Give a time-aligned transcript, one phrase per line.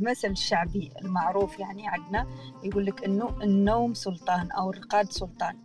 [0.00, 2.26] المثل الشعبي المعروف يعني عندنا
[2.64, 5.56] يقول لك إنه النوم سلطان أو الرقاد سلطان.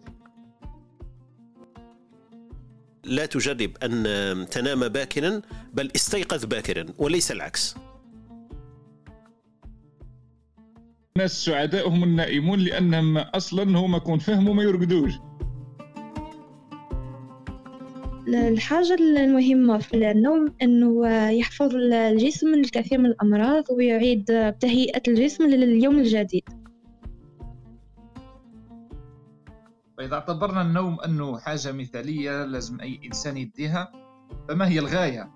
[3.03, 5.41] لا تجرب أن تنام باكرا
[5.73, 7.75] بل استيقظ باكرا وليس العكس.
[11.17, 15.13] الناس السعداء هم النائمون لانهم أصلا هم كون فهموا ما يرقدوش.
[18.27, 24.25] الحاجة المهمة في النوم أنه يحفظ الجسم من الكثير من الأمراض ويعيد
[24.59, 26.43] تهيئة الجسم لليوم الجديد
[29.97, 33.91] فإذا اعتبرنا النوم أنه حاجة مثالية لازم أي إنسان يديها
[34.49, 35.31] فما هي الغاية؟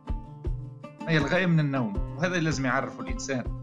[1.01, 3.58] ما هي الغاية من النوم؟ وهذا لازم يعرفه الإنسان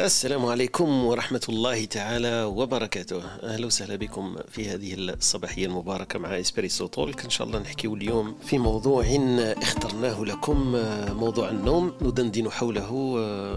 [0.00, 3.22] السلام عليكم ورحمة الله تعالى وبركاته.
[3.42, 8.34] أهلا وسهلا بكم في هذه الصباحية المباركة مع إسبريسو تولك إن شاء الله نحكي اليوم
[8.42, 9.04] في موضوع
[9.62, 10.72] اخترناه لكم
[11.16, 11.92] موضوع النوم.
[12.02, 12.90] ندندن حوله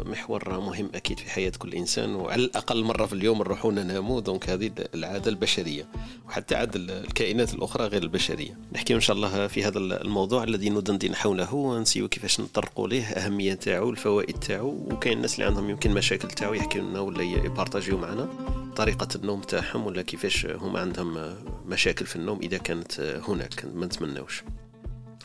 [0.05, 4.49] محور مهم أكيد في حياة كل إنسان وعلى الأقل مرة في اليوم نروحون ننام دونك
[4.49, 5.87] هذه العادة البشرية
[6.27, 8.57] وحتى عاد الكائنات الأخرى غير البشرية.
[8.73, 13.53] نحكي إن شاء الله في هذا الموضوع الذي ندندن حوله نسيو كيفاش نطرقوا له أهمية
[13.53, 17.97] تاعو الفوائد تاعو وكاين الناس اللي عندهم يمكن مشاكل المشاكل تاعو يحكي لنا ولا يبارطاجيو
[17.97, 18.29] معنا
[18.75, 23.65] طريقة النوم تاعهم ولا كيفاش هما عندهم مشاكل في النوم إذا كانت هناك.
[23.65, 24.43] ما نتمناوش.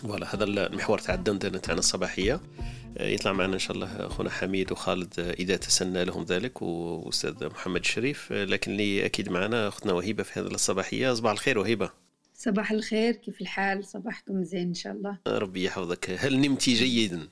[0.03, 2.41] فوالا هذا المحور تاع الدندنة تاعنا الصباحية.
[3.01, 8.33] يطلع معنا إن شاء الله اخونا حميد وخالد إذا تسنى لهم ذلك وأستاذ محمد الشريف
[8.33, 11.15] لكن اللي أكيد معنا أختنا وهيبة في هذه الصباحية.
[11.15, 11.91] صباح الخير وهيبة.
[12.35, 15.19] صباح الخير كيف الحال؟ صباحكم زين إن شاء الله.
[15.27, 16.11] ربي يحفظك.
[16.19, 17.29] هل نمتي جيدا؟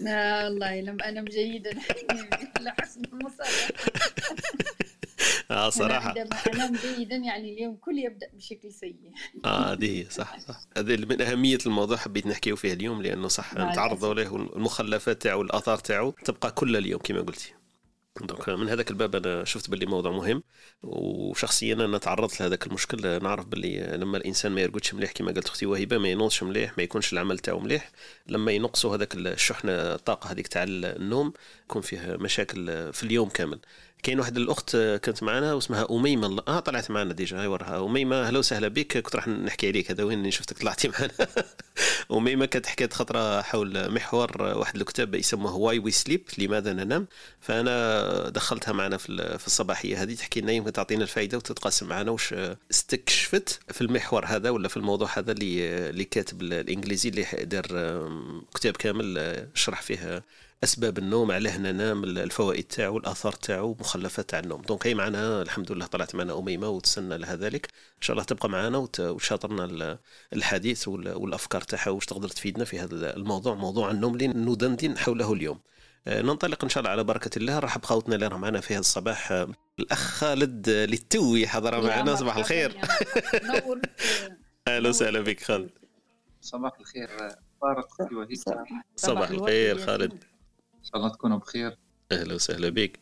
[0.00, 1.70] لا والله لم أنم جيدا.
[2.60, 3.72] لحسن المصالحة
[5.50, 6.08] آه صراحة.
[6.08, 8.96] عندما أنام جيدا يعني اليوم كل يبدأ بشكل سيء.
[9.44, 10.60] آه هذه صح صح.
[10.76, 15.78] هذه من أهمية الموضوع حبيت نحكيه فيه اليوم لأنه صح نتعرضوا له المخلفات تاعو الآثار
[15.78, 17.54] تاعو تبقى كل اليوم كما قلتي.
[18.26, 20.42] دونك من هذاك الباب أنا شفت باللي موضوع مهم
[20.82, 23.22] وشخصيا أنا تعرضت لهذاك المشكل.
[23.22, 26.82] نعرف باللي لما الإنسان ما يرقدش مليح كما قالت أختي وهبة ما ينوضش مليح ما
[26.82, 27.90] يكونش العمل تاعو مليح.
[28.26, 31.32] لما ينقصوا هذاك الشحنة الطاقة هذيك تاع النوم
[31.64, 33.60] يكون فيه مشاكل في اليوم كامل.
[34.02, 37.40] كاين واحد الأخت كانت معنا واسمها أميمة آه طلعت معنا déjà.
[37.40, 37.86] هاي وراها.
[37.86, 38.98] أميمة أهلا وسهلا بك.
[38.98, 39.90] كنت راح نحكي عليك.
[39.90, 41.10] هذا وين شفتك طلعتي معنا
[42.12, 47.06] أميمة كانت حكيت خطرة حول محور واحد الكتاب يسموه Why We Sleep لماذا ننام.
[47.40, 52.34] فأنا دخلتها معنا في الصباحية هذه تحكي لنا يمكن تعطينا الفائده وتتقاسم معنا واش
[52.70, 57.66] استكشفت في المحور هذا ولا في الموضوع هذا اللي اللي كاتب الإنجليزي اللي دار
[58.54, 60.22] كتاب كامل شرح فيه
[60.64, 64.62] أسباب النوم علاه ننام الفوائد تاعو الآثار تاعو مخلفات تاع النوم.
[64.62, 67.66] دونك هي معنا الحمد لله طلعت معنا أميمة وتسنى لها ذلك.
[67.66, 69.98] إن شاء الله تبقى معنا وتشاطرنا
[70.32, 75.60] الحديث والأفكار تاعها واش تقدر تفيدنا في هذا الموضوع موضوع النوم اللي ندندن حوله اليوم.
[76.08, 77.56] ننطلق إن شاء الله على بركة الله.
[77.56, 79.46] نرحب خوتنا اللي راه معنا في هذا الصباح.
[79.78, 82.14] الأخ خالد للتوي حضر معنا.
[82.14, 82.78] صباح الخير.
[84.68, 85.70] أهلا وسهلا بك خالد.
[86.40, 87.10] صباح الخير
[87.62, 87.86] بارك
[88.96, 90.24] صباح الخير خالد.
[90.92, 91.78] شاء الله تكونوا بخير.
[92.12, 93.00] أهلا وسهلا بك.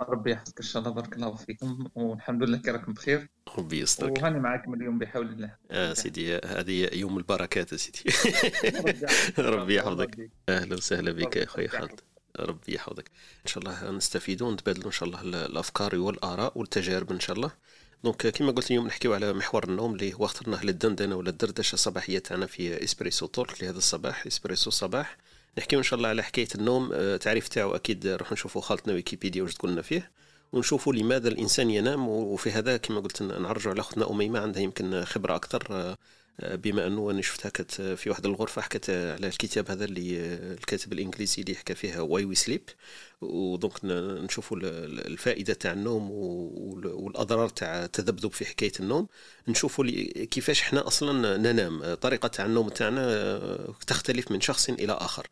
[0.00, 3.28] ربي يحفظك إن شاء الله بارك الله فيكم والحمد لله كراكم بخير.
[3.58, 4.18] ربي يسترك.
[4.18, 5.56] وهاني معاكم اليوم بحول الله.
[5.70, 8.02] آه سيدي هذه يوم البركات سيدي.
[9.38, 10.30] ربي يحفظك.
[10.48, 12.00] أهلا وسهلا بك يا أخوي خالد.
[12.40, 13.10] ربي يحفظك.
[13.42, 17.50] إن شاء الله نستفيدوا ونتبادلوا إن شاء الله الأفكار والآراء والتجارب إن شاء الله.
[18.04, 22.18] Donc كما قلت اليوم نحكيو على محور النوم اللي هو اخترناه للدندنة ولا الدردشه الصباحية
[22.18, 25.16] تاعنا في Espresso Talk لهذا الصباح اسبريسو صباح.
[25.58, 26.90] نحكيو إن شاء الله على حكاية النوم.
[26.92, 30.10] التعريف تاعو أكيد نروح نشوفوا خالتنا ويكيبيديا واش تقولنا فيه
[30.52, 32.08] ونشوفوا لماذا الإنسان ينام.
[32.08, 35.96] وفي هذا كما قلت نرجع على أختنا أميمة عندها يمكن خبرة أكثر.
[36.40, 41.42] بما أنه أنا شفتها كانت في واحد الغرفة حكت على الكتاب هذا اللي الكاتب الإنجليزي
[41.42, 42.62] اللي حكى فيها Why We Sleep.
[43.20, 43.84] ودونك
[44.24, 49.08] نشوفوا الفائدة تاع النوم والأضرار تاع التذبذب في حكاية النوم.
[49.48, 49.84] نشوفوا
[50.24, 51.94] كيفاش إحنا أصلا ننام.
[51.94, 55.26] طريقة تاع النوم تاعنا تختلف من شخص إلى آخر.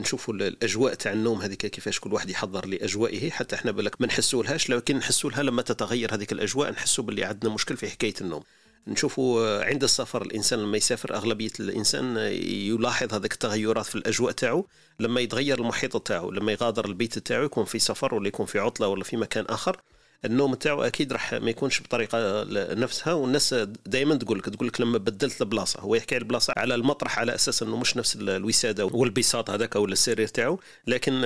[0.00, 3.30] نشوفوا الأجواء تاع النوم هذيك كيفاش كل واحد يحضر لأجوائه.
[3.30, 7.76] حتى إحنا بالك ما نحسولهاش لكن نحسولها لما تتغير هذيك الأجواء نحسوا باللي عندنا مشكل
[7.76, 8.42] في حكاية النوم.
[8.86, 14.66] نشوفوا عند السفر الإنسان لما يسافر أغلبية الإنسان يلاحظ هذيك التغيرات في الأجواء تاعو
[15.00, 18.88] لما يتغير المحيط تاعو لما يغادر البيت تاعو يكون في سفر ولا يكون في عطلة
[18.88, 19.76] ولا في مكان آخر
[20.24, 22.44] النوم تاعو أكيد راح ما يكونش بطريقة
[22.74, 23.54] نفسها والناس
[23.86, 27.34] دائما تقول لك تقول لك لما بدلت البلاصة هو يحكي على البلاصة على المطرح على
[27.34, 31.20] أساس إنه مش نفس الوسادة والبساط هذاك ولا السرير تاعو لكن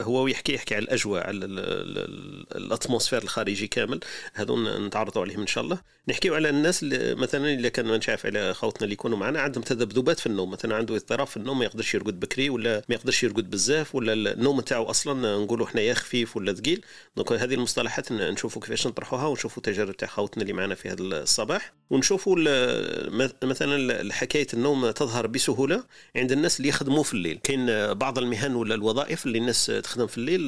[0.00, 1.44] هو يحكي يحكي على الأجواء على
[2.56, 4.00] الأتموسفير الخارجي كامل
[4.34, 5.78] هذون نتعرضوا عليهم إن شاء الله.
[6.08, 10.20] نحكيو على الناس اللي مثلا اذا كان عارف على خوتنا اللي يكونوا معنا عندهم تذبذبات
[10.20, 13.50] في النوم مثلا عنده اضطراب في النوم ما يقدرش يرقد بكري ولا ما يقدرش يرقد
[13.50, 16.84] بزاف ولا النوم تاعو أصلا نقولوا حنايا خفيف ولا ثقيل.
[17.16, 21.72] دونك هذه المصطلحات نشوفوا كيفاش نطرحوها ونشوفوا تجارب تاع خوتنا اللي معنا في هذا الصباح.
[21.90, 22.36] ونشوفوا
[23.42, 25.84] مثلا حكاية النوم تظهر بسهولة
[26.16, 27.38] عند الناس اللي يخدموا في الليل.
[27.42, 30.42] كاين بعض المهن ولا الوظائف اللي الناس تخدم في الليل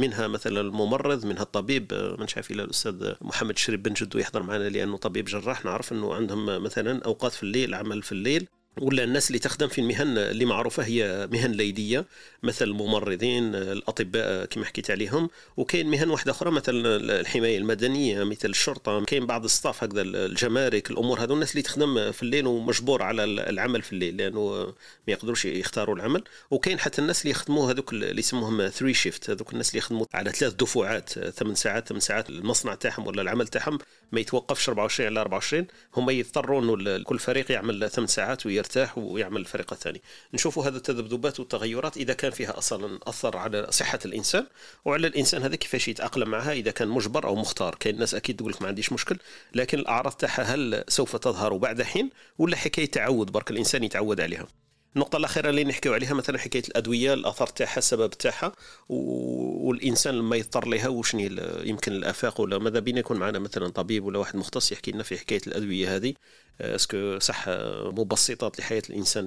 [0.00, 4.68] منها مثلا الممرض منها الطبيب ما عارف إلا الأستاذ محمد شريف بن جدو يحضر معنا
[4.78, 8.48] لأنه طبيب جراح نعرف إنه عندهم مثلا أوقات في الليل عمل في الليل
[8.80, 12.04] ولا الناس اللي تخدم في المهن اللي معروفة هي مهن ليدية
[12.42, 15.30] مثل الممرضين الأطباء كما حكيت عليهم.
[15.56, 19.04] وكاين مهن واحدة أخرى مثل الحماية المدنية مثل الشرطة.
[19.04, 21.34] كاين بعض الصاف هكذا الجمارك الأمور هذو.
[21.34, 24.74] الناس اللي تخدم في الليل ومجبور على العمل في الليل لأنه
[25.08, 26.24] ما يقدروش يختاروا العمل.
[26.50, 30.32] وكاين حتى الناس اللي يخدموا هذوك اللي يسموهم ثري شيفت هذوك الناس اللي يخدموا على
[30.32, 33.78] ثلاث دفعات ثمان ساعات ثمان ساعات المصنع تاعهم ولا العمل تاعهم
[34.12, 35.66] ما يتوقفش 24 على 24
[35.96, 38.67] هم يضطروا انه كل فريق يعمل ثمان ساعات ويرتاح.
[38.96, 40.02] ويعمل الفريق الثاني
[40.34, 44.46] نشوفوا هذا التذبذبات والتغيرات إذا كان فيها أصلا أثر على صحة الإنسان
[44.84, 47.74] وعلى الإنسان هذا كيفاش يتأقلم معها إذا كان مجبر أو مختار.
[47.74, 49.18] كاين ناس أكيد تقول لك ما عنديش مشكل
[49.54, 54.46] لكن الأعراض تاعها هل سوف تظهر بعد حين ولا حكاية تعود؟ برك الإنسان يتعود عليها.
[54.96, 58.52] النقطة الأخيرة اللي نحكيو عليها مثلا حكاية الأدوية الأثر تاعها السبب تاعها
[58.88, 61.24] والإنسان لما يضطر لها وشني
[61.64, 65.18] يمكن الآفاق ولا ماذا بينا يكون معنا مثلا طبيب ولا واحد مختص يحكي لنا في
[65.18, 66.14] حكاية الأدوية هذه.
[66.60, 67.44] Est-ce que صح
[67.84, 69.26] مبسطات لحياة الإنسان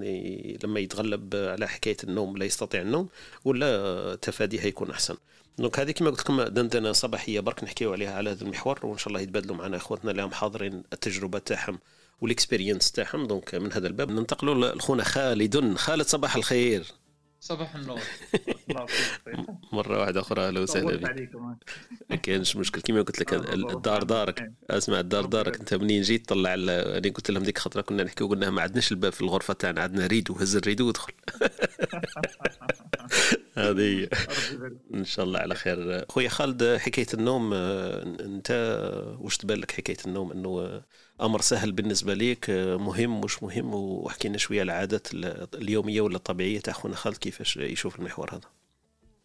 [0.64, 3.10] لما يتغلب على حكاية النوم لا يستطيع النوم
[3.46, 5.16] ولا تفاديها يكون أحسن.
[5.58, 9.08] Donc هذه كما قلت لكم دندنة صباحية برك نحكيو عليها على هذا المحور وإن شاء
[9.08, 11.80] الله يتبادلوا معنا اخواتنا اللي هم حاضرين التجربة تاعهم.
[12.22, 13.28] وال expérience تاعهم.
[13.28, 15.76] Donc من هذا الباب ننتقلوا لخونا خالد.
[15.78, 16.86] خالد صباح الخير.
[17.40, 18.00] صباح النور.
[19.74, 21.30] مرة واحدة أخرى أهلا وسهلا بك.
[22.10, 22.82] ما كانش مشكل.
[22.82, 23.34] كيما قلت لك
[23.74, 24.52] الدار دارك.
[24.70, 25.60] أسمع الدار دارك.
[25.60, 29.12] أنت منين جيت؟ طلع أنا قلت لهم ديك خطرة كنا نحكي وقلنا ما عندناش الباب
[29.12, 29.82] في الغرفة تاعنا.
[29.82, 31.14] عندنا rideau هز ال rideau ودخل
[33.54, 34.08] هذه
[34.94, 36.06] إن شاء الله على خير.
[36.10, 38.52] خويا خالد حكاية النوم أنت
[39.20, 40.82] واش تبان لك حكاية النوم؟ إنه
[41.22, 45.08] أمر سهل بالنسبة ليك مهم مش مهم؟ واحكي لنا شوية العادات
[45.56, 48.50] اليومية ولا الطبيعية تاع خونا خالد كيفاش يشوف المحور هذا؟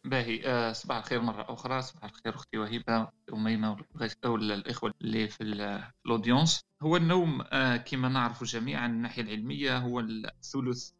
[0.04, 3.76] باهي آه صباح الخير مرة أخرى صباح الخير أختي وهبة أميمة
[4.25, 5.44] والإخوة اللي في
[6.04, 6.60] الأودينس.
[6.82, 10.90] هو النوم آه كما نعرف جميعا من الناحية العلمية هو الثلث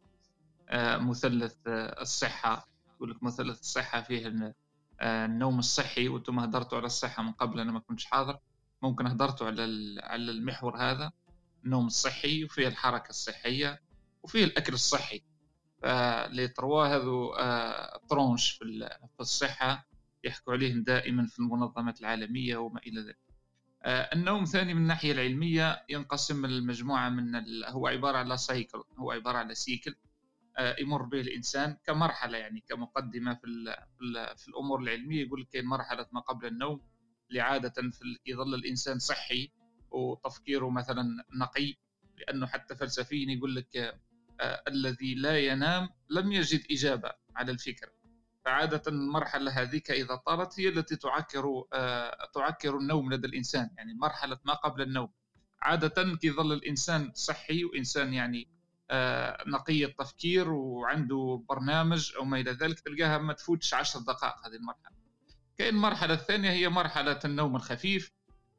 [0.69, 2.67] آه مثلث آه الصحة.
[2.95, 4.53] يقول لك مثلث الصحة فيه
[4.99, 8.37] آه النوم الصحي وأنتم هدرتوا على الصحة من قبل أنا ما كنتش حاضر.
[8.81, 9.61] ممكن هدرتوا على
[10.03, 11.11] على المحور هذا
[11.65, 13.81] النوم الصحي وفيه الحركة الصحية
[14.23, 15.23] وفيه الأكل الصحي
[15.81, 17.33] فلي تروا هذو
[18.09, 19.87] طرونش في الصحة
[20.23, 23.17] يحكوا عليهم دائما في المنظمات العالمية وما إلى ذلك
[23.85, 27.65] النوم ثاني من الناحية العلمية ينقسم المجموعة من ال...
[27.65, 29.95] هو عبارة على سايكل هو عبارة على سيكل
[30.79, 33.75] يمر به الإنسان كمرحلة يعني كمقدمة في, ال...
[33.97, 34.35] في.
[34.37, 36.81] في الأمور العلمية يقول لك مرحلة ما قبل النوم
[37.29, 39.51] اللي عادة في يظل الإنسان صحي
[39.91, 41.03] وتفكيره مثلا
[41.41, 41.75] نقي
[42.17, 43.77] لأنه حتى فلسفيا يقول لك
[44.41, 47.91] آه الذي لا ينام لم يجد إجابة على الفكرة
[48.45, 54.39] فعادة المرحلة هذيك إذا طالت هي التي تعكر آه تعكر النوم لدى الإنسان يعني مرحلة
[54.45, 55.09] ما قبل النوم.
[55.61, 58.47] عادة كي يظل الإنسان صحي وإنسان يعني
[58.91, 64.55] آه نقي التفكير وعنده برنامج أو ما إلى ذلك تلقاها ما تفوتش عشر دقائق هذه
[64.55, 64.96] المرحلة.
[65.57, 68.11] كاين المرحلة الثانية هي مرحلة النوم الخفيف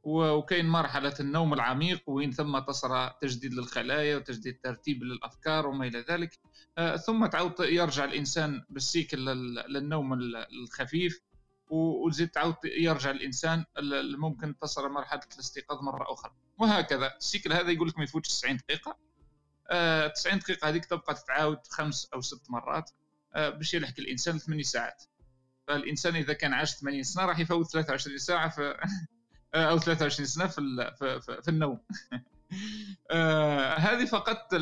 [0.03, 6.39] وكاين مرحلة النوم العميق وين ثم تصرى تجديد للخلايا وتجديد ترتيب للأفكار وما إلى ذلك.
[7.07, 9.19] ثم تعود يرجع الإنسان بالسيكل
[9.69, 10.13] للنوم
[10.53, 11.21] الخفيف
[11.71, 13.65] وزيد تعود يرجع الإنسان
[14.19, 16.33] ممكن تصل مرحلة الاستيقاظ مرة أخرى.
[16.59, 17.17] وهكذا.
[17.17, 18.99] السيكل هذا يقول لك ما يفوتش 90 دقيقة.
[20.15, 22.91] 90 دقيقة هذيك تبقى تتعاود خمس أو ست مرات.
[23.35, 25.05] باش يلحق الإنسان 8 ساعات.
[25.69, 28.75] فالإنسان إذا كان عاش 80 سنة راح يفوت 23 ساعة في
[29.55, 30.61] أو 23 سنة في
[31.43, 31.81] في, النوم.
[33.11, 34.55] آه هذه فقط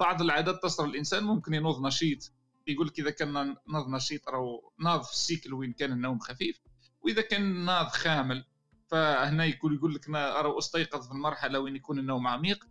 [0.00, 1.24] بعض العادات تصل الإنسان.
[1.24, 2.32] ممكن ينوض نشيط.
[2.66, 3.32] يقول لك إذا كان
[3.68, 6.60] ناض نشيط أو ناض في السيكل وين كان النوم خفيف.
[7.02, 8.44] وإذا كان ناض خامل
[8.90, 12.64] فهنا يقول يقول لك أنا أستيقظ في المرحلة وين يكون النوم عميق.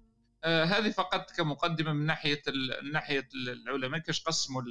[0.44, 2.42] آه هذه فقط كمقدمة من ناحية
[2.94, 4.00] ناحية العلماء.
[4.00, 4.62] كيفاش قسموا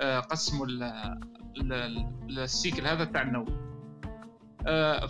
[0.00, 0.66] قسموا
[2.30, 3.68] السيكل هذا تاع النوم.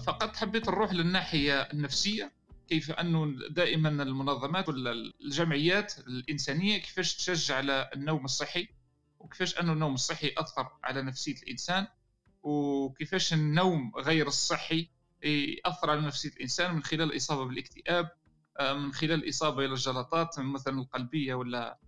[0.07, 2.33] فقط حبيت نروح للناحية النفسية
[2.69, 4.93] كيف انه دائما المنظمات ولا
[5.25, 8.69] الجمعيات الإنسانية كيفاش تشجع على النوم الصحي
[9.19, 11.87] وكيفاش انه النوم الصحي أثر على نفسية الإنسان
[12.43, 14.89] وكيفاش النوم غير الصحي
[15.23, 18.11] يأثر على نفسية الإنسان من خلال الاصابه بالاكتئاب
[18.61, 21.79] من خلال الإصابة إلى الجلطات مثلا القلبية ولا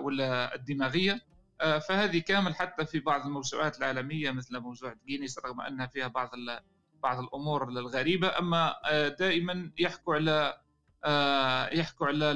[0.00, 1.29] ولا الدماغية.
[1.60, 6.30] فهذه كامل حتى في بعض الموسوعات العالمية مثل موسوعة جينيس رغم أنها فيها بعض
[7.02, 8.38] بعض الأمور الغريبة.
[8.38, 8.74] أما
[9.18, 10.60] دائما يحكوا على
[11.78, 12.26] يحكوا على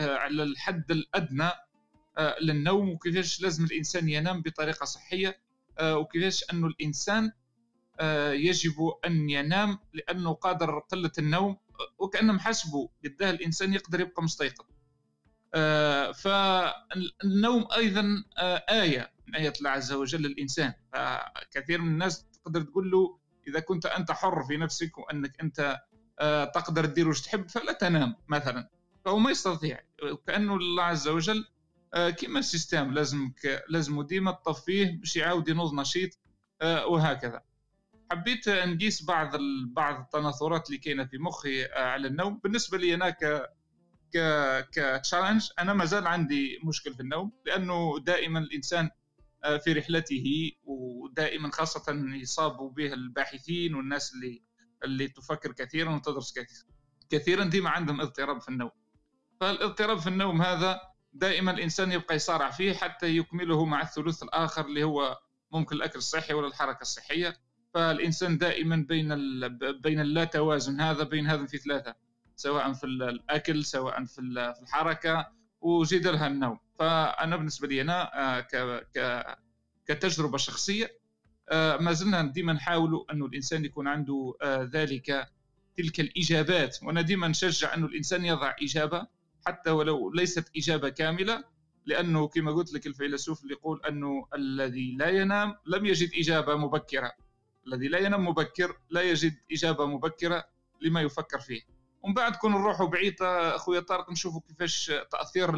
[0.00, 1.50] على الحد الأدنى
[2.42, 5.38] للنوم وكيفاش لازم الإنسان ينام بطريقة صحية
[5.82, 7.32] وكيفاش أنه الإنسان
[8.32, 8.74] يجب
[9.06, 11.56] أن ينام لأنه قادر قلة النوم
[11.98, 14.64] وكأنهم حسبوا قداه الإنسان يقدر يبقى مستيقظ.
[14.64, 14.73] آه،
[16.12, 20.74] فالنوم أيضا آه، آية من آيات الله عز وجل للإنسان.
[20.92, 23.18] فكثير من الناس تقدر تقول له
[23.48, 25.80] إذا كنت أنت حر في نفسك وأنك أنت
[26.20, 28.68] آه، تقدر تدير وش تحب فلا تنام مثلا.
[29.04, 29.80] فهو ما يستطيع.
[30.02, 31.44] وكانه الله عز وجل
[32.18, 33.32] كما ال système لازم
[33.68, 36.18] لازم ديما تطفيه باش يعاود ينوض نشيط
[36.62, 37.42] وهكذا.
[38.10, 42.40] حبيت نقيس بعض بعض التناثرات اللي كاينة في مخي على النوم.
[42.44, 43.16] بالنسبة لي أنا
[44.72, 48.90] ك challenge أنا ما زال عندي مشكل في النوم لأنه دائما الإنسان
[49.44, 54.42] آه، في رحلته ودائما خاصة يصاب به الباحثين والناس اللي
[54.84, 56.34] اللي تفكر كثيرا وتدرس
[57.10, 58.70] كثيرا ديما عندهم اضطراب في النوم.
[59.40, 60.80] فالاضطراب في النوم هذا
[61.12, 65.18] دائما الإنسان يبقى يصارع فيه حتى يكمله مع الثلث الآخر اللي هو
[65.52, 67.36] ممكن الأكل الصحي ولا الحركة الصحية.
[67.74, 69.08] فالإنسان دائما بين
[69.82, 71.94] بين اللا توازن هذا بين هذا في ثلاثة.
[72.36, 74.20] سواء في الأكل سواء في
[74.62, 75.32] الحركة
[76.10, 76.58] لها النوم.
[76.78, 79.36] فأنا بالنسبة لي أنا آه،
[79.86, 80.98] كتجربة شخصية
[81.50, 85.28] آه، ما زلنا ديما نحاول انه الإنسان يكون عنده آه، ذلك
[85.76, 86.78] تلك الإجابات.
[86.82, 89.06] وأنا ديما نشجع انه الإنسان يضع إجابة
[89.46, 91.44] حتى ولو ليست إجابة كاملة
[91.86, 97.12] لأنه كما قلت لك الفيلسوف اللي يقول انه الذي لا ينام لم يجد إجابة مبكرة.
[97.66, 100.44] الذي لا ينام مبكر لا يجد إجابة مبكرة
[100.80, 101.73] لما يفكر فيه.
[102.04, 105.54] ومن بعد كون نروحوا بعيد أخويا طارق نشوفوا كيفاش تأثير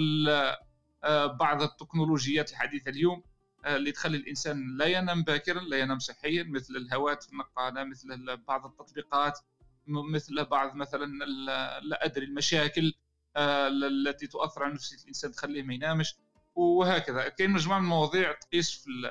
[1.04, 3.22] آه، بعض التكنولوجيات الحديثة اليوم
[3.64, 8.66] آه، اللي تخلي الإنسان لا ينام باكرا لا ينام صحيا مثل الهواتف النقالة مثل بعض
[8.66, 9.38] التطبيقات
[9.86, 11.06] مثل بعض مثلا
[11.82, 12.94] لا أدري المشاكل
[13.36, 16.16] آه، التي تؤثر على نفسية الإنسان تخليه ما ينامش
[16.54, 17.28] وهكذا.
[17.28, 19.10] كاين مجموعة من المواضيع تقيس في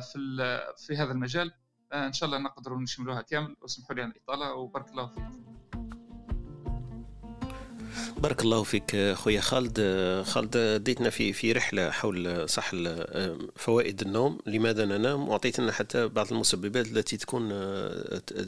[0.00, 1.52] في في هذا المجال
[1.92, 5.54] إن شاء الله نقدر نشملوها كامل واسمحوا لي على الإطالة وبارك الله فيكم.
[8.16, 9.80] بارك الله فيك خويا خالد.
[10.26, 12.70] خالد ديتنا في في رحلة حول صح
[13.56, 14.38] فوائد النوم.
[14.46, 17.48] لماذا ننام واعطيت لنا حتى بعض المسببات التي تكون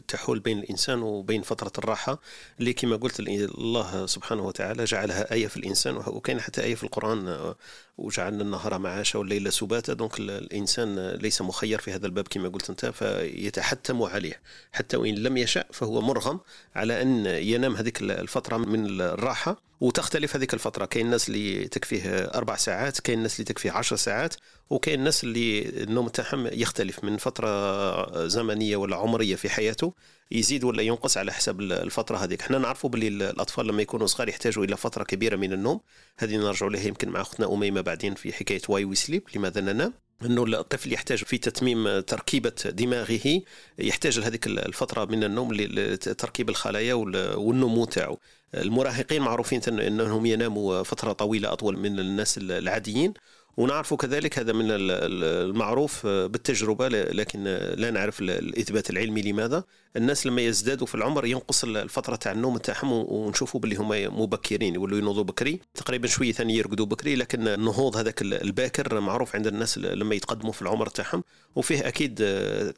[0.08, 2.20] تحول بين الإنسان وبين فترة الراحة.
[2.60, 7.54] اللي كما قلت الله سبحانه وتعالى جعلها آية في الإنسان وكاين حتى آية في القرآن
[7.98, 9.92] وجعلنا النهار معاشا والليل سباتا.
[9.92, 14.40] دونك الإنسان ليس مخير في هذا الباب كما قلت أنت فيتحتم عليه.
[14.72, 16.40] حتى وإن لم يشاء فهو مرغم
[16.74, 19.35] على أن ينام هذيك الفترة من الراحة.
[19.80, 20.84] وتختلف هذيك الفترة.
[20.84, 24.34] كاين الناس اللي تكفيه أربع ساعات كاين الناس اللي تكفيه عشر ساعات.
[24.70, 29.92] وكاين الناس اللي النوم تاعهم يختلف من فترة زمنية ولا عمرية في حياته
[30.30, 32.40] يزيد ولا ينقص على حسب الفترة هذيك.
[32.40, 35.80] إحنا نعرفوا باللي الأطفال لما يكونوا صغار يحتاجوا إلى فترة كبيرة من النوم.
[36.18, 39.92] هذه نرجع لها يمكن مع أختنا أميمة بعدين في حكاية Why We Sleep لماذا ننام.
[40.22, 43.42] إنه الطفل يحتاج في تتميم تركيبة دماغه
[43.78, 48.18] يحتاج لهذيك الفترة من النوم لتركيب الخلايا والنمو تاعو.
[48.54, 53.14] المراهقين معروفين إنهم يناموا فترة طويلة أطول من الناس العاديين.
[53.56, 57.44] ونعرف كذلك هذا من المعروف بالتجربة لكن
[57.76, 59.64] لا نعرف الإثبات العلمي لماذا.
[59.96, 64.98] الناس لما يزدادوا في العمر ينقص الفترة تاع النوم تاعهم ونشوفوا باللي هما مبكرين يولوا
[64.98, 65.60] ينوضوا بكري.
[65.74, 70.62] تقريبا شوية ثاني يرقدوا بكري لكن النهوض هذاك الباكر معروف عند الناس لما يتقدموا في
[70.62, 71.24] العمر تاعهم.
[71.56, 72.24] وفيه أكيد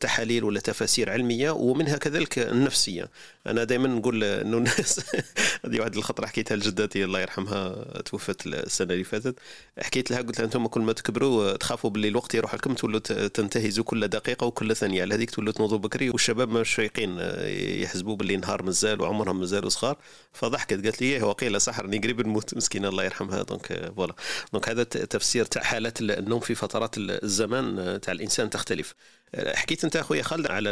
[0.01, 3.11] تحاليل ولا تفاسير علمية ومنها كذلك النفسية.
[3.47, 5.01] أنا دائما نقول أنه الناس
[5.65, 9.39] هذه واحد الخطرة حكيتها لجدتي الله يرحمها توفت السنة اللي فاتت.
[9.79, 12.99] حكيت لها قلت لها أنتم كل ما تكبروا تخافوا باللي الوقت يروح لكم تولوا
[13.29, 15.03] تنتهزوا كل دقيقة وكل ثانية.
[15.03, 16.11] على هذيك تولوا تنوضوا بكري.
[16.11, 17.47] والشباب مش فايقين آه،
[17.83, 19.97] يحسبوا باللي نهار مازال وعمرهم مازال صغار
[20.33, 22.55] فضحكت قالت لي إيه وقيل صح راني قريب نموت.
[22.55, 23.43] مسكينه الله يرحمها.
[23.43, 24.15] Donc آه، voilà.
[24.53, 28.95] Donc هذا تفسير تاع حالات النوم في فترات الزمان آه، تاع الإنسان تختلف.
[29.37, 30.71] حكيت أنت أخويا خالد على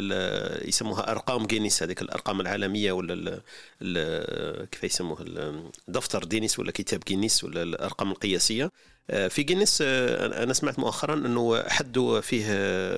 [0.64, 3.40] يسموها أرقام جينيس هذيك الأرقام العالمية ولا
[4.72, 5.24] كيف يسموها
[5.88, 8.70] دفتر جينيس ولا كتاب جينيس ولا الأرقام القياسية.
[9.08, 12.46] في جينيس آه، أنا سمعت مؤخرا إنه حدوا فيه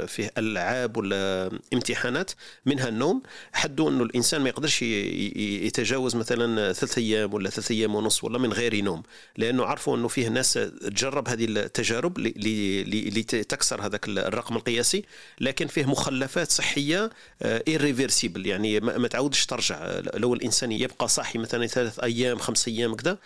[0.07, 2.31] فيه ألعاب ولا امتحانات
[2.67, 3.23] منها النوم.
[3.53, 8.53] حدوا إنه الإنسان ما يقدرش يتجاوز مثلا ثلاث أيام ولا ثلاث أيام ونص ولا من
[8.53, 9.03] غير نوم
[9.37, 15.05] لأنه عرفوا إنه فيه ناس تجرب هذه التجارب لتكسر هذاك الرقم القياسي
[15.41, 17.11] لكن فيه مخلفات صحية
[17.43, 20.01] irréversibles يعني ما تعودش ترجع.
[20.15, 23.19] لو الإنسان يبقى صاحي مثلا ثلاث أيام خمس أيام كذا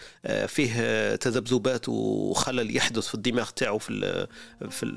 [0.46, 4.26] فيه تذبذبات وخلل يحدث في الدماغ تاعو في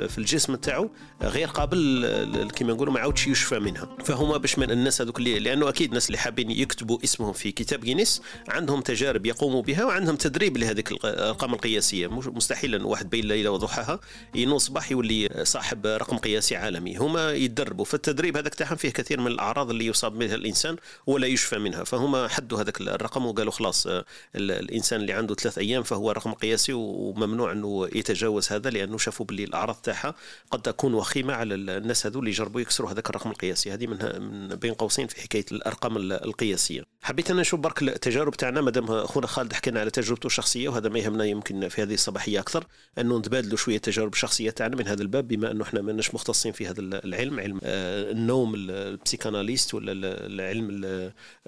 [0.10, 0.90] في الجسم تاعو
[1.22, 3.98] غير قابل كما نقولوا ما عاودش يشفى منها.
[4.06, 7.80] فهما باش من الناس هذوك اللي لأنه أكيد الناس اللي حابين يكتبوا اسمهم في كتاب
[7.80, 12.08] جينيس عندهم تجارب يقوموا بها وعندهم تدريب لهذيك الارقام القياسية.
[12.08, 14.00] مستحيل إن واحد بين ليلة وضحاها
[14.36, 16.98] ينوض صباح يولي صاحب رقم قياسي عالمي.
[16.98, 20.76] هما يتدربوا فالتدريب هذاك تاعهم فيه كثير من الأعراض اللي يصاب بها الإنسان
[21.08, 21.84] ولا يشفى منها.
[21.84, 23.88] فهما حدوا هذاك الرقم وقالوا خلاص
[24.36, 27.65] الإنسان اللي عنده ثلاث أيام فهو رقم قياسي وممنوع إنه
[27.96, 30.16] يتجاوز هذا لأنه شافوا باللي الأعراض تاعها
[30.52, 33.74] قد تكون وخيمة على الناس هذو اللي جربوا يكسروا هذاك الرقم القياسي.
[33.74, 36.84] هذه من, من بين قوسين في حكاية الأرقام القياسية.
[37.02, 38.62] حبيت أنا نشوف برك التجارب تاعنا.
[38.62, 42.68] مادام أخونا خالد حكينا على تجربته الشخصية وهذا ما يهمنا يمكن في هذه الصباحية أكثر
[43.00, 46.68] أنه نتبادلوا شوية التجارب الشخصية تاعنا من هذا الباب بما أنه إحنا ماناش مختصين في
[46.68, 47.40] هذا العلم.
[47.40, 49.92] علم آه، النوم البسيكاناليست ولا
[50.26, 50.82] العلم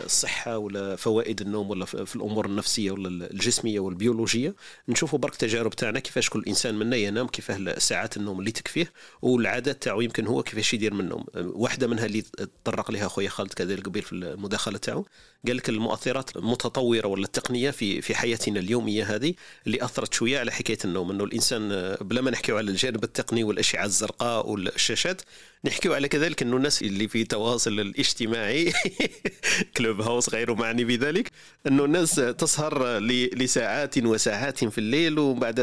[0.04, 4.56] الصحة ولا فوائد النوم ولا في الأمور النفسية ولا الجسمية والبيولوجية.
[4.90, 9.84] نشوفوا برك التجارب تاعنا كيفاش كل إنسان منا ينام كيفاه ساعات النوم اللي تكفيه والعادات
[9.84, 11.26] تاعو يمكن هو كيفاش يدير من النوم.
[11.36, 12.22] واحدة منها اللي
[12.64, 15.06] تطرق لها خويا خالد كذلك قبيل في المداخلة تاعو
[15.48, 19.34] قال لك المؤثرات المتطورة ولا التقنية في في حياتنا اليومية هذه
[19.68, 21.12] اللي أثرت شوية على حكاية النوم.
[21.12, 25.22] إنه الإنسان بلا ما نحكيو على الجانب التقني والأشعة الزرقاء والشاشات
[25.66, 28.74] نحكيو على كذلك إنه الناس اللي في التواصل الاجتماعي
[29.78, 31.32] كلوب هاوس غير معني بذلك
[31.68, 35.60] إنه الناس تسهر لساعات وساعات في الليل ومن بعد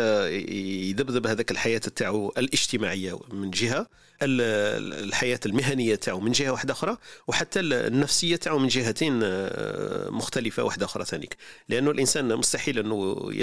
[0.48, 3.86] يذبذب هذاك الحياة تاعو الاجتماعية من جهة.
[4.23, 6.97] الحياة المهنية تاعو من جهة واحدة أخرى
[7.28, 11.37] وحتى النفسية تاعو من جهتين آه، مختلفة واحدة أخرى ثانيك.
[11.68, 13.30] لأنه الإنسان مستحيل أنه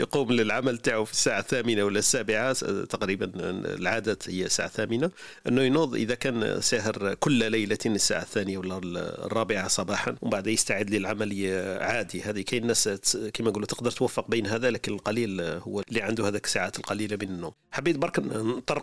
[0.00, 2.52] يقوم للعمل تاعو في الساعة الثامنة ولا السابعة
[2.84, 3.32] تقريبا
[3.74, 5.10] العاده هي الساعة الثامنة
[5.48, 8.78] أنه ينوض إذا كان ساهر كل ليلة الساعة الثانية ولا
[9.26, 11.30] الرابعة صباحا ومن بعد يستعد للعمل
[11.80, 12.22] عادي.
[12.22, 12.88] هذه كاين ناس
[13.34, 17.28] كما نقولوا تقدر توفق بين هذا لكن القليل هو اللي عنده هذاك الساعات القليلة من
[17.28, 17.52] النوم.
[17.70, 18.20] حبيت برك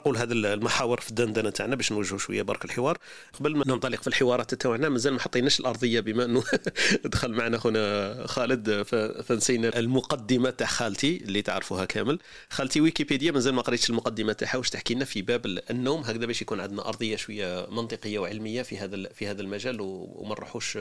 [0.08, 2.98] نطرقوا لهذا المحاور في الدندنة تاعنا باش نوجهوا شوية برك الحوار.
[3.40, 6.44] قبل ما ننطلق في الحوارات تاعنا مازال ما حطيناش الأرضية بما أنه
[7.06, 8.82] دخل معنا خونا خالد
[9.24, 12.20] فنسينا المقدمة تاع خالتي اللي تعرفوها كامل.
[12.50, 16.02] خالتي ويكيبيديا مازال ما قريتش المقدمة تاعها واش تحكي لنا في باب النوم.
[16.02, 20.78] هكذا باش يكون عندنا أرضية شوية منطقية وعلمية في هذا في هذا المجال وما نروحوش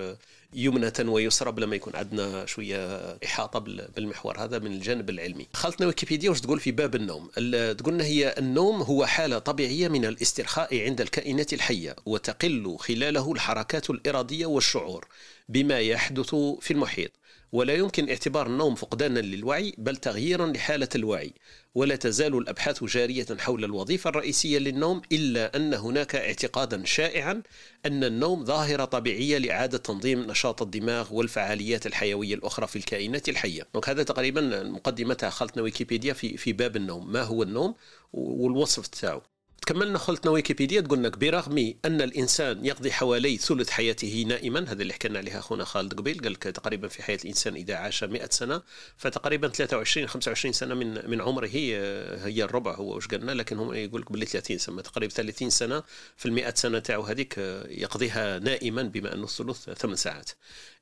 [0.55, 3.59] يمنة ويسرى بلا ما يكون عندنا شوية إحاطة
[3.97, 5.47] بالمحور هذا من الجانب العلمي.
[5.53, 7.31] خلطنا ويكيبيديا واش تقول في باب النوم؟
[7.73, 14.47] تقولنا هي النوم هو حالة طبيعية من الاسترخاء عند الكائنات الحية وتقل خلاله الحركات الإرادية
[14.47, 15.07] والشعور
[15.49, 17.11] بما يحدث في المحيط.
[17.53, 21.33] ولا يمكن اعتبار النوم فقدانا للوعي بل تغييرا لحالة الوعي.
[21.75, 27.43] ولا تزال الأبحاث جارية حول الوظيفة الرئيسية للنوم إلا أن هناك اعتقادا شائعا
[27.87, 33.69] أن النوم ظاهرة طبيعية لإعادة تنظيم نشاط الدماغ والفعاليات الحيوية الأخرى في الكائنات الحية.
[33.87, 37.13] هذا تقريبا مقدمتها خلطنا ويكيبيديا في, في باب النوم.
[37.13, 37.75] ما هو النوم؟
[38.13, 39.36] والوصف تاعه
[39.67, 40.81] كملنا خلطنا ويكيبيديا.
[40.81, 45.65] تقول لك برغم أن الإنسان يقضي حوالي ثلث حياته نائما هذا اللي حكينا عليها أخونا
[45.65, 48.63] خالد قبيل قال لك تقريبا في حياة الإنسان إذا عاش 100 سنة
[48.97, 51.77] فتقريبا 23 25 سنة من من عمره هي
[52.25, 55.83] هي الربع هو واش قالنا لكن هم يقول لك باللي 30 سنة تقريبا 30 سنة
[56.17, 60.31] في ال 100 سنة تاعو هذيك يقضيها نائما بما أنه الثلث ثمان ساعات.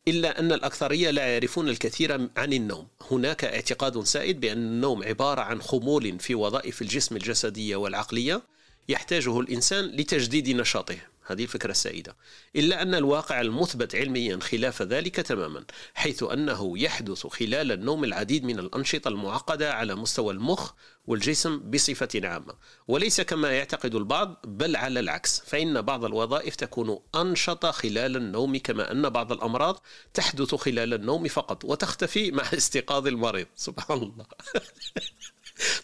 [0.08, 2.88] إلا أن الأكثرية لا يعرفون الكثير عن النوم.
[3.10, 8.53] هناك اعتقاد سائد بأن النوم عبارة عن خمول في وظائف الجسم الجسدية والعقلية
[8.88, 10.96] يحتاجه الإنسان لتجديد نشاطه.
[11.26, 12.16] هذه الفكرة السائدة.
[12.56, 18.58] إلا أن الواقع المثبت علميا خلاف ذلك تماما حيث أنه يحدث خلال النوم العديد من
[18.58, 20.72] الأنشطة المعقدة على مستوى المخ
[21.06, 22.54] والجسم بصفة عامة.
[22.88, 25.40] وليس كما يعتقد البعض بل على العكس.
[25.40, 29.82] فإن بعض الوظائف تكون أنشط خلال النوم كما أن بعض الأمراض
[30.14, 33.46] تحدث خلال النوم فقط وتختفي مع استيقاظ المريض.
[33.56, 34.26] سبحان الله.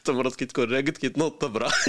[0.05, 1.71] تمرض كي تكون راقد كي تنوض تبرا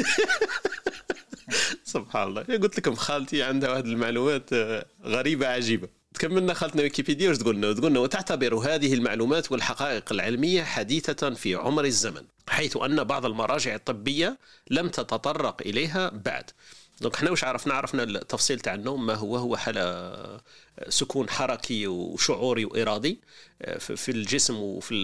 [1.83, 2.41] سبحان الله.
[2.41, 5.87] قلت لكم خالتي عندها واحد المعلومات آه، غريبة عجيبة.
[6.13, 11.85] تكملنا خالتنا ويكيبيديا واش تقول لنا؟ تقول وتعتبر هذه المعلومات والحقائق العلمية حديثة في عمر
[11.85, 14.37] الزمن حيث أن بعض المراجع الطبية
[14.69, 16.49] لم تتطرق إليها بعد.
[17.01, 20.41] Donc حنا واش عرفنا؟ عرفنا التفصيل تاع النوم ما هو هو حالة
[20.89, 23.19] سكون حركي وشعوري وإرادي
[23.61, 25.01] آه، في الجسم وفي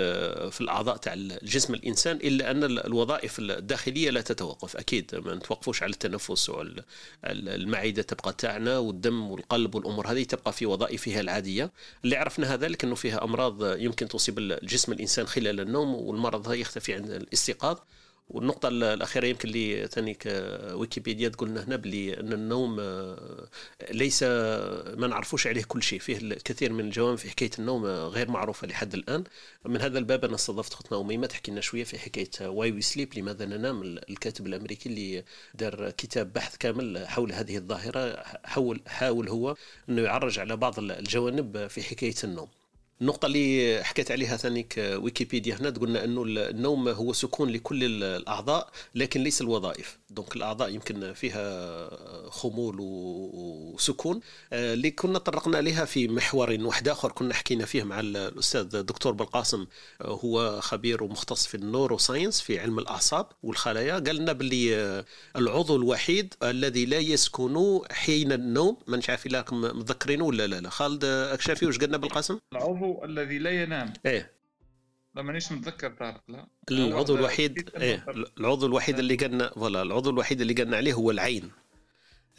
[0.52, 5.16] في الأعضاء تاع الجسم الإنسان إلا أن الوظائف الداخلية لا تتوقف أكيد.
[5.16, 11.72] ما نتوقفوش على التنفس والمعده تبقى تاعنا والدم والقلب والأمور هذه تبقى في وظائفها العادية.
[12.04, 17.10] اللي عرفنا هذا انه فيها أمراض يمكن تصيب الجسم الإنسان خلال النوم والمرض يختفي عند
[17.10, 17.78] الاستيقاظ.
[18.30, 20.18] والنقطة الأخيرة يمكن اللي ثاني
[20.74, 23.48] ويكيبيديا تقول هنا بلي أن النوم آه،
[23.92, 26.00] ليس ما نعرفوش عليه كل شيء.
[26.00, 29.24] فيه الكثير من الجوانب في حكاية النوم غير معروفة لحد الآن.
[29.66, 33.18] من هذا الباب أنا استضفت أختنا أميمة تحكي لنا شوية في حكاية Why We Sleep
[33.18, 39.56] لماذا ننام الكاتب الأمريكي اللي دار كتاب بحث كامل حول هذه الظاهرة حاول حاول هو
[39.90, 42.50] أنه يعرج على بعض الجوانب في حكاية النوم.
[43.02, 49.24] النقطة اللي حكيت عليها ثانيك ويكيبيديا هنا قلنا أنه النوم هو سكون لكل الأعضاء لكن
[49.24, 49.98] ليس الوظائف.
[50.10, 54.20] Donc الأعضاء يمكن فيها خمول وسكون.
[54.54, 59.14] آه، اللي كنا طرقنا عليها في محور واحد آخر كنا حكينا فيه مع الأستاذ الدكتور
[59.14, 59.66] بالقاسم
[60.02, 63.94] آه، هو خبير ومختص في ال neuroscience في علم الأعصاب والخلايا.
[63.94, 68.78] قال لنا باللي آه، العضو الوحيد الذي لا يسكن حين النوم.
[68.88, 70.70] ما نعرف راكم متذكرينه ولا لا لا.
[70.70, 73.94] خالد أكشافي واش قلنا بالقاسم؟ العضو الذي لا ينام.
[74.06, 74.37] إيه.
[75.18, 76.48] لا مانيش متذكر طارق لا.
[76.72, 78.06] العضو الوحيد إيه
[78.38, 81.52] العضو الوحيد اللي قلنا voilà العضو الوحيد اللي قلنا عليه هو العين.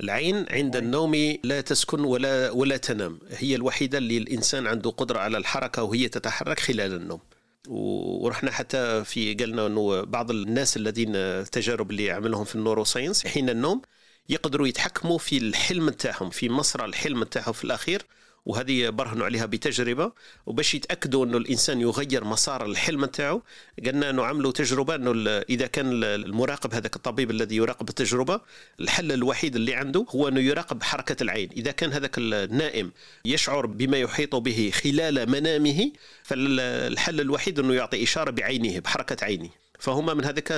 [0.01, 3.19] العين عند النوم لا تسكن ولا ولا تنام.
[3.31, 7.21] هي الوحيدة اللي الإنسان عنده قدرة على الحركة وهي تتحرك خلال النوم.
[7.69, 13.51] ورحنا حتى في قالنا إنه بعض الناس الذين التجارب اللي عملهم في ال neuroscience حين
[13.51, 13.83] النوم
[14.29, 18.03] يقدروا يتحكموا في الحلم تاعهم في مسرى الحلم تاعهم في الأخير
[18.49, 20.13] وهذه برهنوا عليها بتجربة
[20.47, 23.43] وباش يتأكدوا إنه الإنسان يغير مسار الحلم نتاعو
[23.87, 28.41] قلنا إنه عملوا تجربة إنه إذا كان المراقب هذاك الطبيب الذي يراقب التجربة
[28.81, 31.51] الحل الوحيد اللي عنده هو إنه يراقب حركة العين.
[31.57, 32.93] إذا كان هذاك النائم
[33.25, 39.51] يشعر بما يحيط به خلال منامه فالحل الوحيد إنه يعطي إشارة بعينه بحركة عينه.
[39.79, 40.49] فهما من هذاك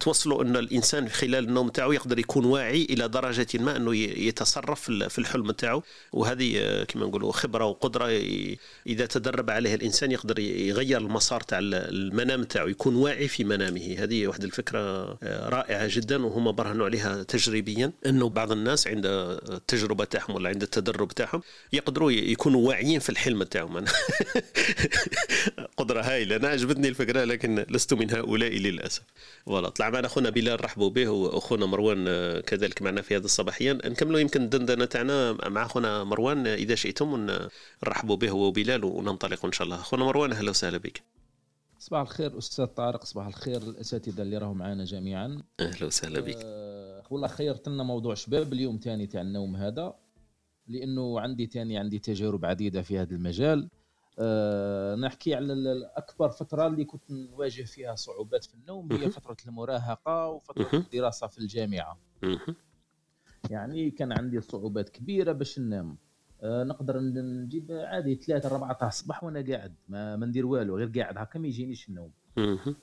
[0.00, 5.18] توصلوا أن الإنسان خلال النوم تاعو يقدر يكون واعي إلى درجة ما أنه يتصرف في
[5.18, 5.82] الحلم تاعو.
[6.12, 8.06] وهذه كما نقولوا خبرة وقدرة
[8.86, 13.96] إذا تدرب عليها الإنسان يقدر يغير المسار تاع المنام تاعو يكون واعي في منامه.
[13.98, 15.12] هذه واحدة الفكرة
[15.48, 21.08] رائعة جدا وهما برهنوا عليها تجريبيا أنه بعض الناس عند التجربة تاعهم ولا عند التدرب
[21.08, 23.84] تاعهم يقدروا يكونوا واعيين في الحلم تاعهم.
[25.76, 29.02] قدرة هائله أنا عجبتني الفكرة لكن لست من هؤلاء للأسف.
[29.46, 33.72] فوالا طلع معنا اخونا بلال رحبوا به واخونا مروان آه، كذلك معنا في هذه الصباحيه
[33.72, 37.26] نكملوا يمكن الدندنه تاعنا مع اخونا مروان إذا شئتم
[37.84, 39.76] نرحبوا به هو وبلال وننطلق إن شاء الله.
[39.76, 41.02] اخونا مروان أهلا وسهلا بك.
[41.78, 45.42] صباح الخير أستاذ طارق صباح الخير الأساتذة اللي راهم معنا جميعا.
[45.60, 46.36] أهلا وسهلا بك.
[46.44, 49.94] أه والله خيرت لنا موضوع شباب اليوم ثاني تاع النوم هذا
[50.68, 53.68] لأنه عندي ثاني عندي تجارب عديدة في هذا المجال.
[54.22, 55.54] أه نحكي على
[55.96, 61.38] اكبر فترة اللي كنت نواجه فيها صعوبات في النوم هي فترة المراهقة وفترة الدراسة في
[61.38, 61.98] الجامعة.
[63.50, 65.96] يعني كان عندي صعوبات كبيرة باش ننام.
[66.42, 70.92] أه نقدر نجيب عادي ثلاثة أربعة تاع الصباح وأنا قاعد ما, ما ندير والو غير
[70.96, 72.12] قاعد هكا ما يجينيش النوم.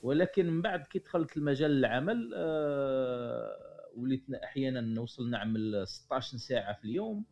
[0.02, 3.56] ولكن من بعد كي دخلت المجال العمل أه
[3.96, 7.24] وليت أحيانا نوصل نعمل 16 ساعة في اليوم.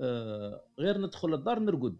[0.00, 1.96] أه غير ندخل الدار نرقد.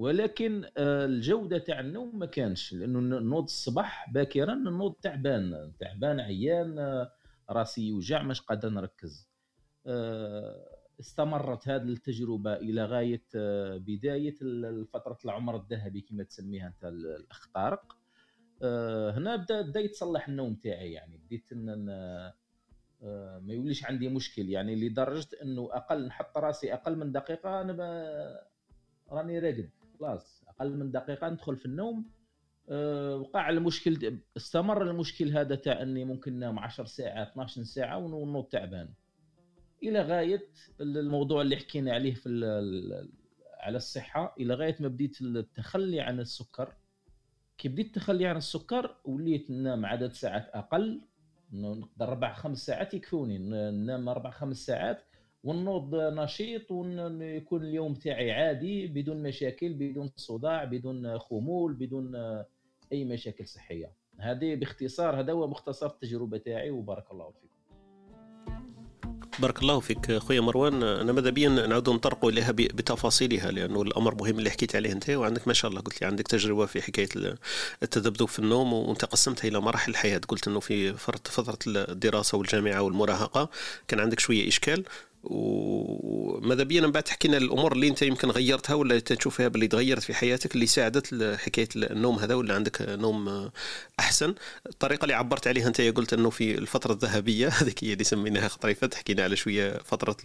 [0.00, 6.78] ولكن آه، الجودة تاع النوم ما كانش لأنه نوض الصباح باكرا نوض تعبان تعبان عيان
[6.78, 7.12] آه،
[7.50, 9.28] راسي يوجع مش قادر نركز.
[9.86, 10.66] آه،
[11.00, 13.22] استمرت هذه التجربة إلى غاية
[13.78, 14.34] بداية
[14.84, 17.96] فتره العمر الذهبي كما تسميها أنت الاخ طارق
[19.16, 21.84] هنا بدا بدأ يتصلح النوم تاعي يعني بديت ان
[23.42, 24.48] ما يوليش عندي مشكل.
[24.48, 27.72] يعني لدرجة إنه أقل نحط راسي أقل من دقيقة أنا
[29.10, 29.79] راني راقد.
[30.00, 32.10] خلاص أقل من دقيقة ندخل في النوم.
[32.68, 38.44] أه وقع المشكل استمر المشكل هذا تاع إني ممكن نام 10 ساعات 12 ساعة ونوض
[38.44, 38.88] تعبان.
[39.82, 40.48] إلى غاية
[40.80, 42.28] الموضوع اللي حكينا عليه في
[43.60, 46.76] على الصحة إلى غاية ما بديت التخلي عن السكر.
[47.58, 51.00] كي بديت التخلي عن السكر وليت ننام عدد ساعات أقل
[51.52, 53.38] نقدر أربع خمس ساعات يكفوني.
[53.70, 55.02] ننام أربع خمس ساعات
[55.44, 62.16] ونوض نشيط ويكون اليوم تاعي عادي بدون مشاكل بدون صداع بدون خمول بدون
[62.92, 63.92] أي مشاكل صحية.
[64.18, 67.50] هذه باختصار هذا هو مختصر التجربة تاعي وبارك الله فيكم.
[69.38, 70.82] بارك الله فيك خويا مروان.
[70.82, 75.48] أنا ماذا بيا نعود نطرق إليها بتفاصيلها لأنه الأمر مهم اللي حكيت عليه أنت وعندك
[75.48, 77.08] ما شاء الله قلت لي عندك تجربة في حكاية
[77.82, 80.20] التذبذب في النوم وأنت قسمتها إلى مراحل الحياة.
[80.28, 83.50] قلت إنه في فتره الدراسة والجامعة والمراهقة
[83.88, 84.84] كان عندك شوية إشكال.
[85.22, 90.02] وماذا بينا من بعد؟ تحكي لنا الأمور اللي أنت يمكن غيرتها ولا تشوفها باللي تغيرت
[90.02, 93.50] في حياتك اللي ساعدت حكايه النوم هذا ولا عندك نوم
[94.00, 94.34] أحسن؟
[94.66, 98.90] الطريقة اللي عبرت عليها أنت قلت إنه في الفترة الذهبية هذيك هي اللي سميناها خطريفة
[98.94, 100.16] حكينا على شوية فترة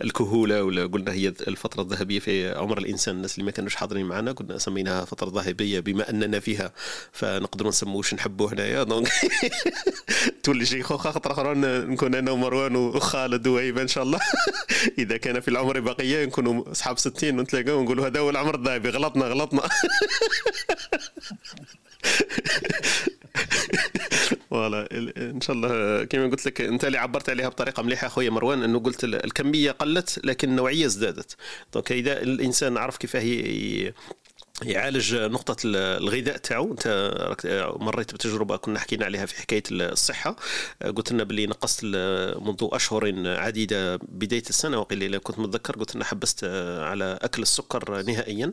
[0.00, 4.32] الكهولة ولا قلنا هي الفترة الذهبية في عمر الإنسان الناس اللي ما كانوش حاضرين معنا
[4.32, 6.72] قلنا سميناها فترة ذهبية بما أننا فيها
[7.12, 8.82] فنقدروا نسموه واش نحبوا هنايا.
[8.82, 9.08] دونك
[10.42, 14.20] تولي شيخوخه خاطر أخرى نكون أنا ومروان وخالد وهيبه إن شاء الله.
[14.98, 18.88] إذا كان في العمر بقيه نكونوا أصحاب 60 ونتلاقاو ونقولوا هذا هو العمر الذهبي.
[18.88, 19.62] غلطنا غلطنا.
[24.50, 28.62] Voilà إن شاء الله كما قلت لك أنت اللي عبرت عليها بطريقة مليحة أخويا مروان
[28.62, 31.36] إنه قلت الكمية قلت لكن النوعية ازدادت.
[31.72, 33.22] Donc إذا الإنسان عرف كيفاه
[34.62, 36.72] يعالج نقطة الغذاء تاعو.
[36.72, 36.86] انت
[37.80, 40.36] مريت بتجربة كنا حكينا عليها في حكاية الصحة.
[40.96, 41.84] قلت لنا باللي نقصت
[42.40, 45.76] منذ أشهر عديدة بداية السنة وقيل إذا كنت متذكر.
[45.76, 46.44] قلت لنا حبست
[46.80, 48.52] على أكل السكر نهائيا.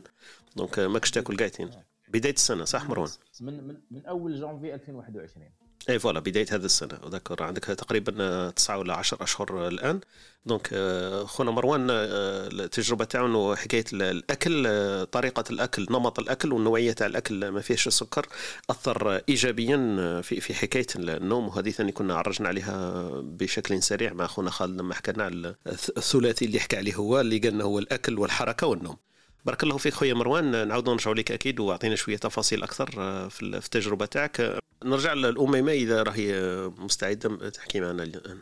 [0.56, 1.70] Donc ماكش تاكل قاعدين
[2.08, 5.46] بداية السنة صح مروان؟ من من من أول جانفي 2021
[5.88, 7.42] اي voilà بداية هذه السنة أذكر.
[7.42, 10.00] عندك تقريبا تسعة ولا عشر أشهر الآن.
[10.46, 16.52] Donc آه، خونا مروان آه، التجربة تاعو انه حكاية الأكل آه، طريقة الأكل نمط الأكل
[16.52, 18.26] والنوعيه تاع الأكل ما فيهش السكر
[18.70, 19.76] أثر ايجابيا
[20.22, 21.48] في في حكاية النوم.
[21.48, 26.60] وهذه ثاني كنا عرجنا عليها بشكل سريع مع اخونا خالد لما حكينا على الثلاثي اللي
[26.60, 28.96] حكى عليه هو اللي قالنا هو الأكل والحركة والنوم.
[29.44, 30.68] بارك الله فيك خويا مروان.
[30.68, 32.90] نعاودوا نرجعوا لك أكيد وأعطينا شوية تفاصيل أكثر
[33.28, 34.58] في التجربة تاعك.
[34.84, 36.32] نرجع للأميمة إذا راهي
[36.78, 38.38] مستعدة تحكي معنا الآن.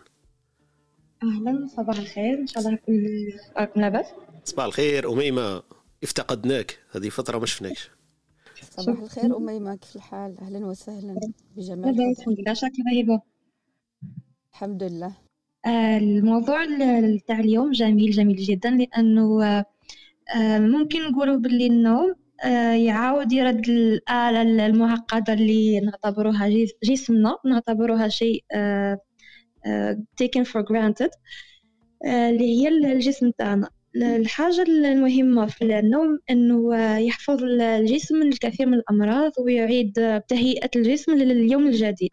[1.22, 2.38] أهلا صباح الخير.
[2.38, 2.78] إن شاء الله
[3.56, 4.06] راكم لاباس
[4.44, 5.62] صباح الخير أميمة.
[6.02, 6.78] افتقدناك.
[6.90, 7.90] هذه فترة ما شفناكش.
[8.70, 9.76] صباح الخير أميمة.
[9.76, 11.20] كيف الحال؟ أهلا وسهلا
[11.56, 12.54] بجمال الحمد لله.
[12.54, 13.22] شكرا هبة
[14.52, 15.16] الحمد لله.
[15.66, 16.64] آه، الموضوع
[17.26, 19.64] تاع اليوم جميل جميل جدا لأنه آه،
[20.58, 26.48] ممكن نقولوا باللي النوم آه، يعاود يرد الآلة المعقدة اللي نعتبروها
[26.84, 28.98] جسمنا نعتبروها شيء آه،
[29.66, 31.10] آه، taken for granted
[32.06, 33.70] اللي هي الجسم تاعنا.
[33.96, 39.92] الحاجة المهمة في النوم أنه يحفظ الجسم الكثير من الأمراض ويعيد
[40.28, 42.10] تهيئة الجسم لليوم الجديد.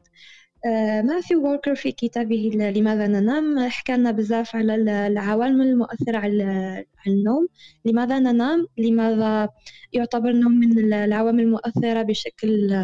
[1.03, 4.75] ما في ووركر في كتابه لماذا ننام؟ حكى لنا بزاف على
[5.07, 7.47] العوامل المؤثرة على النوم.
[7.85, 9.49] لماذا ننام؟ لماذا
[9.93, 12.75] يعتبر النوم من العوامل المؤثرة بشكل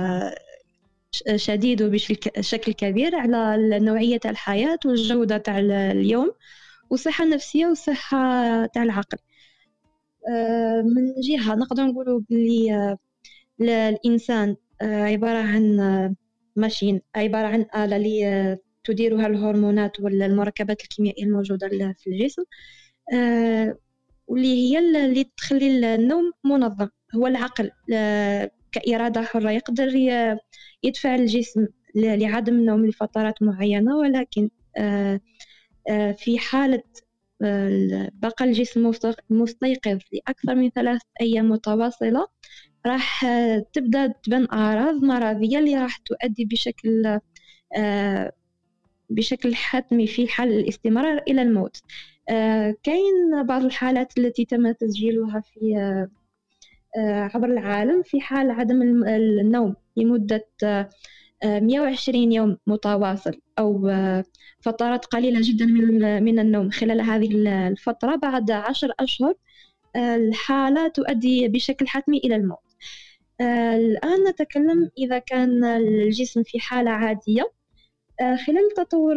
[1.35, 6.31] شديد وبشكل كبير على نوعية الحياة والجودة تاع اليوم
[6.89, 8.17] والصحة النفسية والصحة
[8.65, 9.17] تاع العقل.
[10.95, 12.97] من جهة نقدر نقولوا بلي
[13.61, 16.15] الإنسان عبارة عن
[16.59, 21.67] ماشين عبارة عن آلة اللي تديرها الهرمونات والمركبات الكيميائية الموجودة
[21.97, 22.43] في الجسم
[24.27, 26.87] واللي هي اللي تخلي النوم منظم.
[27.15, 27.71] هو العقل
[28.71, 29.87] كإرادة حرة يقدر
[30.83, 34.49] يدفع الجسم لعدم النوم لفترات معينة ولكن
[36.17, 36.83] في حالة
[38.13, 38.91] بقى الجسم
[39.29, 42.27] مستيقظ لأكثر من ثلاث أيام متواصلة
[42.85, 43.25] راح
[43.73, 47.19] تبدأ تبان أعراض مرضية اللي راح تؤدي بشكل
[49.09, 51.77] بشكل حتمي في حال الاستمرار إلى الموت.
[52.83, 55.75] كاين بعض الحالات التي تم تسجيلها في
[56.97, 60.47] عبر العالم في حال عدم النوم لمدة
[61.43, 63.91] 120 يوم متواصل أو
[64.61, 65.65] فترات قليلة جدا
[66.19, 66.69] من النوم.
[66.69, 67.31] خلال هذه
[67.67, 69.33] الفترة بعد عشر أشهر
[69.95, 72.68] الحالة تؤدي بشكل حتمي إلى الموت.
[73.41, 77.51] الآن نتكلم إذا كان الجسم في حالة عادية.
[78.19, 79.15] خلال تطور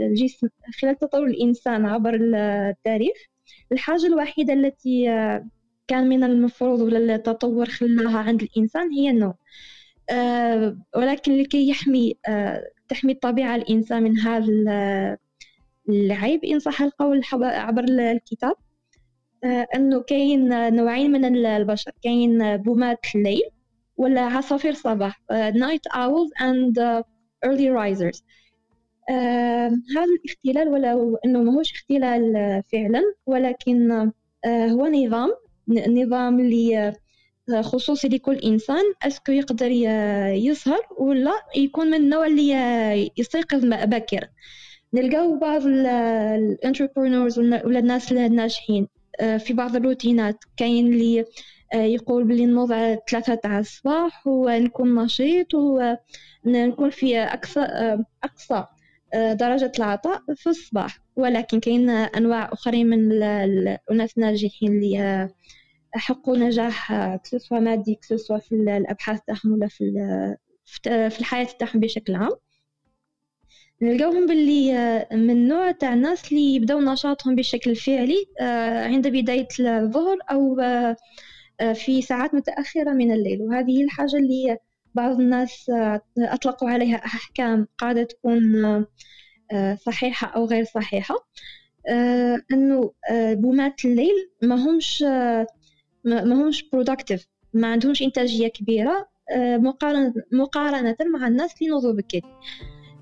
[0.00, 0.48] الجسم
[0.80, 3.16] خلال تطور الإنسان عبر التاريخ
[3.72, 5.04] الحاجة الوحيدة التي
[5.88, 9.34] كان من المفروض التطور خلاها عند الإنسان هي النوم.
[10.96, 12.14] ولكن لكي يحمي
[12.88, 14.46] تحمي الطبيعة الإنسان من هذا
[15.88, 18.54] العيب إن صح القول عبر الكتاب.
[19.44, 23.42] أنه كاين نوعين من البشر كاين بومات الليل
[23.96, 26.78] ولا عصافير الصباح night owls and
[27.46, 28.22] early risers.
[29.96, 32.32] هذا الاختلال ولو أنه ماهوش اختلال
[32.72, 33.92] فعلا ولكن
[34.46, 35.30] هو نظام
[35.88, 36.92] نظام اللي
[37.60, 39.70] خصوصي لكل إنسان est-ce que يقدر
[40.30, 42.50] يسهر ولا يكون من النوع اللي
[43.16, 44.28] يستيقظ باكرا.
[44.94, 48.88] نلقاو بعض ال entrepreneurs ولا الناس الناجحين
[49.38, 50.44] في بعض الروتينات.
[50.56, 51.24] كاين اللي
[51.74, 57.60] يقول بلي نوض على ثلاثة تاع الصباح ونكون نشيط ونكون في أقصى
[58.24, 58.64] أقصى
[59.14, 60.98] درجة العطاء في الصباح.
[61.16, 65.28] ولكن كاين أنواع أخرين من الأناس الناجحين اللي
[65.94, 69.92] حققوا نجاح كسوسوا مادي كسوسوا في الأبحاث تاعهم ولا في
[71.10, 72.32] في الحياة تاعهم بشكل عام.
[73.82, 78.26] نلقاوهم باللي من نوع تاع الناس اللي يبداو نشاطهم بشكل فعلي
[78.86, 80.60] عند بداية الظهر أو
[81.74, 83.42] في ساعات متأخرة من الليل.
[83.42, 84.58] وهذه الحاجة اللي
[84.94, 85.70] بعض الناس
[86.18, 88.40] أطلقوا عليها أحكام قاعدة تكون
[89.86, 91.14] صحيحة أو غير صحيحة.
[92.52, 95.02] أنه بومات الليل ما همش
[96.04, 99.08] ما همش productifs ما عندهمش إنتاجية كبيرة
[100.32, 102.22] مقارنة مع الناس اللي ينوضوا بكري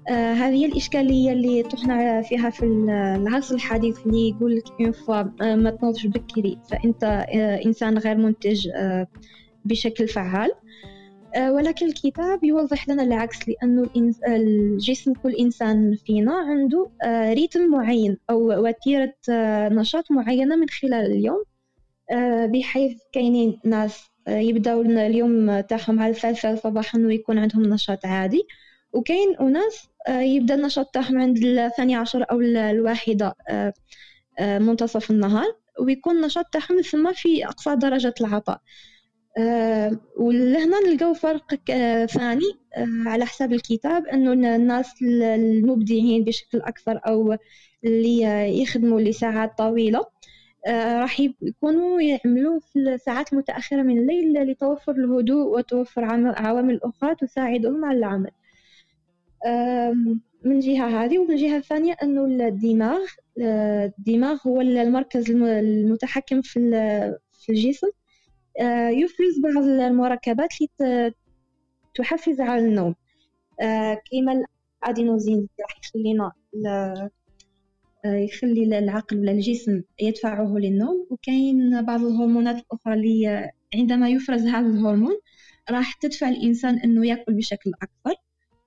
[0.09, 5.23] آه هذه هي الإشكالية اللي طحنا فيها في العصر الحديث اللي يقول لك une fois
[5.55, 9.07] ما تنوضش بكري فأنت آه إنسان غير منتج آه
[9.65, 10.51] بشكل فعال.
[11.37, 13.87] آه ولكن الكتاب يوضح لنا العكس لأنه
[14.29, 21.13] الجسم كل إنسان فينا عنده آه rythme معين أو وتيرة آه نشاط معينة من خلال
[21.13, 21.45] اليوم.
[22.13, 28.47] آه بحيث كاينين ناس آه يبداو اليوم تاعهم على الثالثة صباحا ويكون عندهم نشاط عادي.
[28.93, 33.35] وكاين أناس يبدأ النشاط تاعهم عند الثانية عشر أو الواحدة
[34.41, 38.61] منتصف النهار ويكون النشاط تاعهم ثم في أقصى درجة العطاء.
[40.17, 41.55] ولهنا نلقاو فرق
[42.07, 42.53] ثاني
[43.07, 47.37] على حساب الكتاب أنه الناس المبدعين بشكل أكثر أو
[47.85, 48.21] اللي
[48.63, 50.05] يخدموا لساعات طويلة
[50.69, 56.05] راح يكونوا يعملوا في الساعات المتأخرة من الليل لتوفر الهدوء وتوفر
[56.37, 58.31] عوامل أخرى تساعدهم على العمل.
[60.45, 63.01] من جهة هذه ومن جهة ثانية أنه الدماغ
[63.99, 66.61] الدماغ هو المركز المتحكم في
[67.33, 67.89] في الجسم.
[68.91, 70.49] يفرز بعض المركبات
[70.81, 71.13] اللي
[71.95, 72.95] تحفز على النوم.
[74.11, 74.45] كيما
[74.83, 76.33] الأدينوزين راح يخلينا
[78.05, 81.07] يخلي العقل ولا الجسم يدفعه للنوم.
[81.11, 85.17] وكاين بعض الهرمونات الأخرى اللي عندما يفرز هذا الهرمون
[85.71, 88.21] راح تدفع الإنسان أنه يأكل بشكل أكثر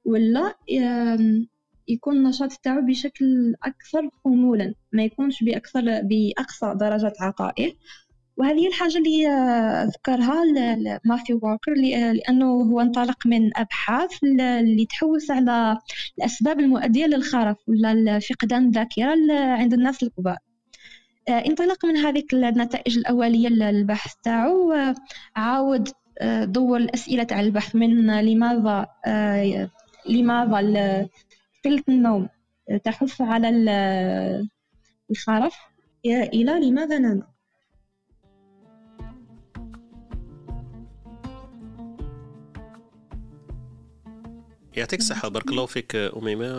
[0.07, 0.55] ولا
[1.87, 7.73] يكون النشاط تاعو بشكل أكثر خمولا ما يكونش بأكثر بأقصى درجة عطائه
[8.37, 9.27] وهذه الحاجة اللي
[9.95, 10.43] ذكرها
[11.05, 15.77] ماثيو ووكر لأنه هو انطلق من أبحاث اللي تحوس على
[16.17, 20.37] الأسباب المؤدية للخرف ولا فقدان الذاكرة عند الناس الكبار.
[21.29, 24.73] انطلاق من هذه النتائج الأولية للبحث تاعو
[25.35, 25.89] عاود
[26.43, 28.87] دور الأسئلة تاع البحث من لماذا
[30.09, 31.09] لماذا
[31.65, 32.29] قلة النوم
[32.83, 33.49] تحث على
[35.11, 35.55] الخرف.
[36.05, 37.23] إلى لماذا ننام
[44.77, 46.53] يعطيك الصحة بارك الله فيك أميمة.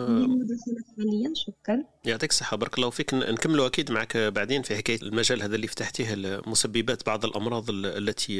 [0.97, 1.83] حاليا شكرا.
[2.05, 3.13] يعطيك الصحة بارك الله فيك.
[3.13, 6.15] نكملوا أكيد معك بعدين في حكاية المجال هذا اللي فتحتيه
[6.47, 8.33] مسببات بعض الأمراض التي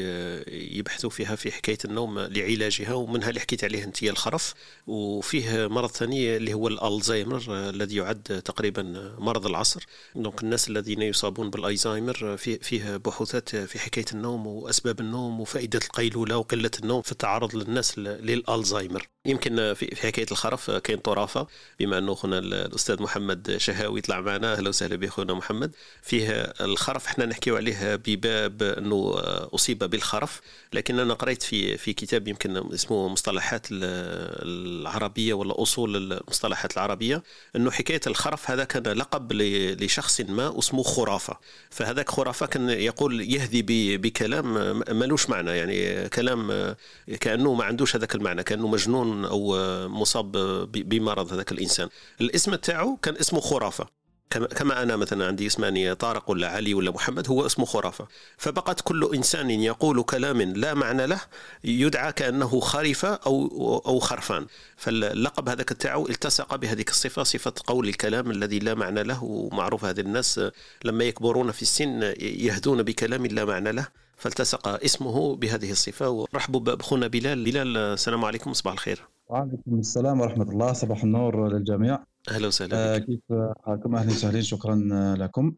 [0.78, 4.54] يبحثوا فيها في حكاية النوم لعلاجها ومنها اللي حكيت عليه أنت الخرف.
[4.88, 9.86] وفيه مرض ثاني اللي هو الألزهايمر الذي يعد تقريبا مرض العصر.
[10.16, 16.72] دونك الناس الذين يصابون بالألزهايمر فيه, بحوثات في حكاية النوم وأسباب النوم وفائدة القيلولة وقلة
[16.84, 21.48] النوم في التعرض للناس للألزهايمر يمكن في حكاية الخرف كاين طرافة
[21.80, 24.54] بما أنه خونا الأستاذ محمد شهاوي طلع معنا.
[24.54, 25.76] أهلا وسهلا بك خونا محمد.
[26.02, 26.32] فيه
[26.62, 29.14] الخرف إحنا نحكيو عليه بباب أنه
[29.56, 30.42] أصيب بالخرف
[30.74, 37.24] لكن أنا قريت في في كتاب يمكن اسمه مصطلحات العربية ولا أصول المصطلحات العربية
[37.56, 41.38] أنه حكاية الخرف هذا كان لقب لشخص ما اسمه خرافة.
[41.70, 46.76] فهذاك خرافة كان يقول يهدي بكلام ملوش معنى يعني كلام
[47.20, 49.58] كأنه ما عندوش هذاك المعنى كأنه مجنون أو
[49.88, 50.32] مصاب
[50.72, 51.90] بمرض هذاك الإنسان.
[52.22, 54.00] الاسم تاعو كان اسمه خرافة.
[54.30, 58.08] كما أنا مثلا عندي اسماني طارق ولا علي ولا محمد هو اسمه خرافة.
[58.38, 61.22] فبقت كل إنسان يقول كلام لا معنى له
[61.64, 63.48] يدعى كأنه خريفة أو
[63.86, 64.46] أو خرفان.
[64.78, 70.00] فاللقب هذاك تاعو التصق بهذه الصفة صفة قول الكلام الذي لا معنى له ومعروف هذه
[70.00, 70.42] الناس
[70.86, 73.88] لما يكبرون في السن يهدون بكلام لا معنى له.
[74.18, 76.10] فالتصق اسمه بهذه الصفة.
[76.10, 77.44] ورحبوا بخونا بلال.
[77.44, 79.02] بلال السلام عليكم صباح الخير.
[79.28, 80.74] وعليكم السلام ورحمة الله.
[80.74, 82.00] صباح النور للجميع.
[82.28, 83.22] أهلا وسهلا آه كيف
[83.66, 84.76] حالكم؟ أهلا وسهلا شكرا
[85.20, 85.56] لكم.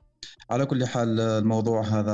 [0.50, 2.12] على كل حال الموضوع هذا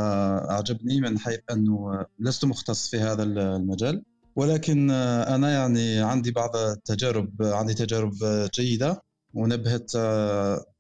[0.50, 4.04] أعجبني من حيث أنه لست مختص في هذا المجال
[4.36, 8.14] ولكن أنا يعني عندي بعض التجارب عندي تجارب
[8.54, 9.96] جيدة ونبهت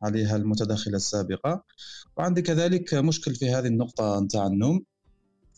[0.04, 1.64] عليها المتداخلة السابقة
[2.18, 4.84] وعندي كذلك مشكل في هذه النقطة نتاع النوم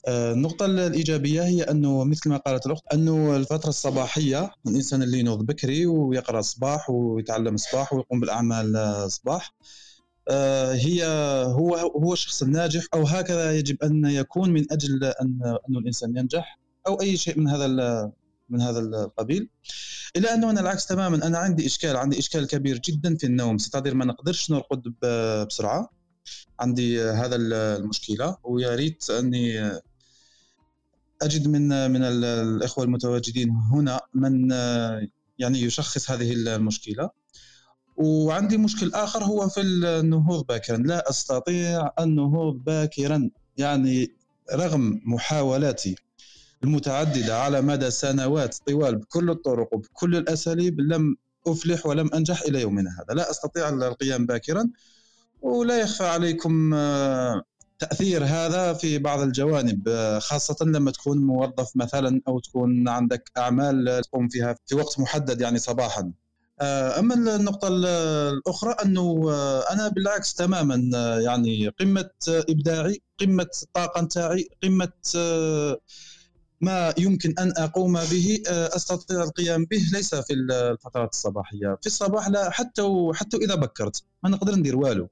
[0.08, 5.86] النقطة الإيجابية هي أنه مثل ما قالت الأخت أنه الفترة الصباحية الإنسان اللي ينوض بكري
[5.86, 9.54] ويقرأ صباح ويتعلم صباح ويقوم بالأعمال صباح
[10.30, 11.06] آه، هي
[11.46, 15.40] هو هو الشخص الناجح أو هكذا يجب أن يكون من أجل أن
[15.70, 17.68] أن الإنسان ينجح أو أي شيء من هذا
[18.50, 19.50] من هذا القبيل.
[20.16, 23.96] الا أنه أنا العكس تماما أنا عندي إشكال عندي إشكال كبير جدا في النوم ستادير
[23.96, 24.94] ما نقدرش نرقد
[25.48, 25.90] بسرعة
[26.60, 29.72] عندي هذا المشكلة ويا ريت أني
[31.22, 34.52] أجد من من الإخوة المتواجدين هنا من
[35.40, 37.10] يعني يشخص هذه المشكلة.
[37.98, 40.78] وعندي مشكل آخر هو في النهوض باكرا.
[40.78, 43.30] لا أستطيع النهوض باكرا.
[43.58, 44.12] يعني
[44.54, 45.96] رغم محاولاتي
[46.64, 51.16] المتعددة على مدى سنوات طوال بكل الطرق وبكل الأساليب لم
[51.48, 53.14] أفلح ولم أنجح إلى يومنا هذا.
[53.14, 54.70] لا أستطيع القيام باكرا.
[55.42, 56.76] ولا يخفى عليكم
[57.80, 64.02] تأثير هذا في بعض الجوانب آه، خاصة لما تكون موظف مثلا أو تكون عندك أعمال
[64.04, 66.12] تقوم فيها في وقت محدد يعني صباحا.
[66.62, 69.32] آه، أما النقطة الأخرى أنه
[69.72, 70.76] أنا بالعكس تماما
[71.24, 74.92] يعني قمة إبداعي قمة الطاقه نتاعي قمة
[76.62, 81.78] ما يمكن أن أقوم به آه، أستطيع القيام به ليس في الفترات الصباحية.
[81.82, 82.82] في الصباح لا حتى
[83.14, 84.04] حتى إذا بكرت.
[84.24, 85.10] ما نقدر ندير والو.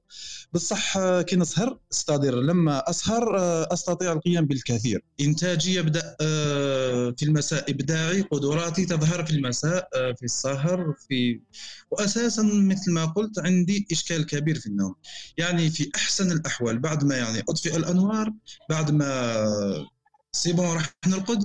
[0.52, 5.04] بصح آه، كي نسهر استدير لما أسهر آه، أستطيع القيام بالكثير.
[5.20, 6.16] إنتاجي يبدأ
[7.16, 8.20] في المساء إبداعي.
[8.20, 11.40] قدراتي تظهر في المساء في السهر في
[11.90, 14.94] واساسا مثل ما قلت عندي إشكال كبير في النوم.
[15.36, 18.32] يعني في أحسن الأحوال بعد ما يعني أطفئ الأنوار
[18.70, 19.08] بعد ما
[20.32, 21.42] c'est bon راح نرقد.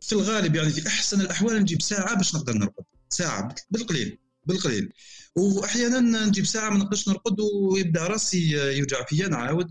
[0.00, 2.84] في الغالب يعني في أحسن الأحوال نجيب ساعة باش نقدر نرقد.
[3.08, 4.92] ساعة بالقليل بالقليل.
[5.36, 9.28] وأحيانا نجيب ساعة ما نقدرش نرقد ويبدأ راسي يوجع فيا.
[9.28, 9.70] نعاود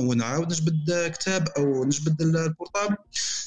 [0.00, 2.96] ونعاود نجبد كتاب أو نجبد ال portable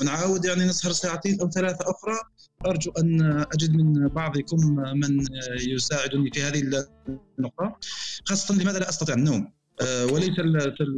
[0.02, 2.20] ونعاود يعني نسهر ساعتين أو ثلاثة أخرى.
[2.66, 5.26] أرجو أن أجد من بعضكم من
[5.60, 6.88] يساعدني في هذه
[7.40, 7.80] النقطة.
[8.26, 10.40] خاصة لماذا لا أستطيع النوم؟ وليس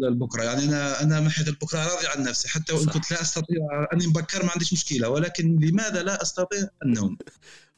[0.04, 0.44] البكرة.
[0.44, 2.50] يعني أنا أنا محيط البكرة راضي عن نفسي.
[2.50, 5.10] حتى وإن كنت لا أستطيع أني مبكر ما عنديش مشكلة.
[5.10, 7.18] ولكن لماذا لا أستطيع النوم؟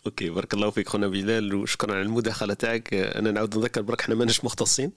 [0.05, 2.93] أوكي بارك الله فيك خونا بلال وشكرا على المداخلة تاعك.
[2.93, 4.91] أنا نعاود نذكر برك إحنا ماناش مختصين.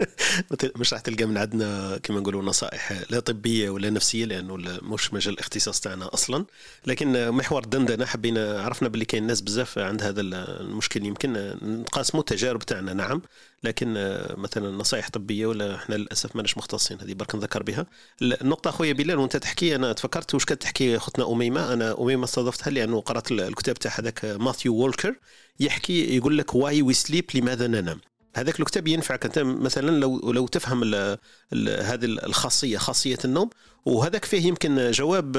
[0.76, 5.34] مش راح تلقى من عندنا كما نقولوا نصائح لا طبية ولا نفسية لأنه مش مجال
[5.34, 6.44] الاختصاص تاعنا أصلا.
[6.86, 11.06] لكن محور الدندنه حبينا عرفنا باللي كاين ناس بزاف عند هذا المشكل.
[11.06, 13.22] يمكن نقاسموا التجارب تاعنا نعم.
[13.64, 17.86] لكن مثلا نصائح طبية ولا إحنا للأسف ماناش مختصين هذه برك نذكر بها.
[18.22, 21.72] النقطة أخويا بلال وأنت تحكي أنا تفكرت واش كتحكي أختنا أميمة.
[21.72, 25.14] أنا أميمة استضفتها لأنه قرأت الكتاب تاع هذاك ماثيو وولكر
[25.60, 28.00] يحكي يقول لك why we sleep لماذا ننام؟
[28.36, 29.24] هذاك الكتاب ينفعك.
[29.24, 30.94] أنت مثلا لو لو تفهم
[31.64, 33.50] هذه الخاصية خاصية النوم
[33.84, 35.36] وهذاك فيه يمكن جواب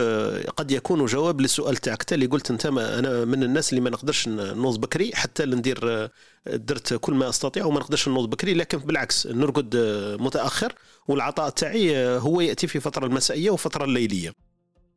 [0.58, 2.14] قد يكون جواب للسؤال تاعك.
[2.14, 6.10] اللي قلت أنت ما أنا من الناس اللي ما نقدرش نوض بكري حتى ندير
[6.54, 9.76] درت كل ما أستطيع وما نقدرش نوض بكري لكن بالعكس نرقد
[10.20, 10.74] متأخر
[11.08, 14.32] والعطاء تاعي هو يأتي في فترة المسائية وفترة الليلية.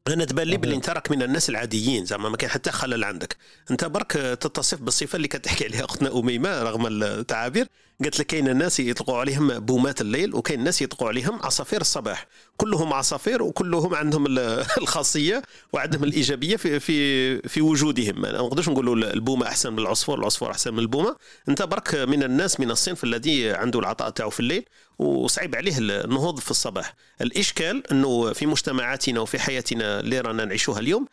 [0.09, 3.37] أنا تبان لي باللي انت راك من الناس العاديين زعما ما كاين حتى خلل عندك.
[3.71, 7.67] أنت برك تتصف بالصفة اللي كتحكي عليها أختنا أميمة رغم التعابير.
[8.03, 12.27] قالت لك كاين الناس يطلقوا عليهم بومات الليل وكاين الناس يطلقوا عليهم عصافير الصباح.
[12.57, 14.25] كلهم عصافير وكلهم عندهم
[14.83, 15.43] الخاصية
[15.73, 18.21] وعندهم الإيجابية في في في وجودهم.
[18.21, 21.17] ما نقدرش نقولوا البومة أحسن من العصفور العصفور أحسن من البومة.
[21.49, 24.65] أنت برك من الناس من الصنف الذي عنده العطاء تاعه في الليل
[24.99, 26.95] وصعيب عليه النهوض في الصباح.
[27.21, 31.07] الإشكال أنه في مجتمعاتنا وفي حياتنا اللي رانا نعيشوها اليوم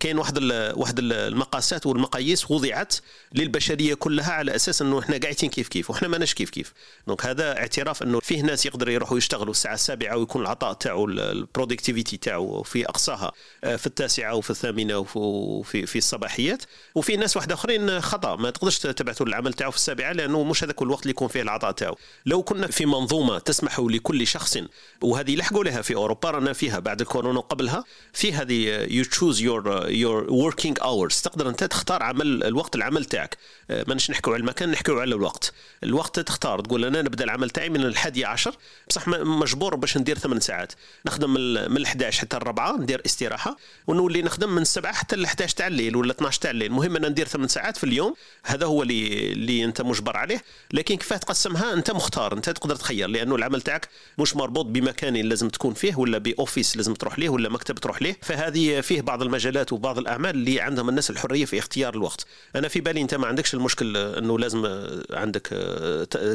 [0.00, 0.38] كاين واحد
[0.76, 2.94] واحد المقاسات والمقاييس وضعت
[3.34, 6.72] للبشرية كلها على أساس إنه إحنا قاعدين كيف كيف وحنا ماناش كيف كيف.
[7.06, 11.13] donc هذا اعتراف إنه فيه ناس يقدروا يروحوا يشتغلوا الساعة السابعة ويكون العطاء تاعو ال
[11.13, 13.32] productivité تاعو في أقصاها
[13.64, 16.62] آه، في التاسعة وفي الثامنة وفي في الصباحيات.
[16.94, 20.82] وفي ناس واحد آخرين خطأ ما تقدرش تبعثوا العمل تاعو في السابعة لأنه مش هذاك
[20.82, 21.96] الوقت اللي يكون فيه العطاء تاعو.
[22.26, 24.58] لو كنا في منظومة تسمح لكل شخص
[25.02, 29.90] وهذه لحقوا لها في أوروبا رانا فيها بعد الكورونا وقبلها في هذه you choose your
[29.90, 33.36] your working hours تقدر أنت تختار عمل الوقت العمل تاعك.
[33.70, 35.52] آه، ماناش نحكوا على المكان نحكوا على الوقت.
[35.84, 36.60] الوقت تختار.
[36.60, 38.54] تقول أنا نبدأ العمل تاعي من الحادي عشر.
[38.88, 40.72] بصح مجبور باش ندير ثمان ساعات.
[41.06, 43.56] نخدم من ال 11 حتى الربعة ندير استراحة.
[43.86, 46.70] ونولي نخدم من السبعة حتى ال 11 تاع الليل ولا 12 تاع الليل.
[46.70, 48.14] المهم ان ندير ثمان ساعات في اليوم.
[48.44, 50.42] هذا هو اللي اللي أنت مجبر عليه.
[50.72, 52.32] لكن كيف تقسمها؟ أنت مختار.
[52.32, 53.08] أنت تقدر تخير.
[53.08, 53.88] لأنه العمل تاعك
[54.18, 58.18] مش مربوط بمكان لازم تكون فيه ولا بأوفيس لازم تروح ليه ولا مكتب تروح ليه.
[58.22, 62.26] فهذه فيه بعض المجالات وبعض الأعمال اللي عندهم الناس الحرية في اختيار الوقت.
[62.56, 64.66] أنا في بالي أنت ما عندكش المشكل إنه لازم
[65.10, 65.48] عندك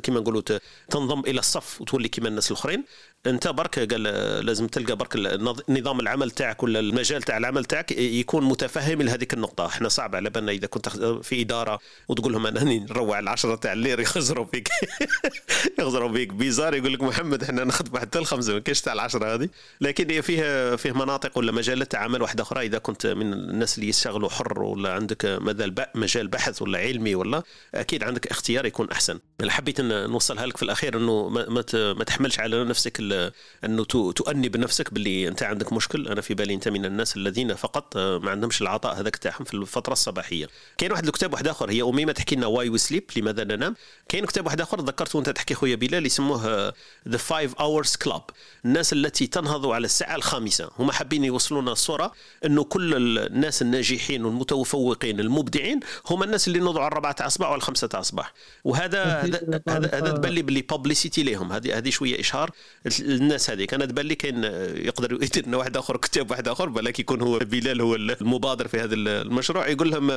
[0.03, 0.41] كما نقولوا
[0.89, 2.83] تنضم إلى الصف وتولي كما الناس الأخرين.
[3.27, 4.03] انت برك قال
[4.45, 5.15] لازم تلقى برك
[5.69, 9.65] نظام العمل تاعك ولا المجال تاع العمل تاعك يكون متفهم لهذيك النقطة.
[9.65, 10.89] إحنا صعب على بالنا إذا كنت
[11.23, 14.69] في إدارة وتقول لهم أنا نروع العشرة تاع الليل يخزروا فيك.
[15.79, 16.33] يخزروا فيك.
[16.33, 19.49] بيزار يقول لك محمد إحنا نخدم حتى الخمسة ما كاينش تاع العشرة هذه.
[19.81, 22.65] لكن فيه فيه مناطق ولا مجالات عمل واحدة أخرى.
[22.65, 25.39] إذا كنت من الناس اللي يشتغلوا حر ولا عندك
[25.95, 27.43] مجال بحث ولا علمي ولا
[27.75, 29.19] أكيد عندك اختيار يكون أحسن.
[29.47, 31.63] حبيت نوصلها لك في الأخير إنه ما,
[31.93, 32.97] ما تحملش على نفسك
[33.65, 36.07] أنه تؤنب نفسك باللي أنت عندك مشكل.
[36.07, 39.93] أنا في بالي أنت من الناس الذين فقط ما عندهمش العطاء هذاك تاعهم في الفترة
[39.93, 40.47] الصباحية.
[40.77, 43.75] كاين واحد الكتاب واحد آخر هي أميمة تحكي لنا why we sleep لماذا ننام
[44.09, 46.73] كاين كتاب واحد آخر ذكرته وأنت تحكي خويا بلال يسموه
[47.07, 48.23] the five hours club
[48.65, 52.11] الناس التي تنهض على الساعة الخامسة هم حابين يوصلونا الصورة
[52.45, 57.89] أنه كل الناس الناجحين والمتفوقين المبدعين هم الناس اللي نوضوا على الربعة الصبح ولا الخمسه
[57.93, 58.27] الصبح.
[58.63, 59.21] وهذا
[59.69, 62.51] هذا هذا تبان لي باللي publicité لهم هذه هذه شوية إشهار.
[63.05, 64.43] الناس هذيك أنا تبان لي كاين
[64.85, 68.79] يقدر يدير لنا واحد آخر كتاب واحد آخر بالك يكون هو بلال هو المبادر في
[68.79, 69.67] هذا المشروع.
[69.67, 70.07] يقول لهم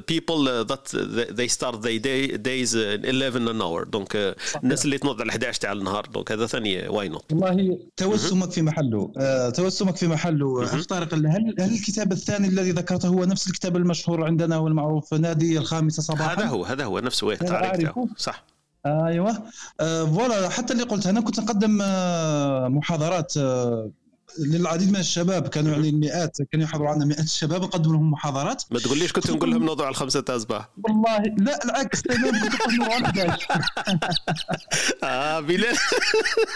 [0.00, 0.98] people that
[1.38, 3.88] they start their day, days 11 an hour.
[3.90, 6.06] donc الناس اللي تنوض على 11 تاع النهار.
[6.06, 10.64] donc هذا ثاني why not والله توسمك في محله آه توسمك في محله.
[10.64, 11.26] اخ طارق هل
[11.58, 16.46] هل الكتاب الثاني الذي ذكرته هو نفس الكتاب المشهور عندنا والمعروف نادي الخامسة صباحا؟ هذا
[16.46, 18.44] هو هذا هو نفسه التعريف صح.
[18.86, 19.42] أيوه.
[19.80, 23.90] آه فوالا حتى اللي قلت أنا كنت نقدم آه محاضرات آه
[24.38, 25.48] للعديد من الشباب.
[25.48, 28.62] كانوا يعني المئات كانوا يحضروا عندنا مئات الشباب نقدم لهم محاضرات.
[28.70, 30.68] ما تقوليش كنت نقول لهم نوضوا على الخمسة أصبع.
[30.84, 33.46] والله لا العكس تمام كنت نقول لهم على 11
[35.04, 35.76] آه بلال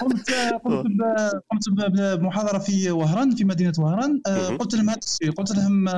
[0.00, 0.30] قمت
[0.64, 0.86] قمت
[1.50, 1.68] قمت
[2.18, 4.22] بمحاضره في وهران في مدينة وهران.
[4.60, 5.32] قلت لهم هذا الشيء.
[5.32, 5.88] قلت لهم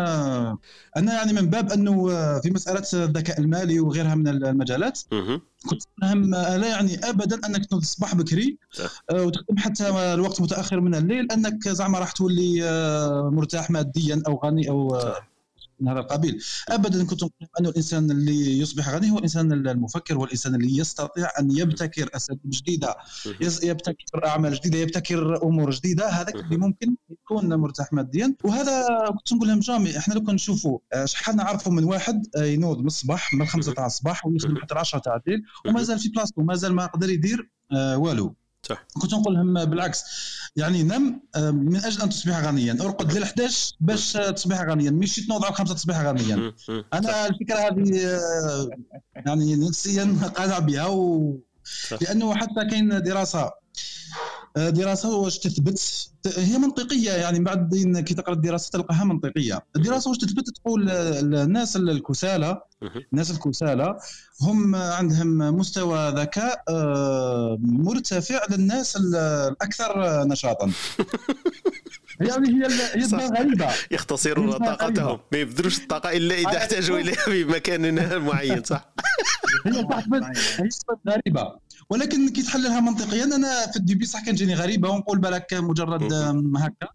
[0.97, 2.07] أنا يعني من باب أنه
[2.41, 5.01] في مسألة الذكاء المالي وغيرها من المجالات.
[5.71, 8.59] كنت لهم لا يعني ابدا أنك تصبح بكري.
[9.13, 12.61] وتخدم حتى الوقت متأخر من الليل أنك زعما راح تولي
[13.33, 14.99] مرتاح ماديا أو غني أو
[15.81, 16.43] من هذا القبيل.
[16.69, 21.31] أبدا كنت نقول انه الإنسان اللي يصبح غني هو الإنسان المفكر هو الانسان اللي يستطيع
[21.39, 22.97] أن يبتكر أساليب جديدة
[23.63, 26.09] يبتكر أعمال جديدة يبتكر أمور جديدة.
[26.09, 28.35] هذاك اللي ممكن يكون مرتاح ماديا.
[28.45, 28.87] وهذا
[29.19, 33.35] كنت نقول لهم جامي إحنا لو كان نشوفوا شحال نعرفوا من واحد ينوض من الصباح
[33.35, 37.11] من الخمسه تاع الصباح ويخدم حتى 10 تاع الليل ومازال في بلاصتو مازال ما قدر
[37.11, 38.35] يدير والو.
[38.69, 38.87] صح.
[38.95, 40.05] كنت نقول لهم بالعكس
[40.57, 42.79] يعني نم من أجل أن تصبح غنيا.
[42.81, 44.91] أرقد ليل 11 باش تصبح غنيا.
[44.91, 46.53] مش تنوض على خمسة تصبح غنيا.
[46.93, 48.21] أنا الفكرة هذه
[49.27, 51.39] يعني نفسيا قانع بها و...
[52.01, 53.51] لأنه حتى كاين دراسة
[54.57, 57.75] دراسة واش تثبت؟ هي منطقية يعني بعد
[58.07, 59.61] كي تقرأ الدراسة تلقاها منطقية.
[59.77, 62.63] الدراسة واش تثبت؟ تقول الناس الكسالى
[63.13, 63.99] الناس الكسالى
[64.43, 66.65] هم عندهم مستوى ذكاء
[67.59, 70.73] مرتفع للناس الأكثر نشاطا.
[72.21, 73.69] يعني هي هي غريبة.
[73.91, 75.21] يختصرون طاقتهم.
[75.33, 78.95] ما يبذلوش الطاقة إلا إذا احتاجوا إليها في مكان معين صح؟
[79.67, 79.79] هي
[80.59, 80.69] هي
[81.09, 81.59] غريبة.
[81.91, 83.25] ولكن كي تحللها منطقيا.
[83.25, 86.13] أنا في الديبي صح كان جاني غريبة ونقول بالك مجرد
[86.57, 86.89] هكا.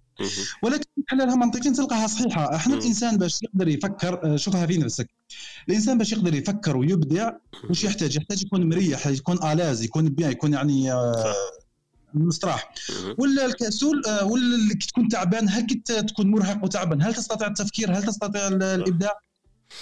[0.63, 2.55] ولكن تحللها منطقيا تلقاها صحيحة.
[2.55, 5.09] إحنا الإنسان باش يقدر يفكر شوفها في نفسك
[5.69, 7.31] الإنسان باش يقدر يفكر ويبدع
[7.69, 10.93] وش يحتاج؟ يحتاج يكون مريح يكون الاز يكون بيان يكون يعني
[12.13, 12.73] مستراح.
[13.17, 18.47] ولا الكسول ولا تكون تعبان هل كنت تكون مرهق وتعبان؟ هل تستطيع التفكير؟ هل تستطيع
[18.47, 19.13] الإبداع؟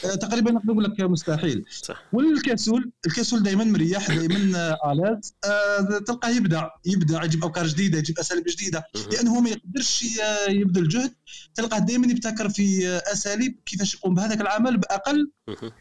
[0.01, 1.65] تقريبا نقول لك مستحيل.
[1.81, 2.03] صح.
[2.13, 8.43] والكسول الكسول دائما مريح دائما الاز آه تلقاه يبدع يبدع يجيب افكار جديدة يجيب أساليب
[8.45, 8.83] جديدة.
[9.11, 10.05] لأنه هو ما يقدرش
[10.49, 11.13] يبذل جهد.
[11.55, 15.31] تلقاه دائما يبتكر في أساليب كيفاش يقوم بهذاك العمل بأقل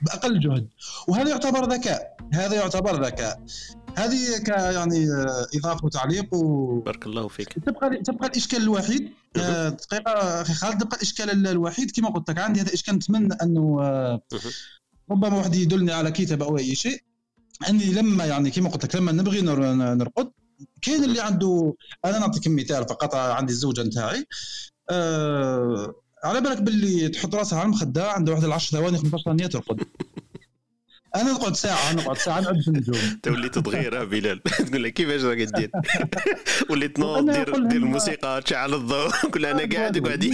[0.03, 0.69] بأقل جهد.
[1.09, 2.17] وهذا يعتبر ذكاء.
[2.33, 3.45] هذا يعتبر ذكاء.
[3.97, 5.09] هذه ك يعني
[5.57, 7.53] إضافة وتعليق و بارك الله فيك.
[7.53, 9.11] تبقى تبقى الإشكال الوحيد.
[9.35, 11.91] دقيقة أخي خالد تبقى الإشكال الوحيد.
[11.91, 13.81] كما قلت لك عندي هذا الإشكال نتمنى أنه
[15.11, 17.03] ربما واحد يدلني على كتاب أو أي شيء.
[17.69, 20.31] اني لما يعني كما قلت لك لما نبغي نرقد
[20.83, 21.75] كاين اللي عنده
[22.05, 24.27] أنا نعطيك مثال فقط عندي الزوجة نتاعي.
[24.91, 25.95] أه
[26.25, 29.81] على بالك باللي تحط راسها على المخدة عنده واحد 10 ثواني 15 ثانية ترقد.
[31.21, 32.97] أنا نقعد ساعة نقعد ساعة نعد في النجوم.
[33.23, 35.71] تولي تتغير بلال؟ تقول لك كيفاش راك دير
[36.71, 40.31] وليت تنوض دير دير الموسيقى تشعل الضوء كل أنا قاعد وقاعد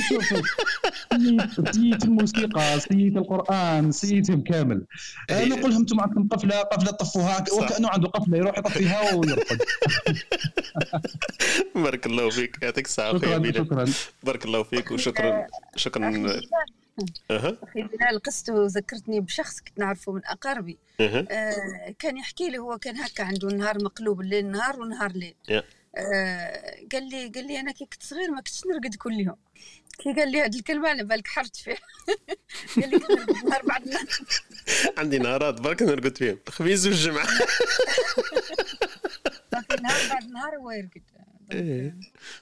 [1.72, 4.85] سيت الموسيقى سيت القرآن سيتهم كامل
[5.30, 9.62] أنا نقول لهم أنتم عندكم قفله قفله طفوها وكأنه عنده قفله يروح يطفيها ويرقد.
[11.74, 13.85] بارك الله فيك يعطيك الصحة شكرا شكرا.
[14.22, 16.41] بارك الله فيك وشكرا شكرا.
[17.30, 17.59] أه.
[17.62, 20.78] أخي بلال قصته ذكرتني بشخص كنت نعرفه من أقاربي.
[21.01, 21.95] أه.
[21.99, 25.34] كان يحكي لي هو كان هكا عنده نهار مقلوب الليل نهار ونهار ليل.
[25.97, 29.36] آه قال لي قال لي أنا كي كنت صغير ما كنتش نرقد كل يوم.
[29.99, 31.76] كي قال لي هذه الكلمة على بالك حرت فيها.
[32.80, 34.07] قال لي كنت نهار بعد نهار.
[34.99, 36.38] عندي نهارات برك نرقد فيهم.
[36.49, 37.26] الخميس والجمعة.
[39.82, 41.03] نهار بعد نهار هو يرقد.
[41.55, 41.95] إيه.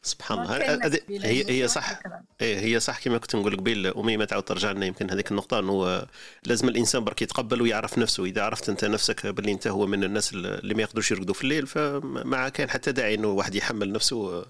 [0.02, 1.00] سبحان الله.
[1.10, 2.00] هي هي صح.
[2.40, 3.86] إيه هي صح كما كنت نقول قبيل.
[3.86, 4.86] أمي ما تعاود ترجع لنا.
[4.86, 6.06] يمكن هذيك النقطة إنه
[6.44, 8.24] لازم الإنسان برك يتقبل ويعرف نفسه.
[8.24, 11.66] إذا عرفت أنت نفسك باللي أنت هو من الناس اللي ما يقدروش يرقدوا في الليل
[11.66, 14.44] فما كان حتى داعي إنه واحد يحمل نفسه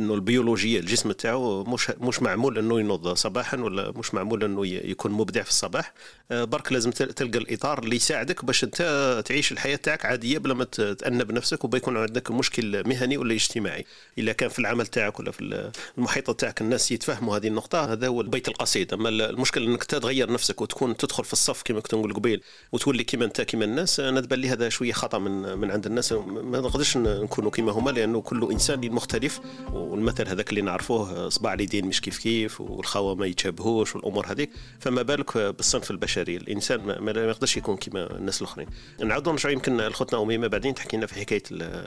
[0.00, 5.12] إنه البيولوجية الجسم تاعو مش مش معمول إنه ينوض صباحا ولا مش معمول إنه يكون
[5.12, 5.92] مبدع في الصباح.
[6.30, 11.32] برك لازم تلقى الإطار اللي يساعدك باش أنت تعيش الحياة تاعك عادية بلا ما تأنب
[11.32, 13.86] نفسك وبيكون عندك مشكل مهني ولا اجتماعي.
[14.18, 18.20] إلا كان في العمل تاعك ولا في المحيط تاعك الناس يتفهموا هذه النقطة هذا هو
[18.20, 18.92] البيت القصيد.
[18.92, 22.42] أما المشكل إنك تغير نفسك وتكون تدخل في الصف كما كنت نقول قبيل
[22.72, 26.12] وتولي كيما أنت كيما الناس أنا تبان لي هذا شوية خطأ من من عند الناس.
[26.12, 29.40] ما نقدرش نكونوا كيما هما لأنه كل إنسان مختلف.
[29.72, 34.50] والمثل هذاك اللي نعرفوه صباع اليدين مش كيف كيف والخوا ما يتشابهوش والأمور هذيك.
[34.80, 36.36] فما بالك بالصنف البشري.
[36.36, 38.68] الإنسان ما يقدرش يكون كيما الناس الآخرين.
[39.04, 41.42] نعاودوا نرجع يمكن الخطنا أميمة بعدين تحكي لنا في حكاية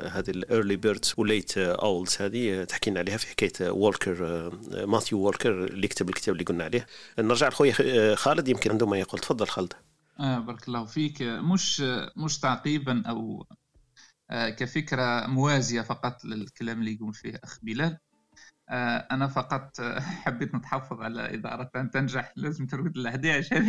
[0.08, 4.50] هذه ال early birds و late owls هذه تحكي لنا عليها في حكاية وولكر
[4.86, 6.86] ماثيو وولكر اللي كتب الكتاب اللي قلنا عليه.
[7.20, 9.20] نرجع لخويا خالد يمكن عنده ما يقول.
[9.20, 9.74] تفضل خالد.
[10.20, 11.22] آه بارك الله فيك.
[11.22, 11.84] مش
[12.18, 13.46] مش تعقيبا أو
[14.32, 17.86] آه كفكرة موازية فقط للكلام اللي يقول فيه أخ بلال.
[17.86, 18.00] آه
[18.72, 19.82] أنا فقط
[20.26, 22.34] حبيت نتحفظ على اذا اردت أن تنجح.
[22.36, 23.64] لازم ترقد ال 11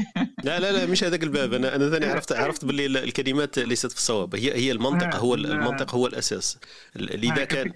[0.44, 1.54] لا لا لا مش هذاك الباب.
[1.54, 4.34] أنا أنا ثاني عرفت عرفت باللي الكلمات ليست في الصواب.
[4.34, 6.58] هي هي المنطق هو المنطق هو الأساس.
[6.96, 7.72] إذا كان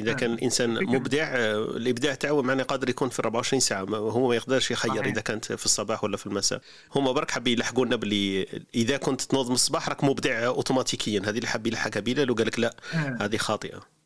[0.00, 1.34] إذا كان الانسان مبدع
[1.76, 3.82] الإبداع تاعو معناه قادر يكون في 24 ساعة.
[3.82, 6.60] هو ما يقدرش يخير إذا كانت في الصباح ولا في المساء.
[6.94, 11.20] هما برك حاب يلحقوا لنا باللي إذا كنت تنوض من الصباح راك مبدع اوتوماتيكيا.
[11.20, 12.76] هذه اللي حاب يلحقها بلال وقال لك لا
[13.20, 14.01] هذه خاطئة.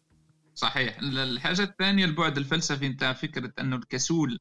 [0.56, 0.98] صحيح.
[1.02, 4.38] الحاجة الثانية البعد الفلسفي نتاع فكرة أنه الكسول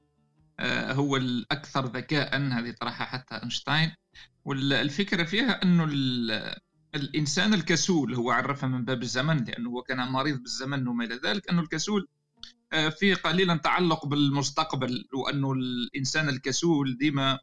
[0.92, 3.92] هو الأكثر ذكاء هذه طرحها حتى أينشتاين.
[4.46, 5.84] والفكرة فيها أنه
[6.96, 11.50] الإنسان الكسول هو عرفها من باب الزمن لأنه هو كان مريض بالزمن وما إلى ذلك
[11.50, 12.08] أنه الكسول
[13.00, 17.40] فيه قليلا تعلق بالمستقبل وأنه الإنسان الكسول ديما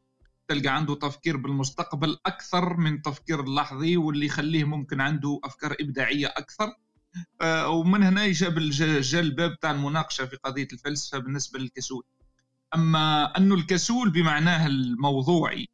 [0.48, 6.72] تلقى عنده تفكير بالمستقبل أكثر من تفكير اللحظي واللي يخليه ممكن عنده أفكار إبداعية أكثر.
[7.66, 12.04] ومن هنا جاب جا الباب تاع المناقشة في قضية الفلسفة بالنسبة للكسول.
[12.74, 15.68] أما أنه الكسول بمعناه الموضوعي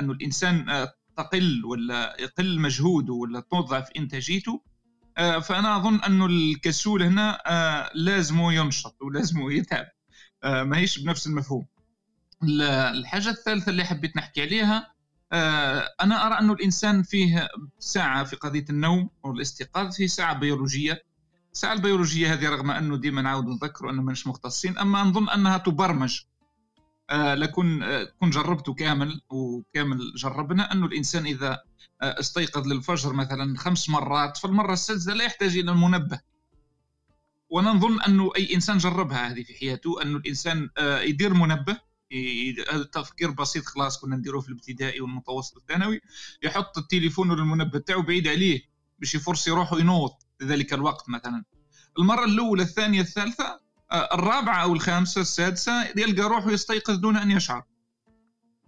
[0.00, 0.86] أنه الإنسان
[1.16, 4.62] تقل ولا يقل مجهوده ولا تضعف إنتاجيته
[5.16, 7.40] فأنا أظن انه الكسول هنا
[7.94, 9.86] لازم ينشط ولازم يتعب
[10.44, 11.66] ما هيش بنفس المفهوم.
[12.42, 14.93] الحاجة الثالثة اللي حبيت نحكي عليها
[16.00, 21.02] أنا أرى انه الإنسان فيه ساعة في قضية النوم والاستيقاظ فيه ساعة بيولوجية.
[21.52, 26.20] الساعة البيولوجية هذه رغم أنه ديما نعاود نذكر أنه مش مختصين أما نظن أنها تبرمج.
[27.10, 31.62] آه لكن آه كن جربته كامل وكامل جربنا انه الإنسان إذا
[32.02, 36.20] آه استيقظ للفجر مثلا خمس مرات فالمرة السادسة لا يحتاج إلى المنبه.
[37.50, 41.93] وأنا نظن انه أي إنسان جربها هذه في حياته انه الإنسان يدير منبه.
[42.72, 46.00] هذا تفكير بسيط خلاص كنا نديروه في الابتدائي والمتوسط الثانوي.
[46.42, 48.62] يحط التليفون ولا المنبه تاعو بعيد عليه
[48.98, 51.44] باش يفرص روحه ينوض في ذلك الوقت مثلا.
[51.98, 53.60] المرة الأولى الثانية الثالثة
[53.92, 57.64] الرابعة أو الخامسة السادسة يلقى روحه يستيقظ دون أن يشعر.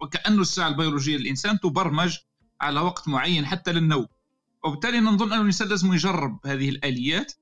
[0.00, 2.18] وكأنه الساعة البيولوجية للإنسان تبرمج
[2.60, 4.06] على وقت معين حتى للنوم.
[4.64, 7.32] وبالتالي نظن أن الإنسان لازم يجرب هذه الآليات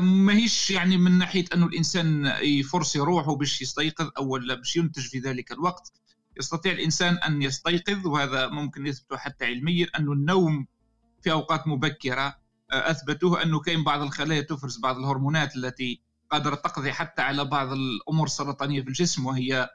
[0.00, 5.18] ما هيش يعني من ناحية أنه الإنسان يفرص روحه باش يستيقظ أو باش ينتج في
[5.18, 5.92] ذلك الوقت.
[6.38, 10.66] يستطيع الإنسان أن يستيقظ وهذا ممكن يثبت حتى علميا أن النوم
[11.22, 12.36] في أوقات مبكرة
[12.70, 16.00] أثبتوه أنه كاين بعض الخلايا تفرز بعض الهرمونات التي
[16.30, 19.70] قادرة تقضي حتى على بعض الأمور السرطانية في الجسم وهي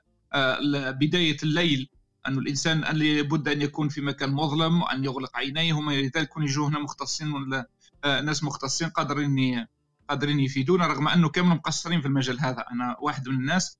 [0.73, 1.89] بداية الليل.
[2.27, 6.43] أن الإنسان لابد أن يكون في مكان مظلم وأن يغلق عينيه وما إلى ذلك كون
[6.43, 7.31] يجوا هنا مختصين
[8.05, 9.67] ناس مختصين قادرين
[10.09, 12.65] قادرين يفيدونا رغم أنه كامل مقصرين في المجال هذا.
[12.71, 13.77] أنا واحد من الناس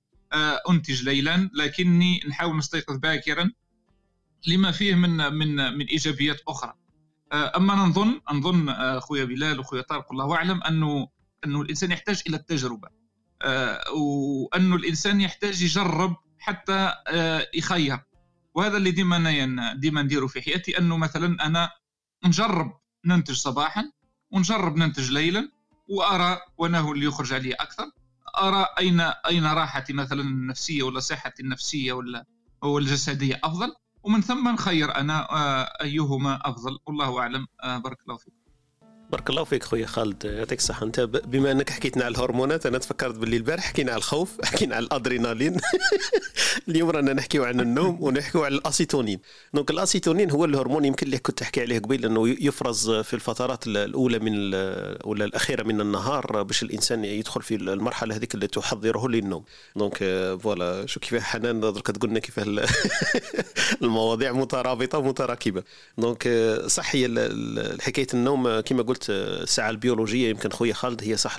[0.70, 3.52] أنتج ليلا لكني نحاول نستيقظ باكرا
[4.48, 6.74] لما فيه من من من إيجابيات أخرى.
[7.34, 11.08] أما نظن نظن أخويا بلال وأخويا طارق الله أعلم أنه
[11.46, 12.88] أنه الإنسان يحتاج إلى التجربة.
[13.42, 18.00] آه وانه الإنسان يحتاج يجرب حتى آه يخير.
[18.54, 21.72] وهذا اللي ديما ديما نديره في حياتي أنه مثلا أنا
[22.26, 23.92] نجرب ننتج صباحا
[24.36, 25.50] ونجرب ننتج ليلا
[25.90, 27.92] وأرى وأنا هو اللي يخرج علي أكثر.
[28.38, 32.26] أرى أين أين راحتي مثلا النفسية ولا صحتي النفسية ولا
[32.64, 33.74] أو الجسدية أفضل.
[34.04, 36.80] ومن ثم نخير أنا آه أيهما أفضل.
[36.86, 37.48] والله أعلم.
[37.64, 38.45] آه بارك الله فيكم
[39.10, 40.86] بارك الله فيك خويا خالد يعطيك الصحة.
[40.86, 44.86] أنت بما أنك حكيتنا على الهرمونات أنا تفكرت باللي البارح حكينا على الخوف حكينا على
[44.86, 45.58] الأدرينالين.
[46.70, 49.20] اليوم رانا نحكيو عن النوم ونحكيو على السيروتونين.
[49.54, 54.20] donc السيروتونين هو الهرمون يمكن اللي كنت تحكي عليه قبيل أنه يفرز في الفترات الأولى
[54.20, 54.54] من
[55.04, 59.44] ولا الأخيرة من النهار باش الإنسان يدخل في المرحلة هذيك اللي تحضره للنوم.
[59.76, 59.98] donc
[60.44, 62.40] voilà شوف كيف حنان درك تقول لنا كيف
[63.82, 65.64] المواضيع مترابطة ومتراكبة.
[65.98, 66.28] donc
[66.68, 67.30] صح هي
[67.82, 71.38] حكاية النوم كما قلت قلت الساعة البيولوجية يمكن خويا خالد هي صح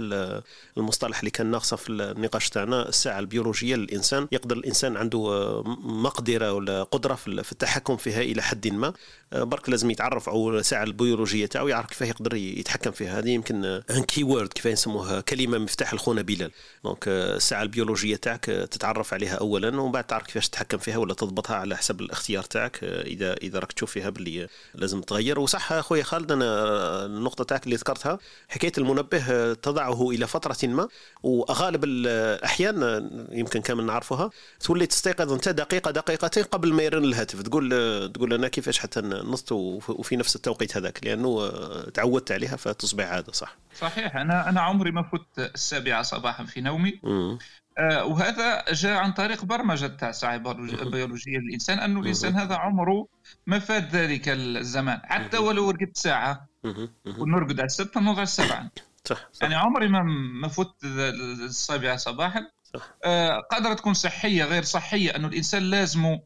[0.76, 2.88] المصطلح اللي كان ناقصه في النقاش تاعنا.
[2.88, 8.92] الساعة البيولوجية للإنسان يقدر الإنسان عنده مقدرة ولا قدرة في التحكم فيها إلى حد ما.
[9.32, 13.18] برك لازم يتعرف على الساعة البيولوجية تاعو يعرف كيفاه يقدر يتحكم فيها.
[13.18, 16.50] هذه يمكن un key word كيف يسموها كلمة مفتاح لخونا بلال.
[16.84, 21.56] donc الساعة البيولوجية تاعك تتعرف عليها اولا ومن بعد تعرف كيفاش تتحكم فيها ولا تضبطها
[21.56, 25.40] على حسب الاختيار تاعك إذا إذا راك تشوف فيها باللي لازم تغير.
[25.40, 26.46] وصح خويا خالد أنا
[27.06, 28.18] النقطة تاعك اللي ذكرتها
[28.48, 30.88] حكاية المنبه تضعه إلى فترة ما
[31.22, 37.42] وغالب الأحيان يمكن كامل نعرفها تولي تستيقظ أنت دقيقة دقيقتين قبل ما يرن الهاتف.
[37.42, 37.68] تقول
[38.12, 41.50] تقول أنا كيفاش حتى نصت وفي نفس التوقيت هذاك لأنه
[41.94, 44.16] تعودت عليها فتصبح عادة صح؟ صحيح.
[44.16, 47.00] أنا أنا عمري ما فت السابعة صباحا في نومي.
[47.78, 53.06] آه وهذا جاء عن طريق برمجة تاع الساعة البيولوجيه للانسان أنه الإنسان هذا عمره
[53.46, 55.00] ما فات ذلك الزمان.
[55.04, 56.46] حتى ولو رقدت ساعة.
[57.18, 58.70] ونرقد على الستة نوضع على السبعة.
[59.04, 59.42] صح, صح.
[59.42, 60.02] يعني عمري ما
[60.40, 62.50] ما فوت السابعة صباحا.
[62.74, 62.94] صح.
[63.04, 66.18] آه قادرة تكون صحية غير صحية أنه الإنسان لازم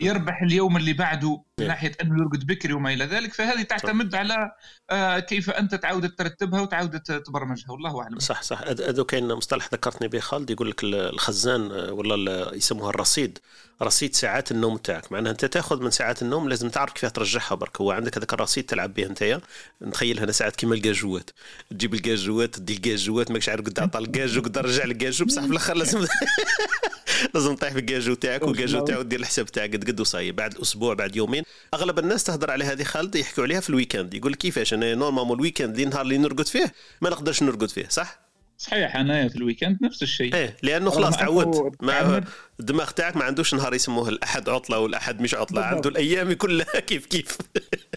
[0.00, 4.18] يربح اليوم اللي بعده من ناحية أنه يرقد بكري وما إلى ذلك فهذه تعتمد صح.
[4.18, 4.50] على
[4.90, 8.18] آه كيف أنت تعود ترتبها وتعود تبرمجها والله أعلم.
[8.18, 8.62] صح صح.
[8.62, 13.38] هذا كاين مصطلح ذكرتني به خالد يقول لك الخزان ولا يسموها الرصيد.
[13.82, 17.80] رصيد ساعات النوم تاعك معناها أنت تاخذ من ساعات النوم لازم تعرف كيف ترجعها برك.
[17.80, 19.40] هو عندك هذاك الرصيد تلعب به أنت
[19.82, 21.30] نتخيل هنا ساعات كيما الكاجوات
[21.70, 25.42] تجيب الكاجوات تدي الكاجوات ماكش عارف قد تعطى ال cageot قد رجع ال cageot بصح
[25.42, 26.06] في الأخر لازم
[27.34, 29.67] لازم تطيح في ال cageot تاعك وال cageot تاعو دير الحساب تاعك.
[29.68, 31.42] قد قد وصاي بعد أسبوع بعد يومين.
[31.74, 35.36] أغلب الناس تهضر على هذه خالد يحكوا عليها في ال week-end يقول كيفاش أنا normalement
[35.36, 39.36] ال week-end اللي نهار اللي نرقد فيه ما نقدرش نرقد فيه صح؟ صحيح انايا في
[39.36, 40.34] ال week-end نفس الشيء.
[40.34, 42.24] إيه لأنه خلاص تعودت ما
[42.60, 45.60] الدماغ تاعك ما عندوش نهار يسموه الأحد عطلة والأحد مش عطلة.
[45.60, 45.74] بالضبط.
[45.74, 47.38] عنده الأيام كلها كيف كيف.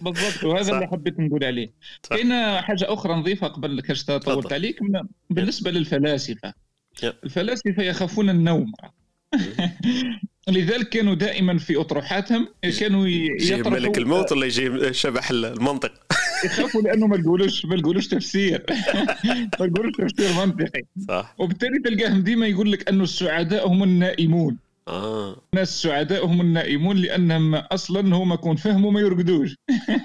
[0.01, 0.73] بالضبط وهذا صح.
[0.73, 1.71] اللي حبيت نقول عليه.
[2.09, 4.79] كاين حاجة أخرى نضيفها قبل كاش طولت عليك
[5.29, 6.53] بالنسبة للفلاسفة.
[7.03, 8.71] الفلاسفة يخافون النوم.
[10.47, 12.47] لذلك كانوا دائما في أطروحاتهم
[12.79, 15.91] كانوا يجي ملك الموت ولا يجي شبح المنطق.
[16.45, 18.65] يخافوا لأنه ما يقولوش ما يقولوش تفسير.
[19.59, 20.81] ما يقولوش تفسير منطقي.
[21.07, 21.35] صح.
[21.37, 24.57] وبالتالي تلقاهم ديما يقول لك انه السعداء هم النائمون.
[24.87, 25.41] آه.
[25.53, 29.55] الناس السعداء هم النائمون لأنهم أصلا هما كون فهموا ما يرقدوش.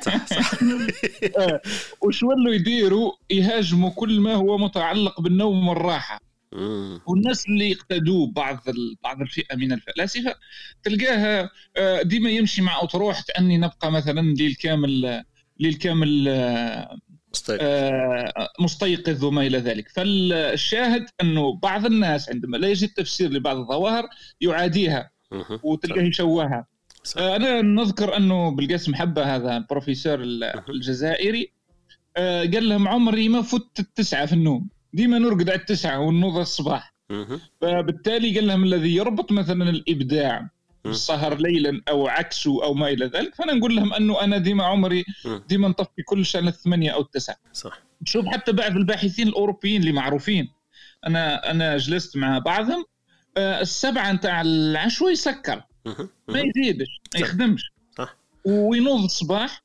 [0.03, 0.55] صح صح.
[1.39, 1.61] آه.
[2.03, 6.26] وش ولوا يديروا؟ يهاجموا كل ما هو متعلق بالنوم والراحة.
[7.07, 8.65] والناس اللي يقتدوا بعض
[9.05, 10.35] بعض الفئة من الفلاسفة
[10.83, 11.51] تلقاها
[12.03, 15.25] ديما يمشي مع أطروحة أني نبقى مثلا ليل كامل
[15.61, 16.25] ليل كامل
[18.61, 19.25] مستيقظ.
[19.25, 19.89] وما إلى ذلك.
[19.89, 24.05] فالشاهد أنه بعض الناس عندما لا يجد تفسير لبعض الظواهر
[24.41, 25.11] يعاديها
[25.63, 26.67] وتلقاه يشوهها.
[27.19, 30.19] أنا نذكر أنه بالقاسم حبة هذا البروفيسور
[30.69, 31.53] الجزائري
[32.17, 34.69] قال لهم عمري ما فت التسعه في النوم.
[34.93, 36.95] ديما نرقد على التسعة ونوض الصباح.
[37.61, 40.49] فبالتالي قال لهم الذي يربط مثلا الإبداع
[40.85, 45.05] بالسهر ليلا أو عكسه أو ما إلى ذلك فأنا نقول لهم أنه أنا ديما عمري
[45.49, 47.37] ديما نطفي كل شان الثمانية أو التسعة.
[47.53, 47.83] صح.
[48.05, 50.49] شوف حتى بعض الباحثين الأوروبيين اللي معروفين.
[51.07, 52.85] أنا أنا جلست مع بعضهم
[53.39, 55.63] السبعة نتاع العشوة يسكر
[56.29, 57.73] ما يزيدش ما يخدمش.
[57.99, 58.17] صح.
[58.45, 59.63] وينوض الصباح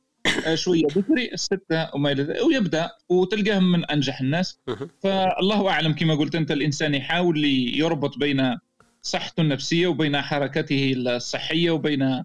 [0.54, 4.60] شوية بكري الستة وما إلى ذلك ويبدأ وتلقاهم من أنجح الناس.
[5.04, 7.46] فالله أعلم كما قلت أنت الإنسان يحاول
[7.76, 8.58] يربط بين
[9.02, 12.24] صحته النفسية وبين حركته الصحية وبين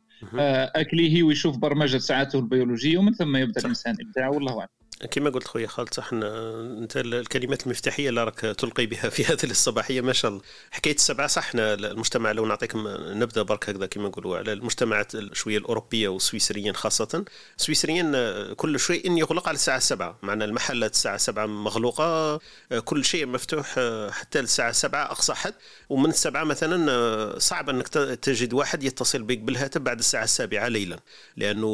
[0.76, 4.68] أكله ويشوف برمجة ساعاته البيولوجية ومن ثم يبدأ الإنسان ابداعه والله أعلم.
[5.10, 10.00] كما قلت خويا خالد صح أنت الكلمات المفتاحية اللي راك تلقي بها في هذه الصباحية.
[10.00, 10.42] ما شاء الله.
[10.70, 16.08] حكاية السبعة صح المجتمع لو نعطيكم نبدا برك هكذا كما نقولوا على المجتمعات شوية الأوروبية
[16.08, 17.24] والسويسريين خاصة.
[17.58, 18.12] السويسريين
[18.54, 22.40] كل شيء يغلق على الساعة 7 معنا المحلات الساعة 7 مغلوقة
[22.84, 23.78] كل شيء مفتوح
[24.10, 25.54] حتى الساعة 7 أقصى حد.
[25.88, 31.00] ومن السبعة مثلا صعب إنك تجد واحد يتصل بك بالهاتف بعد الساعة السابعة ليلا.
[31.36, 31.66] لأنه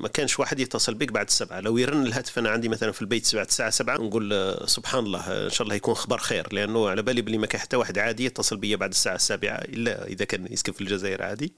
[0.00, 1.60] ما كانش واحد يتصل بك بعد السبعة.
[1.60, 5.20] لو يرن الهاتف أنا عندي مثلا في البيت بعد الساعة 7 نقول آه، سبحان الله
[5.20, 7.98] آه، إن شاء الله يكون خبر خير لأنه على بالي بلي ما كان حتى واحد
[7.98, 11.52] عادي يتصل بي بعد الساعة السابعة إلا إذا كان يسكن في الجزائر عادي.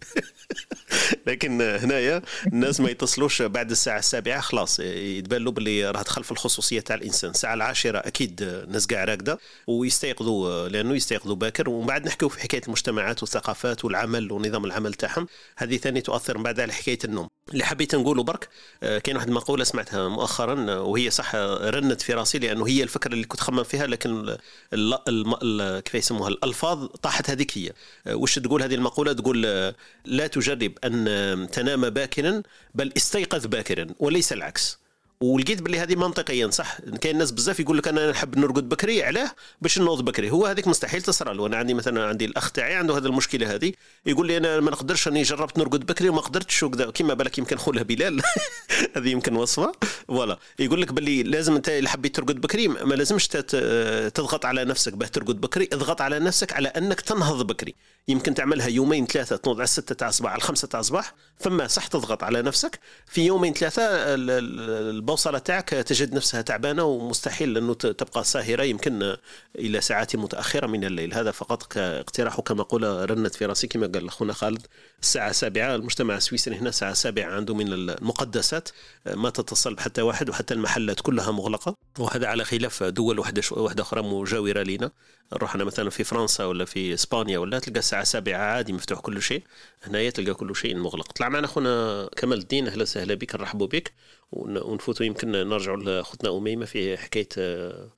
[1.26, 6.32] لكن هنايا الناس ما يتصلوش بعد الساعة السابعة خلاص يتبان له باللي راه دخل في
[6.32, 7.30] الخصوصية تاع الإنسان.
[7.30, 11.70] الساعة العاشرة أكيد الناس كاع راقده ويستيقظوا لأنه يستيقظوا باكر.
[11.70, 15.26] ومن بعد نحكيو في حكاية المجتمعات والثقافات والعمل ونظام العمل تاعهم.
[15.56, 17.28] هذه ثاني تؤثر من بعد على حكاية النوم.
[17.52, 18.48] اللي حبيت نقوله برك
[18.82, 22.82] آه، كاين واحد المقولة سمعتها مؤخرا آه، وهي صح آه، رنت في راسي لأنه هي
[22.82, 24.36] الفكرة اللي كنت خمم فيها لكن
[25.84, 27.72] كيف يسموها؟ الألفاظ طاحت هذيك هي.
[28.14, 29.42] وش تقول هذه المقولة؟ تقول
[30.04, 32.42] لا تجرب أن تنام باكرا
[32.74, 34.78] بل استيقظ باكرا وليس العكس.
[35.20, 39.30] ولقيت باللي هذه منطقيا صح؟ كاين ناس بزاف يقول لك أنا نحب نرقد بكري علاه
[39.60, 40.30] باش نوض بكري.
[40.30, 41.46] هو هذيك مستحيل تصرى له.
[41.46, 43.72] أنا عندي مثلا عندي الأخ تاعي عنده هذه المشكلة هذه
[44.06, 46.90] يقول لي أنا ما نقدرش راني جربت نرقد بكري وما قدرتش وكذا.
[46.90, 48.22] كيما بالك يمكن خوله بلال.
[48.96, 49.72] هذه يمكن وصفة.
[50.08, 50.38] فوالا.
[50.58, 55.06] يقول لك باللي لازم أنت اللي حبيت ترقد بكري ما لازمش تضغط على نفسك باه
[55.06, 57.74] ترقد بكري اضغط على نفسك على أنك تنهض بكري.
[58.08, 61.86] يمكن تعملها يومين ثلاثة تنوض على الستة تاع الصباح على الخمسة تاع الصباح فما صح
[61.86, 62.80] تضغط على نفسك.
[63.06, 63.84] في يومين ثلاثة
[65.04, 69.16] البوصلة تاعك تجد نفسها تعبانة ومستحيل انه تبقى ساهرة يمكن
[69.58, 71.14] إلى ساعات متأخرة من الليل.
[71.14, 74.66] هذا فقط كاقتراح وكمقوله رنت في راسي كما قال أخونا خالد
[75.02, 78.68] الساعة السابعة المجتمع السويسري هنا الساعة السابعة عنده من المقدسات
[79.06, 81.76] ما تتصل بحتى واحد وحتى المحلات كلها مغلقة.
[81.98, 84.90] وهذا على خلاف دول واحدة أخرى مجاورة لنا.
[85.32, 89.42] رحنا مثلا في فرنسا ولا في إسبانيا ولا تلقى الساعة السابعه عادي مفتوح كل شيء.
[89.82, 91.12] هنايا تلقى كل شيء مغلق.
[91.12, 93.92] طلع معنا أخونا كمال الدين أهلا وسهلا بك نرحبوا بك.
[94.32, 97.90] ونفوتوا يمكن نرجعوا لاختنا أميمة في حكاية آه،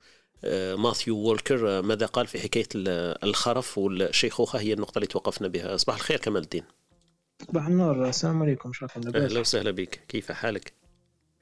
[0.43, 1.81] آه، ماثيو وولكر.
[1.81, 2.67] ماذا قال في حكاية
[3.23, 5.77] الخرف؟ والشيخوخه هي النقطة اللي توقفنا بها.
[5.77, 6.63] صباح الخير كمال الدين.
[7.47, 8.09] صباح النور.
[8.09, 8.73] السلام عليكم.
[8.73, 10.01] شكرا أهلا وسهلا بك.
[10.07, 10.76] كيف حالك؟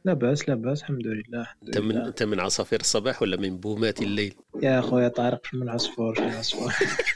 [0.05, 4.01] لا بأس لا بأس الحمد لله أنت من أنت من عصافير الصباح ولا من بومات
[4.01, 4.33] الليل؟
[4.63, 6.73] يا أخويا طارق من عصفور من عصفور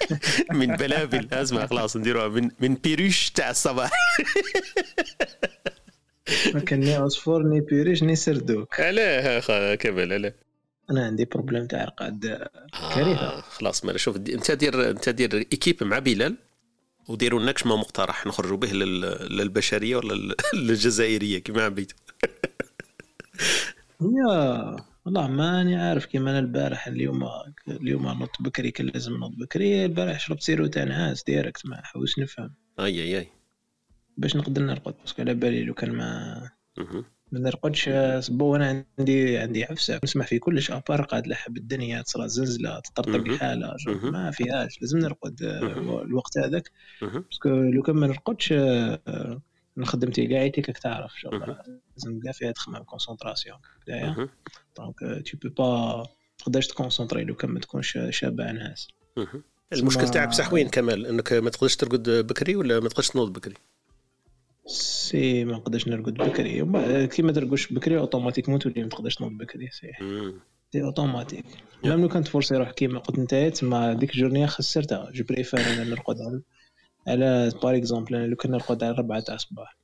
[0.59, 2.27] من بلابل أسمع خلاص نديروها.
[2.27, 3.91] من من perruche تاع الصباح.
[6.53, 8.79] ما كان ni عصفور ni perruche ni سردوك.
[8.79, 10.33] علاه كمال علاه
[10.91, 12.25] أنا عندي problème تاع رقاد
[12.95, 16.35] كارثه آه خلاص ما شوف أنت دير أنت دير équipe مع بلال
[17.07, 18.27] وديروا لنا ما مقترح.
[18.27, 21.97] نخرجوا به للبشرية ولا للجزائرية كما عبيتوا
[24.01, 24.75] يا
[25.05, 27.29] والله ماني عارف كيما أنا البارح اليوم
[27.67, 29.85] اليوم نط بكري كان لازم نوض بكري.
[29.85, 32.55] البارح شربت sirop تاع نعاس directe ما حوس نفهم.
[32.79, 33.27] أي أي أي.
[34.17, 36.49] باش نقدر نرقد parce que على بالي لو كان ما
[37.31, 42.01] ما نرقدش صبو أنا عندي عندي عفسه نسمع في كلش à part قاعد لحب الدنيا
[42.01, 44.81] تصرى زلزلة تطرطق الحاله ما فيهاش.
[44.81, 45.41] لازم نرقد
[46.05, 46.71] الوقت هذاك.
[47.01, 48.53] parce que لو كان ما نرقدش
[49.86, 51.55] خدمتي كاع يتيك تعرف شغل
[51.97, 53.57] لازم كاع فيها تخمم concentration
[54.78, 56.07] donc tu peux pas
[56.38, 58.88] تقدرش ت concentrer لو كان ما تكونش شابع نعاس.
[59.73, 63.55] المشكل تاعك بصح وين كمال؟ إنك ما تقدرش ترقد بكري ولا ما تقدرش تنوض بكري؟
[64.65, 66.65] c'est ما نقدرش نرقد بكري.
[67.07, 69.91] كي ما ترقدش بكري automatiquement تولي ما تقدرش تنوض بكري c'est.
[70.74, 71.45] c'est automatique
[71.84, 75.11] même لو كان ت forcer روحك كيما قلت انت تما ديك ال journée خسرتها.
[75.11, 76.41] je préfère أنا نرقد
[77.08, 79.78] على par exemple أنا لو كنا نرقد على 4 تاع الصباح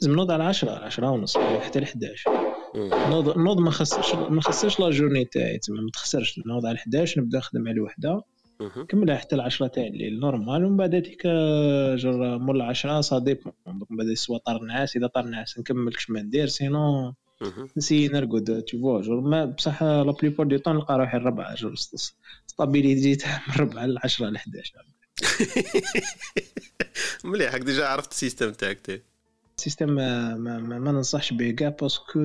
[0.00, 2.30] لازم نوض على 10 10 ونص حتى ل 11
[3.10, 6.40] نوض نوض ما خسرش ما خسرش لا جورني تاعي تما ما تخسرش.
[6.46, 8.22] نوض على 11 نبدا نخدم على وحدة.
[8.88, 11.26] كملها حتى ل 10 تاع الليل نورمال ومن بعد هذيك
[11.96, 16.10] جر مول 10 سا ديبون من بعد سوا طار النعاس إذا طار النعاس نكمل كش
[16.10, 16.46] ما ندير.
[16.46, 17.14] سينو
[17.76, 21.74] نسي نرقد تو فوا جور ما بصح لا بليبور دي طون نلقى روحي الربعة جور
[22.46, 24.86] ستابيليتي تاع من 4 ل 10 ل 11
[27.24, 29.02] مليح déjà عرفت ال système تاعك
[29.58, 32.20] ال système ما, ما, ما, ما ننصحش به كاع parce que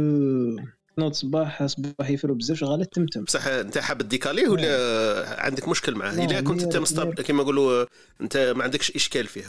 [0.99, 3.23] نوض صباح صباح يفرو بزاف شغالات تمتم.
[3.23, 7.85] بصح انت حاب décaler ولا عندك مشكل معاه؟ اذا كنت أنت مستب كيما نقولوا
[8.21, 9.43] أنت ما عندكش إشكال فيه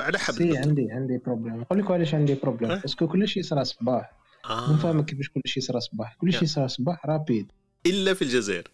[0.00, 3.64] على حاب si عندي عندي problème نقول لك علاش عندي problème parce que كلشي يصرى
[3.64, 4.12] صباح.
[4.44, 4.72] آه.
[4.72, 6.16] نفهمك كيفاش كلشي يصرى صباح.
[6.20, 7.52] كلشي يصرى صباح rapide
[7.86, 8.68] إلا في الجزائر.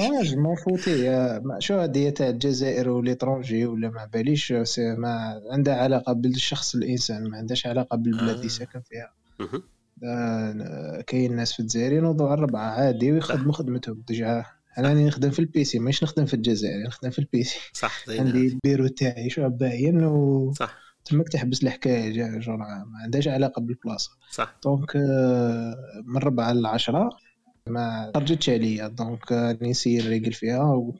[0.00, 6.12] آه ما فوتي شو هذه تاع الجزائر و l'étranger ولا ما باليش ما عندها علاقة
[6.12, 8.48] بالشخص الإنسان ما عندهاش علاقة بالبلاد اللي آه.
[8.48, 9.12] ساكن فيها.
[11.06, 14.02] كاين ناس في الجزائر ينوضوا على الربعة عادي ويخدموا خدمتهم.
[14.08, 14.44] déjà
[14.78, 17.58] أنا نخدم في ال PC ماشي نخدم في الجزائر نخدم في ال PC.
[17.72, 20.78] صح عندي البيرو تاعي شو باين و صح.
[21.04, 24.10] تماك تحبس الحكاية جور ما عندهاش علاقة بالبلاصة.
[24.30, 24.56] صح.
[24.64, 24.96] donc
[26.06, 27.10] من ربعه لعشرة
[27.68, 28.88] ما خرجتش عليا.
[28.88, 29.32] donc
[29.62, 30.92] ن essayer نريقل فيها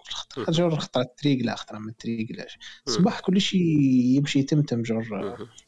[0.48, 3.58] جور خطرت تريقلا خطرة ما تريقلاش الصباح كلشي
[4.16, 5.04] يمشي تمتم جور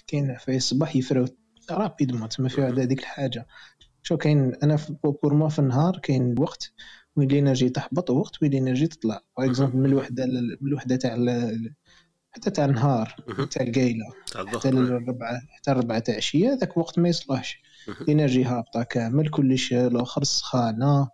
[0.07, 1.26] كاين في الصباح يفرو
[1.70, 3.46] rapidement تما في هذيك الحاجة.
[4.03, 4.78] شو كاين أنا
[5.22, 6.72] pour moi في النهار كاين وقت
[7.16, 9.20] وين ال énergie تحبط ووقت وين ال énergie تطلع.
[9.38, 10.26] par exemple من الوحدة
[10.61, 11.14] من الوحدة تاع
[12.33, 13.16] حتى تاع النهار
[13.51, 14.07] تاع القايلة.
[14.59, 17.62] حتى الربعه حتى الربعة تاع العشية ذاك وقت ما يصلحش.
[18.01, 21.09] ال énergie هابطة كامل كلش الأخر سخانه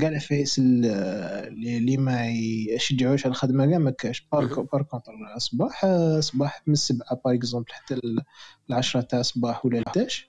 [0.00, 2.28] كاع العفايس اللي ما
[2.74, 4.28] يشجعوش على الخدمة كاع ما كاش.
[4.32, 5.86] par contre الصباح
[6.20, 8.00] صباح من السبعة par exemple حتى
[8.70, 10.28] العشرة تاع الصباح ولا 11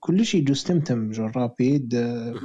[0.00, 1.94] كلش يجوز تمتم genre rapide.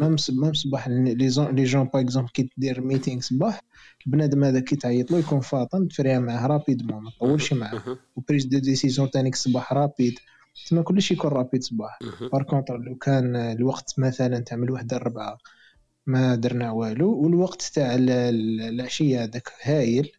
[0.01, 3.61] même même صباح les gens par exemple كي دير meeting صباح
[4.07, 7.97] البنادم هذا كي تعيط له يكون فاطن تفريها معاه rapidement ما تطولش معاه.
[8.15, 10.13] و prise de décision تانيك الصباح rapide.
[10.69, 11.99] تما كلشي يكون rapide صباح.
[12.31, 15.37] par contre لو كان الوقت مثلا تاع من الوحده الربعة
[16.07, 17.13] ما درنا والو.
[17.13, 20.11] والوقت تاع العشية هذاك هايل.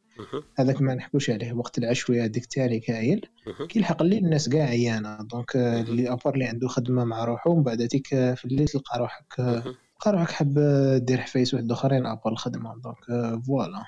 [0.59, 3.21] هذاك ما نحكوش عليه وقت العشوية هذيك تاني كاين
[3.69, 5.19] كي يلحق الليل الناس كاع عيانة.
[5.23, 8.99] donc اللي à part اللي عنده خدمة مع روحه ومن بعد تيك في الليل تلقى
[8.99, 10.59] روحك تلقى روحك حاب
[11.05, 12.75] دير عفايس واحد آخرين à part الخدمة.
[12.75, 12.97] donc
[13.47, 13.85] voilà.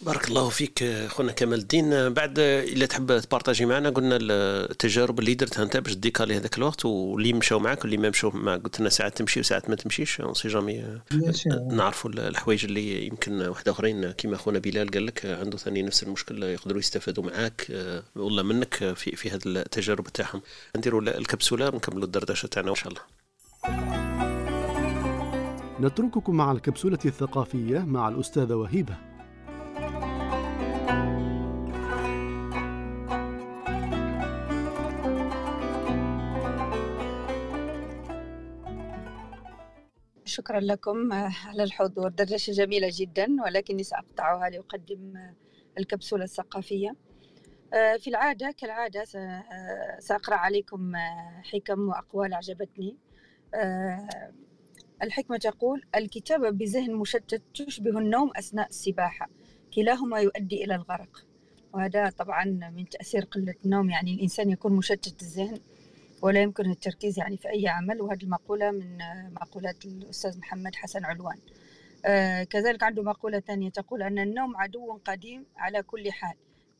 [0.00, 2.12] بارك الله فيك خونا كمال الدين.
[2.12, 6.84] بعد إلا تحب ت partager معنا قلنا التجارب اللي درتها أنت باش décaler هذاك الوقت
[6.84, 10.20] واللي مشاو معك واللي ما مشاو معك قلت لنا ساعات تمشي وساعات ما تمشيش.
[10.20, 11.00] on sait jamais
[11.70, 16.42] نعرفوا الحوايج اللي يمكن واحد آخرين كيما خونا بلال قال لك عنده ثاني نفس المشكل
[16.42, 17.66] يقدروا يستفادوا معاك.
[18.16, 20.42] والله منك في في هذه التجارب تاعهم.
[20.76, 23.00] نديروا الكبسولة ونكملوا الدردشة تاعنا إن شاء الله.
[25.80, 29.15] نترككم مع الكبسولة الثقافية مع الأستاذة وهيبة.
[40.24, 42.08] شكرا لكم على الحضور.
[42.08, 45.12] دردشة جميلة جدا ولكني سأقطعها لأقدم
[45.78, 46.94] الكبسولة الثقافية.
[47.72, 49.04] في العادة كالعادة
[49.98, 50.92] سأقرأ عليكم
[51.52, 52.96] حكم وأقوال أعجبتني.
[55.02, 59.28] الحكمة تقول الكتابة بذهن مشتت تشبه النوم أثناء السباحة.
[59.76, 61.26] كلاهما يؤدي إلى الغرق.
[61.72, 62.44] وهذا طبعا
[62.76, 65.60] من تأثير قلة النوم يعني الإنسان يكون مشتت الذهن
[66.22, 68.02] ولا يمكن التركيز يعني في أي عمل.
[68.02, 68.98] وهذه المقولة من
[69.34, 71.38] مقولات الأستاذ محمد حسن علوان.
[72.04, 76.34] آه كذلك عنده مقولة ثانية تقول أن النوم عدو قديم على كل حال.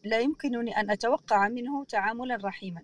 [0.04, 2.82] لا يمكنني أن أتوقع منه تعاملا رحيما.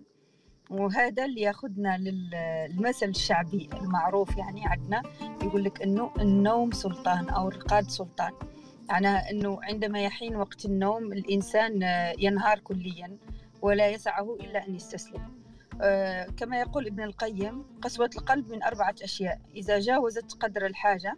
[0.69, 5.03] وهذا اللي ياخذنا للمثل الشعبي المعروف يعني عندنا.
[5.41, 8.33] يقول لك إنه النوم سلطان أو الرقاد سلطان.
[8.89, 11.81] يعني إنه عندما يحين وقت النوم الإنسان
[12.19, 13.17] ينهار كليا
[13.61, 15.43] ولا يسعه إلا أن يستسلم.
[15.81, 21.17] آه كما يقول ابن القيم قسوة القلب من أربعة أشياء إذا جاوزت قدر الحاجة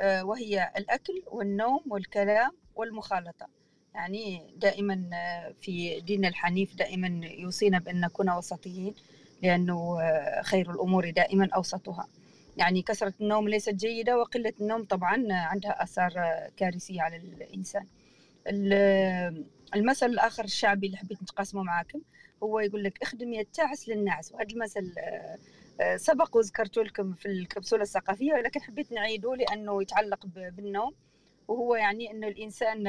[0.00, 3.46] آه وهي الأكل والنوم والكلام والمخالطة.
[3.94, 5.10] يعني دائما
[5.60, 8.94] في دين الحنيف دائما يوصينا بأن نكون وسطيين
[9.42, 9.98] لأنه
[10.42, 12.08] خير الأمور دائما أوسطها.
[12.60, 16.12] يعني كثرة النوم ليست جيدة وقلة النوم طبعا عندها آثار
[16.56, 17.86] كارثية على الإنسان.
[19.74, 22.00] المثل الآخر الشعبي اللي حبيت نتقاسمه معاكم
[22.42, 24.92] هو يقول لك اخدم يا التعس للناس وهذا المثل
[25.96, 30.94] سبق وذكرت لكم في الكبسولة الثقافية ولكن حبيت نعيده لأنه يتعلق بالنوم.
[31.48, 32.86] وهو يعني أن الإنسان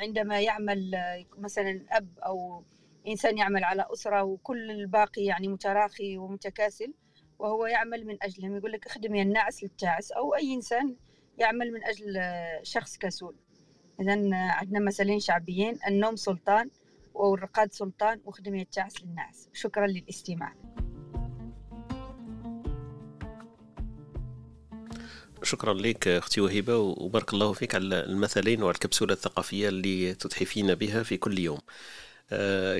[0.00, 0.90] عندما يعمل
[1.38, 2.62] مثلا أب أو
[3.08, 6.92] إنسان يعمل على أسرة وكل الباقي يعني متراخي ومتكاسل
[7.38, 10.96] وهو يعمل من أجلهم يقول لك اخدم يا الناعس للتاعس أو أي إنسان
[11.38, 12.20] يعمل من أجل
[12.62, 13.34] شخص كسول.
[14.00, 16.70] إذا عندنا مثلين شعبيين النوم سلطان
[17.14, 20.54] والرقاد سلطان واخدم يا التاعس للناس شكرا للاستماع.
[25.42, 31.02] شكرا لك أختي وهبه وبارك الله فيك على المثلين وعلى الكبسوله الثقافية اللي تتحفين بها
[31.02, 31.58] في كل يوم.
[31.58, 32.03] آه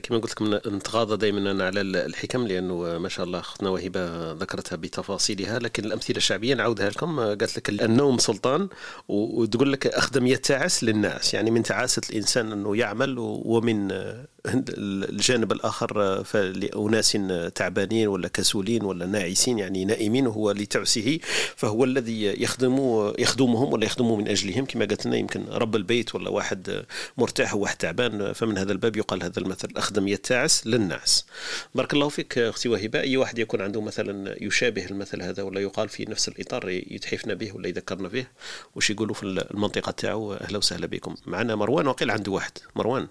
[0.03, 5.59] كما قلت لكم نتغاضى دائما على الحكم لأنه ما شاء الله اختنا وهبة ذكرتها بتفاصيلها.
[5.59, 7.20] لكن الأمثلة الشعبية نعاودها لكم.
[7.20, 8.68] قالت لك النوم سلطان
[9.09, 11.34] وتقول لك اخدم يتعس للناس.
[11.34, 13.88] يعني من تعاسة الإنسان أنه يعمل ومن
[14.47, 17.18] الجانب الآخر فلاناس
[17.55, 21.18] تعبانين ولا كسولين ولا ناعسين يعني نائمين وهو لتعسه
[21.57, 22.76] فهو الذي يخدم
[23.18, 24.64] يخدمهم ولا يخدم من أجلهم.
[24.64, 26.84] كما قالت لنا يمكن رب البيت ولا واحد
[27.16, 31.26] مرتاح وواحد تعبان فمن هذا الباب يقال هذا المثل أخدم يتعس للناس
[31.74, 35.88] بارك الله فيك أختي وهبه أي واحد يكون عنده مثلا يشابه المثل هذا ولا يقال
[35.88, 38.26] في نفس الإطار يتحفنا به ولا يذكرنا به؟
[38.76, 41.14] وش يقولوا في المنطقة تاعو؟ أهلا وسهلا بكم.
[41.26, 42.53] معنا مروان وقيل عنده واحد.
[42.76, 43.07] مروان.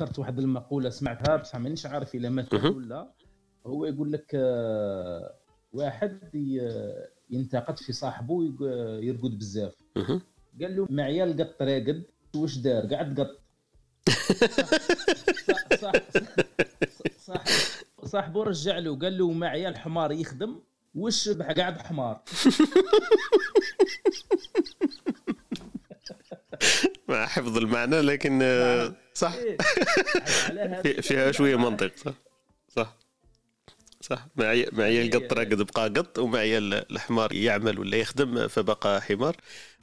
[0.00, 3.12] ذكرت واحد المقولة سمعتها بصح مانيش عارف إلا مثل ولا
[3.66, 4.34] هو يقول لك
[5.72, 6.20] واحد
[7.30, 8.44] ينتقد في صاحبه
[9.02, 9.74] يرقد بزاف.
[10.62, 12.04] قال له معيا القط راقد
[12.36, 13.40] واش دار؟ قعد قط.
[18.04, 20.60] صاحبه رجع له قال له معيا الحمار يخدم
[20.94, 22.22] والشبح قاعد حمار؟
[27.08, 29.34] مع حفظ المعنى لكن آه، صح.
[29.34, 31.00] إيه.
[31.06, 32.12] فيها شوية منطق صح.
[32.76, 32.96] صح.
[34.00, 34.26] صح.
[34.36, 39.36] معي معي القط راقد بقى قط ومعي الحمار يعمل ولا يخدم فبقى حمار.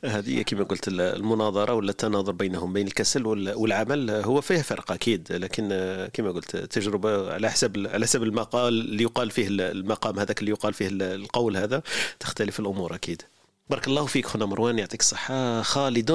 [0.05, 4.09] هذه كما قلت المناظرة ولا التناظر بينهم بين الكسل والعمل.
[4.09, 5.67] هو فيه فرق أكيد لكن
[6.13, 10.73] كما قلت تجربة على حسب على حسب المقال اللي يقال فيه المقام هذاك اللي يقال
[10.73, 11.83] فيه القول هذا
[12.19, 13.21] تختلف الأمور أكيد.
[13.69, 15.61] بارك الله فيك خونا مروان يعطيك الصحة.
[15.61, 16.11] خالد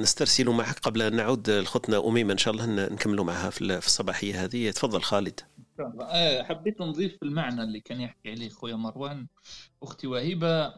[0.00, 2.32] نسترسل معك قبل أن نعود لخوتنا أميمة.
[2.32, 4.70] إن شاء الله نكملوا معها في الصباحية هذه.
[4.70, 5.40] تفضل خالد.
[6.00, 9.26] آه، حبيت نضيف المعنى اللي كان يحكي عليه خويا مروان
[9.82, 10.72] أختي وهيبة.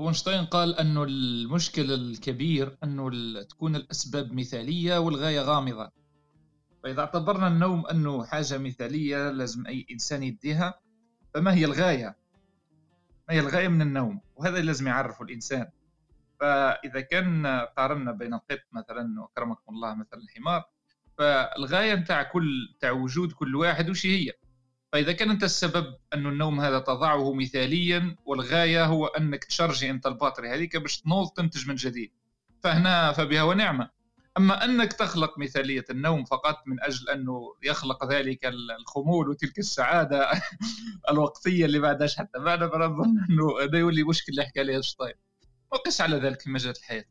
[0.00, 3.10] اينشتاين قال أنه المشكل الكبير أنه
[3.42, 5.90] تكون الأسباب مثالية والغاية غامضة.
[6.84, 10.80] فإذا اعتبرنا النوم أنه حاجة مثالية لازم أي إنسان يديها
[11.34, 12.16] فما هي الغاية؟
[13.28, 15.66] ما هي الغاية من النوم؟ وهذا لازم يعرفه الإنسان.
[16.40, 20.64] فإذا كان قارنا بين القط مثلا وأكرمكم الله مثلا الحمار
[21.18, 24.32] فالغاية نتاع كل تاع وجود كل واحد وش هي؟
[24.92, 30.48] فإذا كان أنت السبب انه النوم هذا تضعه مثاليا والغاية هو أنك تشرجي أنت الباطري
[30.48, 32.12] هذيك باش تنوض تنتج من جديد.
[32.62, 33.90] فهنا فبها ونعمه
[34.38, 38.46] أما أنك تخلق مثالية النوم فقط من أجل أنه يخلق ذلك
[38.80, 40.30] الخمول وتلك السعادة
[41.10, 45.14] الوقتية اللي بعدهاش حتى بعد فنظن أنه هذا يولي مشكل اللي حكى عليه الشطيب
[45.72, 47.04] وقس على ذلك في مجال الحياة.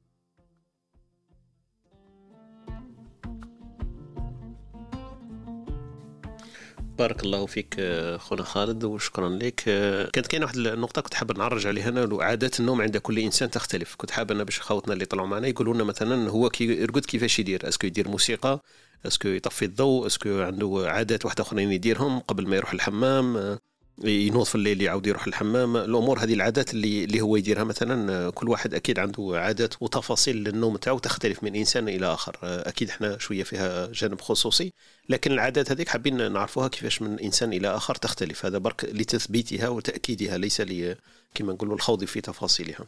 [6.98, 9.64] بارك الله فيك آه، خونا خالد وشكرا لك.
[9.68, 13.50] آه، كانت كاينة واحد النقطة كنت حاب نعرج عليها أنا عادات النوم عند كل إنسان
[13.50, 13.96] تختلف.
[13.96, 17.40] كنت حاب أنا باش خوتنا اللي طلعوا معنا يقولوا لنا مثلا هو كي يرقد كيفاش
[17.40, 18.62] يدير؟ est-ce que يدير موسيقى؟
[19.06, 23.38] est-ce que يطفي الضوء؟ est-ce que عنده عادات واحدة أخرين يديرهم قبل ما يروح الحمام؟
[23.38, 23.60] آه،
[24.04, 28.50] ينوض في الليل يعاود يروح الحمام الأمور هذه العادات اللي اللي هو يديرها مثلا كل
[28.50, 32.38] واحد أكيد عنده عادات وتفاصيل للنوم تاعو تختلف من إنسان إلى آخر.
[32.44, 34.74] أكيد إحنا شوية فيها جانب خصوصي
[35.10, 38.46] لكن العادات هذيك حابين نعرفوها كيفاش من إنسان إلى آخر تختلف.
[38.46, 40.96] هذا برك لتثبيتها وتأكيدها ليس لي
[41.36, 42.88] كما نقولوا الخوض في تفاصيلها.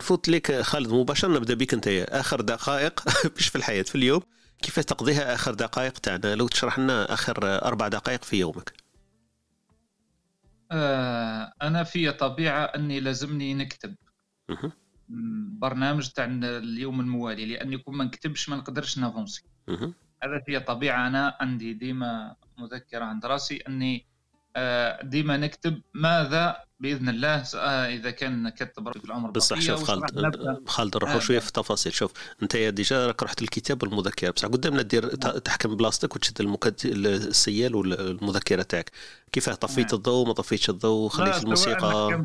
[0.00, 3.04] فوت لك خالد مباشرة نبدأ بك أنت آخر دقائق.
[3.36, 4.22] مش في الحياة في اليوم
[4.62, 8.77] كيف تقضيها آخر دقائق تاعنا؟ لو تشرح لنا آخر أربع دقائق في يومك.
[10.70, 13.94] آه أنا في طبيعة أني لازمني نكتب.
[15.58, 19.44] برنامج تاع اليوم الموالي لأني كون ما نكتبش ما نقدرش نافونسي.
[20.22, 24.06] هذا في طبيعة أنا عندي ديما مذكرة عند راسي أني
[25.02, 30.96] ديما نكتب ماذا بإذن الله آه، إذا كان كتب ربي العمر بصح شوف خالد خالد
[30.96, 31.20] نروحوا آه.
[31.20, 31.92] شوية في التفاصيل.
[31.92, 34.30] شوف أنت يا déjà راك رحت الكتاب والمذكرة.
[34.30, 36.84] بصح قدامنا دير تحكم بلاصتك وتشد المكت...
[36.84, 38.90] السيال والمذكرة تاعك.
[39.32, 42.24] كيف طفيت الضوء ما طفيتش الضوء؟ خليت الموسيقى.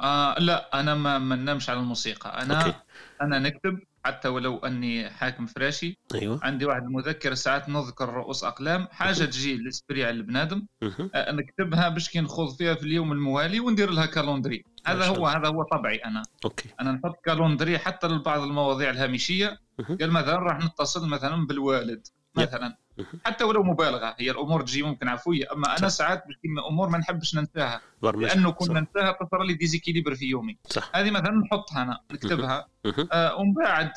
[0.00, 2.42] آه لا أنا ما, ننامش على الموسيقى.
[2.42, 2.76] أنا OK.
[3.22, 6.40] أنا نكتب حتى ولو أني حاكم فراشي أيوة.
[6.42, 8.88] عندي واحد المذكره ساعات نذكر رؤوس أقلام.
[8.90, 10.66] حاجة تجي لل esprit على البنادم
[11.14, 14.64] آه، نكتبها باش كي نخوض فيها في اليوم الموالي وندير لها calendrier.
[14.86, 16.22] هذا هو هذا هو طبعي أنا.
[16.44, 16.68] OK.
[16.80, 19.58] أنا نحط calendrier حتى لبعض المواضيع الهامشية.
[20.00, 22.06] قال مثلا راح نتصل مثلا بالوالد.
[22.34, 22.76] مثلا.
[23.24, 25.44] حتى ولو مبالغة هي الأمور تجي ممكن عفوية.
[25.52, 26.24] أما أنا ساعات
[26.70, 27.80] أمور ما نحبش ننساها.
[28.02, 30.58] لأنه كنا ننساها تصير لي déséquilibre في يومي.
[30.70, 30.90] صح.
[30.94, 32.68] هذه مثلا نحطها أنا نكتبها.
[33.12, 33.92] آه ومن بعد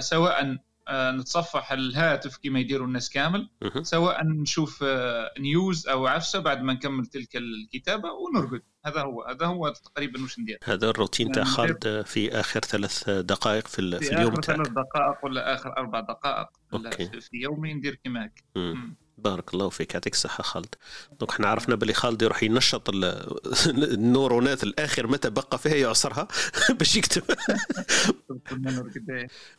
[0.00, 0.58] سواء
[0.90, 3.48] نتصفح الهاتف كما يديروا الناس كامل
[3.82, 8.62] سواء نشوف آه، news أو عفسة بعد ما نكمل تلك الكتابة ونرقد.
[8.86, 10.58] هذا هو هذا هو تقريبا واش ندير.
[10.64, 14.56] هذا الروتين تاع خالد في آخر ثلاث دقائق في, في, في اليوم تاعك.
[14.56, 17.20] ثلاث دقائق ولا آخر أربع دقائق okay.
[17.20, 18.42] في يومي ندير كما هكا.
[19.18, 20.74] بارك الله فيك يعطيك الصحة خالد.
[21.20, 22.90] donc إحنا عرفنا بلي خالد يروح ينشط
[23.68, 26.28] النورونات الآخر متى بقى فيها يعصرها
[26.78, 27.22] باش يكتب.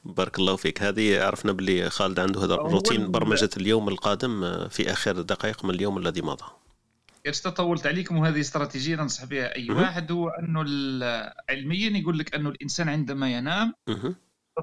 [0.05, 0.84] بارك الله فيك.
[0.84, 5.72] هذه عرفنا بلي خالد عنده هذا الروتين برمجة اليوم القادم آه، في آخر دقائق من
[5.76, 6.45] اليوم الذي مضى.
[7.26, 10.60] إيش تطولت عليكم وهذه استراتيجية ننصح بها أي واحد هو أنه
[11.49, 13.74] علميا يقول لك أنه الإنسان عندما ينام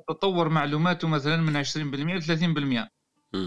[0.09, 2.96] تتطور معلوماته مثلا من 20% ل 30%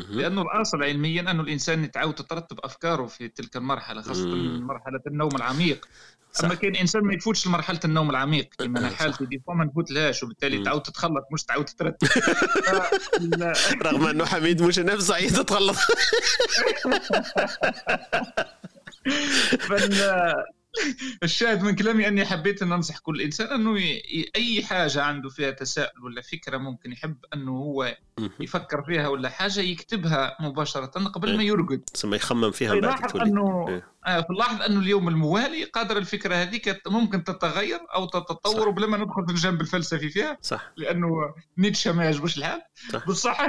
[0.09, 5.85] لأنه الأصل علميا أنه الإنسان يتعود تترتب أفكاره في تلك المرحلة خاصة مرحلة النوم العميق.
[6.33, 6.45] صح.
[6.45, 10.63] أما كاين إنسان ما يفوتش لمرحلة النوم العميق كما أنا حالتي دي ما نفوتلهاش وبالتالي
[10.63, 12.07] تعاود تتخلط مش تعاود تترتب.
[13.85, 15.75] رغم أنه حميد مش نفسه عايز تتخلط.
[21.23, 23.77] الشاهد من كلامي أني حبيت أن أنصح كل إنسان أنه.
[24.35, 27.97] أي حاجة عنده فيها تساؤل ولا فكرة ممكن يحب أنه هو
[28.39, 31.47] يفكر فيها ولا حاجة يكتبها مباشرة قبل ما إيه.
[31.47, 31.81] يرقد.
[31.95, 33.83] ثم يخمم فيها بعد انه إيه.
[34.05, 39.25] آه فنلاحظ أنه اليوم الموالي قادر الفكرة هذيك ممكن تتغير أو تتطور بلا ما ندخل
[39.25, 40.37] في الجانب الفلسفي فيها.
[40.41, 40.71] صح.
[40.77, 41.07] لأنه
[41.57, 42.61] نيتشه ما يعجبوش الحال.
[42.91, 43.07] صح.
[43.07, 43.47] بصح.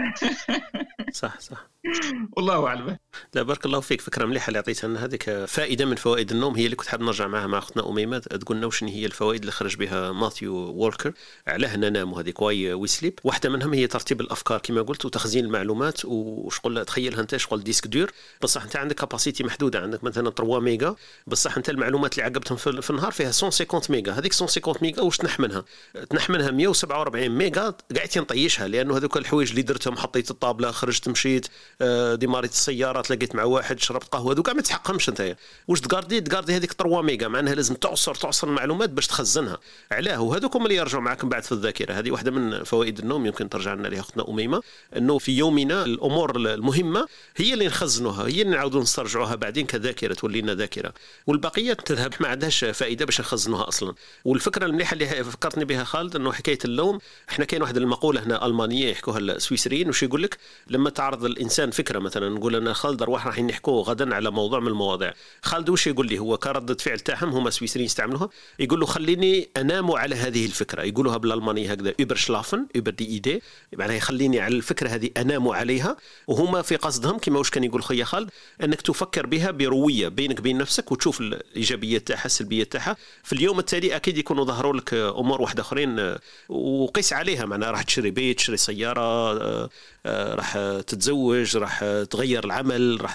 [1.12, 1.70] صح صح.
[2.36, 2.96] والله أعلم.
[3.34, 4.00] لا بارك الله فيك.
[4.00, 6.56] فكرة مليحة اللي عطيتها هذيك فائدة من فوائد النوم.
[6.56, 8.18] هي اللي كنت حاب نرجع معها مع أختنا أميمة.
[8.18, 11.12] تقول لنا شنو هي الفوائد اللي خرج بها ماثيو وولكر؟
[11.46, 13.18] علاه ننام هذيك Why We Sleep.
[13.24, 14.59] واحدة منهم هي ترتيب الأفكار.
[14.60, 18.10] كما قلت وتخزين المعلومات وشغل تخيلها انت شغل disque dur
[18.42, 20.94] بصح انت عندك capacité محدودة عندك مثلا 3 ميجا
[21.26, 24.12] بصح انت المعلومات اللي عقبتهم في النهار فيها 150 ميجا.
[24.12, 25.64] هذيك 150 ميجا واش تنح منها؟
[26.10, 31.46] تنح منها 147 ميجا قعدت نطيشها لأنه هذوك الحوايج اللي درتهم حطيت الطابلة خرجت مشيت
[31.80, 35.36] آه، ديماريت السياره تلاقيت مع واحد شربت قهوة هذوك ما تحقهمش انت.
[35.68, 39.58] واش تقاردي؟ تقاردي هذيك 3 ميجا معناها لازم تعصر تعصر المعلومات باش تخزنها.
[39.92, 41.92] علاه وهذوك اللي يرجعوا معك من بعد في الذاكرة.
[41.92, 44.49] هذه واحدة من فوائد النوم يمكن ترجع لنا لها أختنا أميمة.
[44.96, 47.06] إنه في يومنا الأمور المهمة
[47.36, 50.92] هي اللي نخزنوها هي اللي نعاودوا نسترجعوها بعدين كذاكرة تولي لنا ذاكرة.
[51.26, 53.94] والبقية تذهب ما عندهاش فائدة باش نخزنوها أصلا.
[54.24, 56.98] والفكرة المليحة اللي فكرتني بها خالد إنه حكاية اللوم
[57.30, 61.98] إحنا كاين واحد المقولة هنا ألمانية يحكوها السويسريين وش يقول لك؟ لما تعرض الإنسان فكرة
[61.98, 65.12] مثلا نقول أنا خالد أرواح راح نحكوا غدا على موضوع من المواضيع.
[65.42, 68.28] خالد وش يقول لي؟ هو كردة فعل تاعهم هم سويسريين يستعملوها.
[68.58, 70.82] يقول له خليني أنام على هذه الفكرة.
[70.82, 75.96] يقولوها بالألمانية هكذا شلافن اوبر دي ايدي معناها يخليني على الفكرة هذه انام عليها
[76.26, 78.30] وهما في قصدهم كما واش كان يقول خويا خالد
[78.64, 82.96] أنك تفكر بها بروية بينك بين نفسك وتشوف الإيجابيات تاعها السلبيات تاعها.
[83.22, 86.16] في اليوم التالي أكيد يكونوا ظهروا لك أمور واحدة أخرين
[86.48, 87.44] وقيس عليها.
[87.44, 89.70] معناها راح تشري بيت تشري سيارة آه،
[90.06, 90.52] آه، راح
[90.86, 93.14] تتزوج راح تغير العمل راح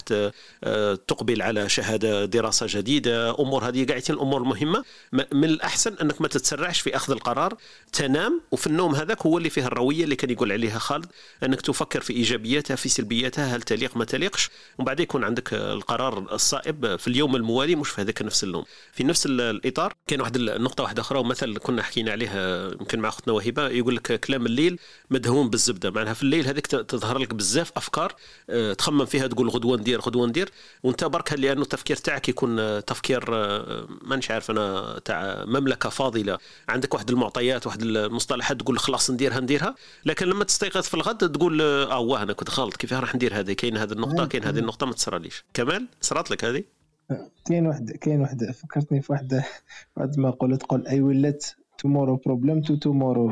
[1.08, 3.40] تقبل على شهادة دراسة جديدة.
[3.40, 7.58] أمور هذه قاعدين الأمور المهمه من الأحسن أنك ما تتسرعش في أخذ القرار
[7.94, 8.42] تنام.
[8.52, 11.05] وفي النوم هذاك هو اللي فيه الروية اللي كان يقول عليها خالد.
[11.44, 16.34] أنك تفكر في إيجابياتها في سلبياتها هل تليق ما تليقش؟ ومن بعد يكون عندك القرار
[16.34, 18.64] الصائب في اليوم الموالي مش في هذاك نفس النوم
[18.94, 23.34] في نفس الإطار كان واحد النقطه واحدة أخرى ومثل كنا حكينا عليها يمكن مع أختنا
[23.34, 24.80] وهبة يقول لك كلام الليل
[25.10, 25.92] مدهون بالزبدة.
[25.92, 28.16] معناها في الليل هذيك تظهر لك بزاف أفكار
[28.50, 30.50] آه، تخمم فيها تقول غدوة ندير غدوة ندير
[30.84, 36.38] وأنت برك لأنه التفكير تاعك يكون تفكير آه، مانيش عارف أنا تاع مملكة فاضلة.
[36.70, 39.76] عندك واحد المعطيات واحد المصطلحات تقول خلاص نديرها نديرها.
[40.06, 43.54] لكن لما تستيقظ في الغد تقول آه واه أنا كنت غلط كيف راح ندير هذه؟
[43.54, 46.64] كاين هذه النقطة كاين هذه النقطة ما تصراليش كمال صرات لك هذه؟
[47.46, 49.44] كاين واحد كاين واحد فكرتني في واحد
[49.98, 51.46] واحد المقولة تقول I will let
[51.78, 53.32] tomorrow problem to tomorrow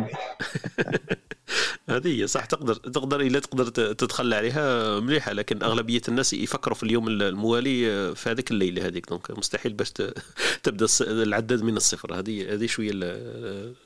[1.90, 6.84] هذه هي صح تقدر تقدر إلا تقدر تتخلى عليها مليحة لكن أغلبية الناس يفكروا في
[6.84, 9.10] اليوم الموالي آه، في هذيك الليلة هذيك.
[9.10, 9.91] دونك مستحيل باش
[10.64, 12.19] تبدأ العداد من الصفر.
[12.19, 12.91] هذه هذه شوية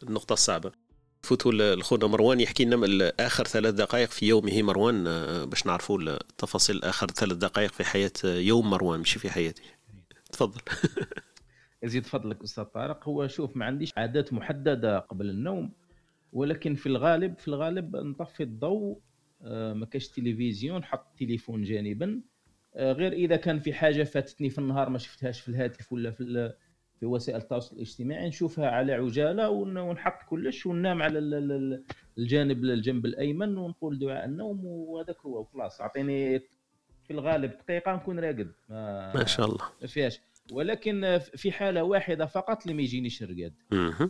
[0.04, 0.72] النقطة الصعبة.
[1.22, 4.62] فوتوا لخونا مروان يحكي لنا آخر ثلاث دقائق في يومه.
[4.62, 9.64] مروان آه، باش نعرفوا التفاصيل آخر ثلاث دقائق في حياة يوم مروان مش في حياته
[10.32, 10.62] تفضل.
[11.84, 13.10] يزيد فضلك أستاذ طارق.
[13.10, 15.72] هو شوف ما عنديش عادات محددة قبل النوم
[16.34, 19.00] ولكن في الغالب في الغالب نطفي الضوء
[19.42, 22.22] آه، ما كاش تلفزيون حط التليفون جانبا
[22.76, 26.54] آه، غير إذا كان في حاجة فاتتني في النهار ما شفتهاش في الهاتف ولا في
[27.00, 31.20] في وسائل التواصل الاجتماعي نشوفها على عجالة ونحط كلش وننام على
[32.18, 35.82] الجانب الجنب الأيمن ونقول دعاء النوم وهذاك هو وخلاص.
[35.82, 36.40] أعطيني
[37.04, 38.52] في الغالب دقيقة نكون راقد.
[38.70, 39.66] ما, ما شاء الله.
[39.82, 40.20] ما فيهاش.
[40.52, 43.54] ولكن في حالة واحدة فقط اللي ما يجينيش رقاد.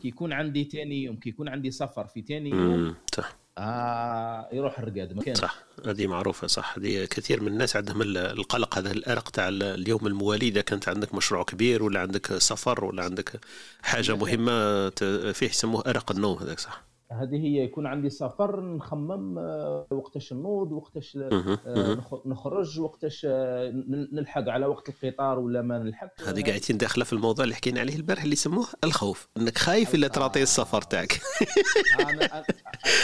[0.02, 2.96] كي يكون عندي ثاني يوم كي يكون عندي سفر في ثاني يوم.
[3.16, 3.38] صح.
[3.58, 6.78] آه يروح الرقاد ما صح هذه معروفة صح.
[6.78, 11.44] هذه كثير من الناس عندهم القلق هذا الإرق تاع اليوم الموالي إذا كانت عندك مشروع
[11.44, 13.40] كبير ولا عندك سفر ولا عندك
[13.82, 14.90] حاجة مهمة
[15.34, 16.84] فيه يسموه إرق النوم هذاك صح.
[17.12, 23.72] هذه هي يكون عندي سفر نخمم آه، وقتاش نوض وقتاش آه، نخرج وقتاش آه،
[24.12, 26.22] نلحق على وقت القطار ولا ما نلحق.
[26.22, 30.08] هذه قاعدين داخله في الموضوع اللي حكينا عليه البارح اللي يسموه الخوف إنك خايف إلا
[30.08, 31.20] تعطي السفر تاعك.
[32.00, 32.44] أنا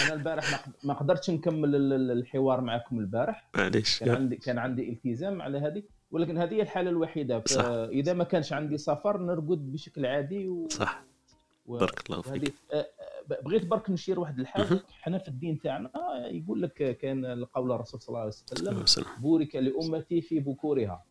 [0.05, 1.75] أنا البارح ما قدرتش نكمل
[2.11, 3.49] الحوار معكم البارح.
[3.55, 3.99] معليش.
[3.99, 7.43] كان عندي كان عندي التزام على هذه ولكن هذه هي الحالة الوحيدة.
[7.45, 7.65] صح.
[7.65, 10.67] إذا ما كانش عندي سفر نرقد بشكل عادي و...
[10.69, 11.03] صح.
[11.65, 12.53] بارك الله فيك.
[13.45, 15.89] بغيت برك نشير واحد الحاجة حنا في الدين تاعنا
[16.27, 18.73] يقول لك كان قول الرسول صلى الله عليه وسلم
[19.21, 21.03] بورك لأمتي في بكورها.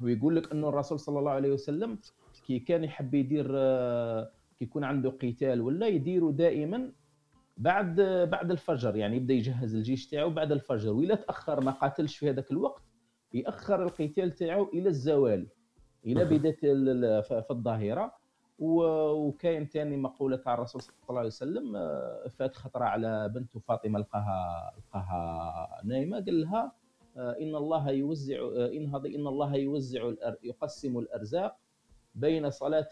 [0.00, 1.98] ويقول لك إنه الرسول صلى الله عليه وسلم
[2.46, 3.46] كي كان يحب يدير
[4.58, 6.92] كي يكون عنده قتال ولا يديروا دائما
[7.56, 12.30] بعد بعد الفجر يعني يبدأ يجهز الجيش تاعو بعد الفجر واذا تأخر ما قاتلش في
[12.30, 12.82] هذاك الوقت
[13.32, 15.46] يأخر القتال تاعو إلى الزوال
[16.06, 16.56] إلى بداية
[17.20, 18.12] في الظهيره
[18.58, 23.98] وكاين ثاني مقولة تاع الرسول صلى الله عليه وسلم آه، فات خطرة على بنت فاطمة
[23.98, 26.72] لقاها لقاها نايمة قال لها
[27.16, 30.12] إن الله يوزع إن هذا إن الله يوزع
[30.42, 31.56] يقسم الأرزاق
[32.14, 32.88] بين صلاة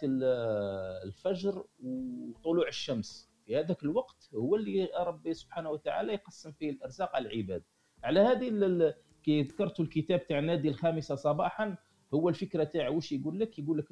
[1.04, 3.30] الفجر وطلوع الشمس.
[3.46, 7.62] في هذاك الوقت هو اللي ربي سبحانه وتعالى يقسم فيه الأرزاق على العباد.
[8.04, 11.76] على هذه كي ذكرت الكتاب تاع نادي الخامسة صباحا
[12.14, 13.86] هو الفكرة تاعو واش يقول لك؟ يقول لك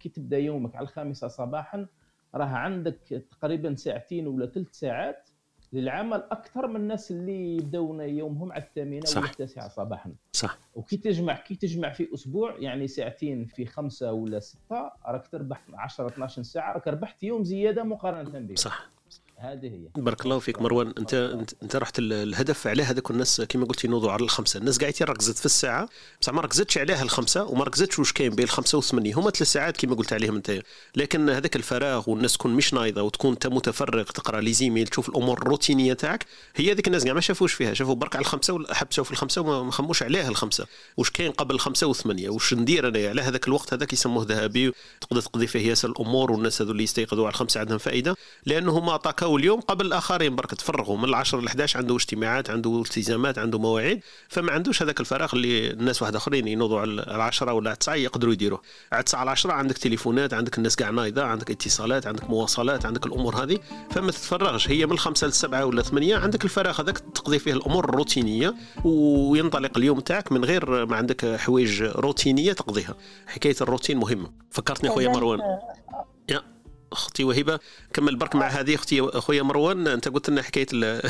[0.00, 1.86] كي تبدا يومك على الخامسة صباحا
[2.34, 5.28] راه عندك تقريبا ساعتين ولا ثلاث ساعات
[5.72, 10.12] للعمل أكثر من الناس اللي يبدأون يومهم على الثامنة ولا التاسعة صباحا.
[10.32, 10.58] صح.
[10.74, 16.06] وكي تجمع كي تجمع في أسبوع يعني ساعتين في خمسة ولا ستة راك تربح 10
[16.06, 18.90] 12 ساعة راك ربحت يوم زيادة مقارنة به صح.
[19.42, 20.02] هذه هي.
[20.02, 20.92] بارك الله فيك مروان.
[20.98, 21.14] انت
[21.62, 24.58] انت, رحت الهدف عليه هذاك الناس كما قلت ينوضوا على الخمسة.
[24.58, 25.88] الناس قاعدين ركزت في الساعة.
[26.20, 29.14] بصح ما ركزتش عليها الخمسة وما ركزتش واش كاين بين الخمسة والثمانية.
[29.14, 30.62] هما ثلاث ساعات كما قلت عليهم انت.
[30.96, 35.38] لكن هذاك الفراغ والناس تكون مش نايضة وتكون انت متفرغ تقرأ لي زيميل تشوف الأمور
[35.38, 37.74] الروتينية تاعك هي هذيك الناس كاع ما شافوش فيها.
[37.74, 40.66] شافوا برك على الخمسة حبسوا في الخمسة وما خموش عليها الخمسة.
[40.96, 44.72] واش كاين قبل الخمسة والثمانية؟ واش ندير أنا على هذاك الوقت هذاك يسموه ذهبي.
[45.00, 48.16] تقدر تقضي فيه ياسر الأمور والناس هذو اللي يستيقظوا على الخمسة عندهم فائدة.
[48.46, 48.88] لانهم
[49.32, 53.38] اعطاكوا اليوم قبل الآخر الآخرين برك تفرغوا من العشر ل 11 عنده اجتماعات عنده التزامات
[53.38, 57.94] عنده مواعيد فما عندوش هذاك الفراغ اللي الناس واحد آخرين ينوضوا على 10 ولا 9
[57.94, 58.60] يقدروا يديروه.
[58.92, 63.06] على 9 على 10 عندك تليفونات عندك الناس كاع نايضة عندك اتصالات عندك مواصلات عندك
[63.06, 63.58] الأمور هذه
[63.90, 64.68] فما تتفرغش.
[64.68, 68.54] هي من الخمسه للسبعه ولا ثمانية عندك الفراغ هذاك تقضي فيه الأمور الروتينية
[68.84, 72.94] وينطلق اليوم تاعك من غير ما عندك حوايج روتينية تقضيها.
[73.26, 74.30] حكاية الروتين مهمة.
[74.50, 75.40] فكرتني خويا مروان.
[76.92, 77.60] أختي وهبة.
[77.94, 79.86] كمل برك مع هذه أختي أخويا مروان.
[79.86, 80.66] أنت قلت لنا حكاية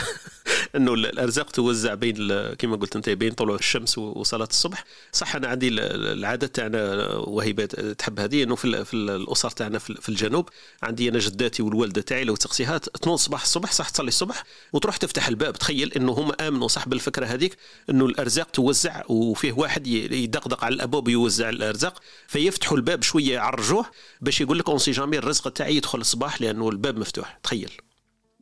[0.77, 2.17] إنه الأرزاق توزع بين
[2.55, 4.85] كما قلت أنت بين طلوع الشمس وصلاة الصبح.
[5.13, 7.65] صح أنا عندي العادة تاعنا وهبه
[7.99, 10.49] تحب هذه إنه في, في الأسر تاعنا في الجنوب
[10.83, 15.29] عندي أنا جداتي والوالدة تاعي لو تقصيها تنوض صباح الصبح صح تصلي الصبح وتروح تفتح
[15.29, 17.57] الباب تخيل إنه هم آمنوا صح بالفكرة هذيك
[17.91, 23.87] إنه الأرزاق توزع وفيه واحد يدقدق على الأبواب ويوزع الأرزاق فيفتحوا الباب شوية يعرجوه
[24.21, 27.71] باش يقول لك on sait jamais الرزق تاعي يدخل الصباح لأنه الباب مفتوح تخيل.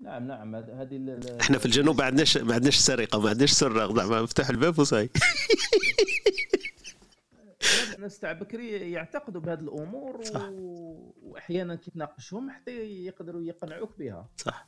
[0.01, 4.23] نعم نعم هذه إحنا في الجنوب ما عندناش ما عندناش سرقة ما عندناش سراق زعما
[4.23, 5.11] مفتاح الباب وصاي.
[7.95, 10.49] الناس تاع بكري يعتقدوا بهذه الأمور صح.
[11.23, 12.71] وأحيانا كي تناقشهم حتى
[13.05, 14.29] يقدروا يقنعوك بها.
[14.37, 14.67] صح.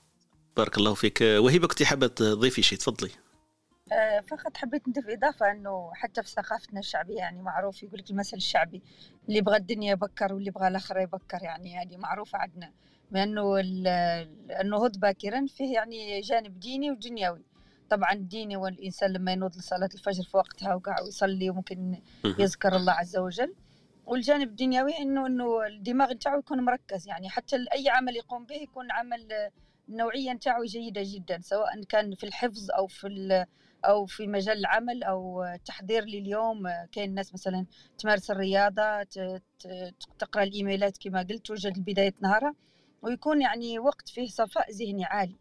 [0.57, 1.19] بارك الله فيك.
[1.21, 3.11] وهبة كنت حابة تضيفي شيء تفضلي.
[3.93, 8.37] آه، فقط حبيت نضيف إضافة أنه حتى في ثقافتنا الشعبية يعني معروف يقول لك المثل
[8.37, 8.83] الشعبي
[9.29, 12.73] اللي بغى الدنيا يبكر واللي بغى الآخرة يبكر يعني هذه معروفة عندنا.
[13.13, 13.61] لأنه
[14.61, 17.43] النهوض باكرا فيه يعني جانب ديني ودنيوي.
[17.91, 22.03] طبعا الديني والإنسان لما ينوض لصلاة الفجر في وقتها وقع ويصلي وممكن
[22.39, 23.55] يذكر الله عز وجل.
[24.07, 27.09] والجانب الدنيوي إنه إنه الدماغ نتاعو يكون مركز.
[27.09, 29.29] يعني حتى أي عمل يقوم به يكون عمل
[29.89, 31.41] النوعيه نتاعو جيدة جدا.
[31.41, 33.47] سواء كان في الحفظ أو في
[33.85, 36.69] أو في مجال العمل أو تحضير لليوم.
[36.93, 37.67] كاين ناس مثلا
[37.99, 39.03] تمارس الرياضة
[40.19, 42.55] تقرأ الإيميلات كما قلت توجد بدايه نهارها.
[43.03, 45.37] ويكون يعني وقت فيه صفاء ذهني عالي.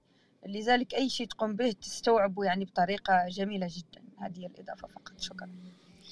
[0.47, 4.01] لذلك أي شيء تقوم به تستوعبه يعني بطريقة جميلة جدا.
[4.17, 5.19] هذه الإضافة فقط.
[5.19, 5.49] شكرا.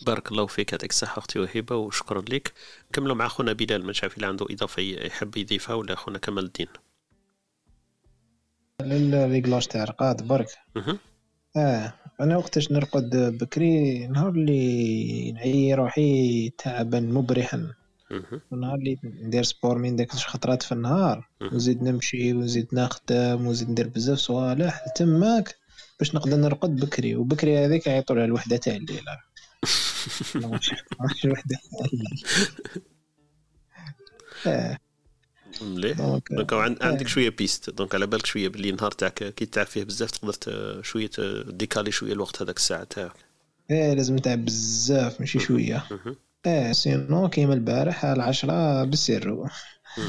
[0.06, 0.72] بارك الله فيك.
[0.72, 2.54] يعطيك الصحة أختي وهبة وشكرا لك.
[2.94, 6.68] كملوا مع أخونا بلال من شاف عنده إضافة يحب يضيفها ولا أخونا كمال الدين.
[8.82, 10.48] للريغلاج تاع رقاد برك.
[11.58, 17.74] آه أنا وقتاش نرقد بكري نهار اللي نعي روحي تعبا مبرحا.
[18.52, 21.30] ونهار اللي ندير سبور من داك خطرات في النهار.
[21.42, 24.86] ونزيد نمشي ونزيد نخدم ونزيد ندير بزاف صوالح.
[24.96, 25.56] تماك
[26.00, 27.16] باش نقدر نرقد بكري.
[27.16, 29.06] وبكري هذيك يعيطوا لها الوحدة تاع الليل
[31.00, 31.58] ماشي الوحده
[35.62, 35.98] مليح.
[36.32, 40.12] donc عندك شوية piste donc على بالك شوية باللي النهار تاعك كي تعب فيه بزاف
[40.12, 40.34] تقدر
[40.84, 41.10] شوية
[41.48, 43.12] décaler شوية الوقت هذاك الساعة تاعك.
[43.72, 45.84] إيه لازم تعب بزاف ماشي شوية.
[46.46, 49.48] إيه sinon كيما البارح العشرة بال sirop.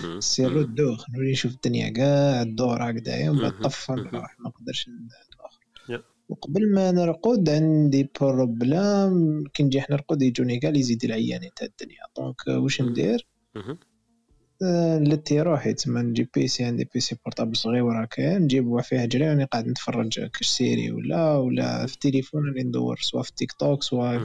[0.04, 4.88] ال sirop الدوخ نولي نشوف الدنيا كاع الدور هكذايا ومن بعد طفى نروح ما نقدرش
[4.88, 5.58] ندوخ.
[6.28, 12.00] وقبل ما نرقد عندي problème كي نجي نرقد يجوني كاع les idées العيانين تاع الدنيا.
[12.16, 13.26] donc واش ندير؟
[15.00, 19.66] نلهي روحي تما نجيب PC عندي PC portable صغير كاين نجيب فيه جري راني قاعد
[19.66, 24.18] نتفرج كاش série ولا ولا في التليفون راني ندور soit في تيك توك soit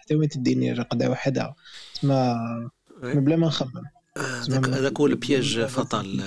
[0.00, 1.54] حتى وين تديني رقدة وحدة؟
[2.02, 2.70] تما
[3.02, 3.82] بلا ما نخمم.
[4.18, 6.22] هذاك هو ال piège fatal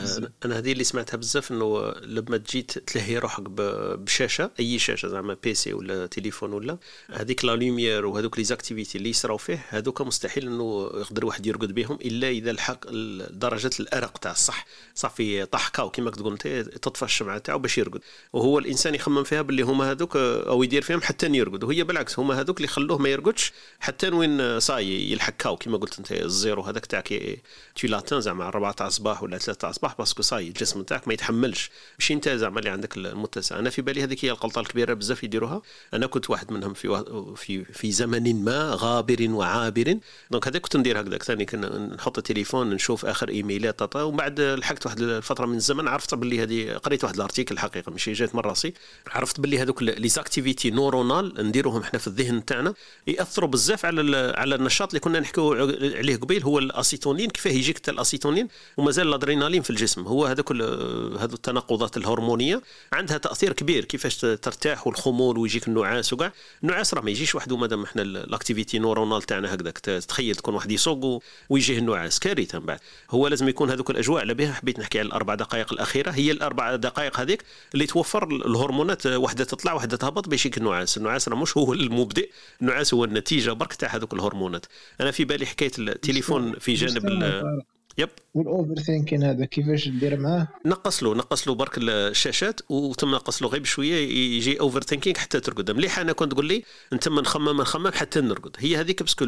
[0.45, 5.73] أنا هذه اللي سمعتها بزاف إنه لما تجي تلهي روحك بشاشة أي شاشة زعما PC
[5.73, 6.77] ولا تليفون ولا
[7.09, 11.75] هذيك la lumière وهذوك les activités اللي يصراو فيه هذوك مستحيل إنه يقدر واحد يرقد
[11.75, 12.91] بهم إلا إذا لحق
[13.31, 14.65] درجة الأرق تاع الصح.
[14.95, 16.47] صافي طاح KO كما تقول أنت
[16.81, 18.01] تطفى الشمعة تاعو باش يرقد.
[18.33, 21.63] وهو الإنسان يخمم فيها باللي هما هذوك أو يدير فيهم حتى يرقد.
[21.63, 25.57] وهي بالعكس هما هذوك اللي يخلوه ما يرقدش حتى وين ça y est يلحق KO
[25.57, 27.13] كما قلت أنت ال sirop هذاك تاعك
[27.77, 30.47] tu l'attends زعما 4 تاع الصباح ولا 3 تاع الصباح parce que ça y est
[30.47, 31.69] الجسم تاعك ما يتحملش.
[31.99, 33.59] ماشي انت زعما اللي عندك المتسع.
[33.59, 35.61] أنا في بالي هذيك هي الغلطه الكبيرة بزاف يديروها.
[35.93, 37.03] أنا كنت واحد منهم في
[37.35, 39.97] في في زمن ما غابر وعابر.
[40.31, 41.23] donc هذا كنت ندير هكذاك.
[41.23, 41.45] ثاني
[41.95, 46.77] نحط التليفون نشوف آخر إيميلات ومن بعد لحقت واحد الفترة من الزمن عرفت باللي هذه
[46.77, 48.73] قريت واحد ال article الحقيقة ماشي جات من راسي.
[49.07, 52.73] عرفت باللي هذوك les activités neuronales نديروهم إحنا في الذهن تاعنا
[53.07, 55.53] يأثروا بزاف على على النشاط اللي كنا نحكيو
[55.97, 60.07] عليه قبيل هو الأسيتونين كيفاه يجيك الاسيتونين ومازال الأدرينالين في الجسم.
[60.07, 62.61] هو هذوك هذو التناقضات الهرمونية
[62.93, 66.33] عندها تأثير كبير كيفاش ترتاح والخمول ويجيك النعاس وكاع.
[66.63, 71.23] النعاس راه ما يجيش وحده مادام إحنا الأكتيفيتي نورونال تاعنا هكذاك تخيل تكون واحد يسوق
[71.49, 72.79] ويجيه النعاس كارثة من بعد.
[73.11, 74.21] هو لازم يكون هذوك الأجواء.
[74.21, 76.11] على بها حبيت نحكي على الأربع دقائق الأخيرة.
[76.11, 80.97] هي الأربع دقائق هذيك اللي توفر الهرمونات واحدة تطلع واحدة تهبط باش يجيك النعاس.
[80.97, 82.31] النعاس راه مش هو المبدئ.
[82.61, 84.65] النعاس هو النتيجة برك تاع هذوك الهرمونات.
[85.01, 87.56] أنا في بالي حكاية التليفون في جانب
[87.97, 93.41] يب وال overthinking هذا كيفاش دير معاه نقص له نقص له برك الشاشات وتم نقص
[93.41, 93.95] له غير بشوية
[94.35, 95.71] يجي overthinking حتى ترقد.
[95.71, 96.63] مليح أنا كنت تقول لي
[96.93, 98.55] أنت من نخمم نخمم حتى نرقد.
[98.59, 99.25] هي هذيك parce que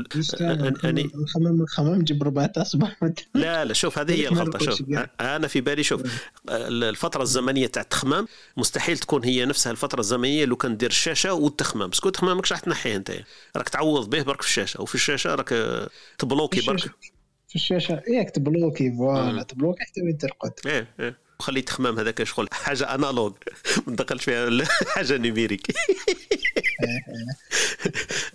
[0.85, 2.91] اني نخمم نخمم نجيب ربعة صباح
[3.33, 4.81] لا لا شوف هذه هي الغلطة شوف.
[5.21, 6.01] أنا في بالي شوف
[6.49, 8.27] الفترة الزمنية تاع التخمام
[8.57, 12.51] مستحيل تكون هي نفسها الفترة الزمنية لو كان دير الشاشة والتخمام parce que التخمام ماكش
[12.51, 13.11] راح تنحيه أنت.
[13.57, 15.55] راك تعوض به برك في الشاشة وفي الشاشة راك
[16.17, 16.91] تبلوكي برك.
[17.49, 18.01] في الشاشة.
[18.07, 19.43] ياك تبلوكي voilà.
[19.43, 20.53] تبلوكي حتى وين ترقد.
[20.65, 21.28] إيه إيه.
[21.39, 22.47] وخلي تخمام هذاك شغل.
[22.51, 23.33] حاجة analogue
[23.87, 24.65] ما دخلش فيها.
[24.95, 25.67] حاجة numérique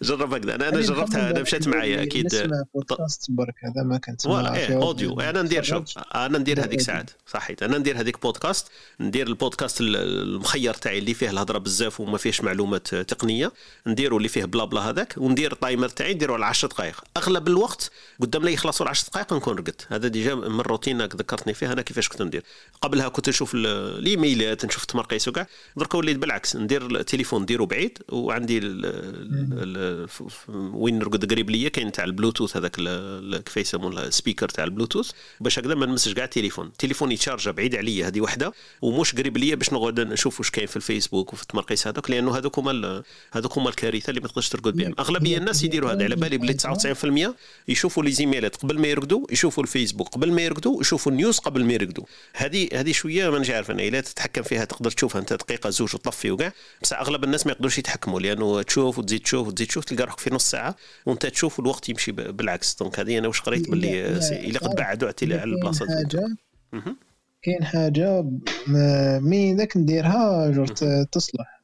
[0.03, 0.55] جرب هكذا.
[0.55, 1.31] أنا أنا جربتها.
[1.31, 2.51] أنا مشيت معايا أكيد.
[2.75, 3.55] بودكاست برك.
[3.65, 5.85] هذا ما كنت voilà إيه audio أنا ندير شوف.
[6.15, 7.11] أنا ندير هذيك ساعات.
[7.27, 7.63] صحيت.
[7.63, 8.67] أنا ندير هذيك بودكاست
[9.01, 13.53] ندير البودكاست المخير تاعي اللي فيه الهضرة بزاف وما فيهش معلومات تقنية.
[13.87, 15.15] نديرو اللي فيه blabla هذاك.
[15.17, 17.05] وندير ال timer تاعي نديرو على 10 دقائق.
[17.17, 17.91] أغلب الوقت
[18.21, 19.87] قدام لا يخلصوا 10 دقائق نكون رقدت.
[19.91, 21.73] هذا déjà من الروتين ذكرتني فيه.
[21.73, 22.43] أنا كيفاش كنت ندير.
[22.95, 25.47] قبلها كنت نشوف الايميلات نشوف تمرقيس وكاع
[25.77, 28.81] دركا وليت بالعكس ندير التليفون نديرو بعيد وعندي ال
[29.53, 30.09] ال
[30.49, 32.77] وين نرقد قريب ليا كاين تاع البلوتوث هذاك
[33.45, 35.11] كيف يسموه ال speaker تاع البلوتوث.
[35.41, 36.67] باش هكذا ما نمسش كاع التليفون.
[36.67, 38.53] التليفون يتشارجا بعيد عليا هذه وحده
[38.83, 42.59] ومش قريب ليا باش نقعد نشوف واش كاين في الفيسبوك وفي التمرقيس هذوك لأنه هذوك
[42.59, 43.03] هما
[43.33, 44.95] هذوك هما الكارثة اللي ما تقدرش ترقد بهم.
[44.99, 46.05] أغلبية الناس يديروا هذا.
[46.05, 47.35] على بالي بلي 99%
[47.69, 50.09] يشوفوا les emails قبل ما يرقدوا يشوفوا الفيسبوك.
[50.09, 52.05] قبل ما يرقدوا يشوفوا ال news قبل ما يرقدوا.
[52.35, 55.21] هذه هذه شوية مانيش عارف أنا إلا تتحكم فيها تقدر تشوفها.
[55.21, 56.53] أنت دقيقة زوج وتطفي وكاع.
[56.83, 60.35] بصح أغلب الناس ما يقدروش يتحكموا لأنه تشوف وتزيد تشوف وتزيد تشوف تلقى روحك في
[60.35, 62.75] نص ساعة وأنت تشوف والوقت يمشي بالعكس.
[62.75, 66.37] donc هذه أنا واش قريت باللي إلا قد بعدوا على البلاصة حاجة
[67.43, 68.25] كاين حاجة
[69.21, 70.67] مين ذاك نديرها جور
[71.13, 71.63] تصلح.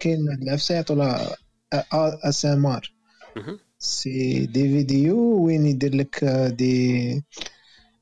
[0.00, 1.36] كاين العفسه يعطوا لها
[2.28, 2.92] ASMR
[3.78, 6.24] c'est des vidéos وين يدير لك
[6.58, 7.24] دي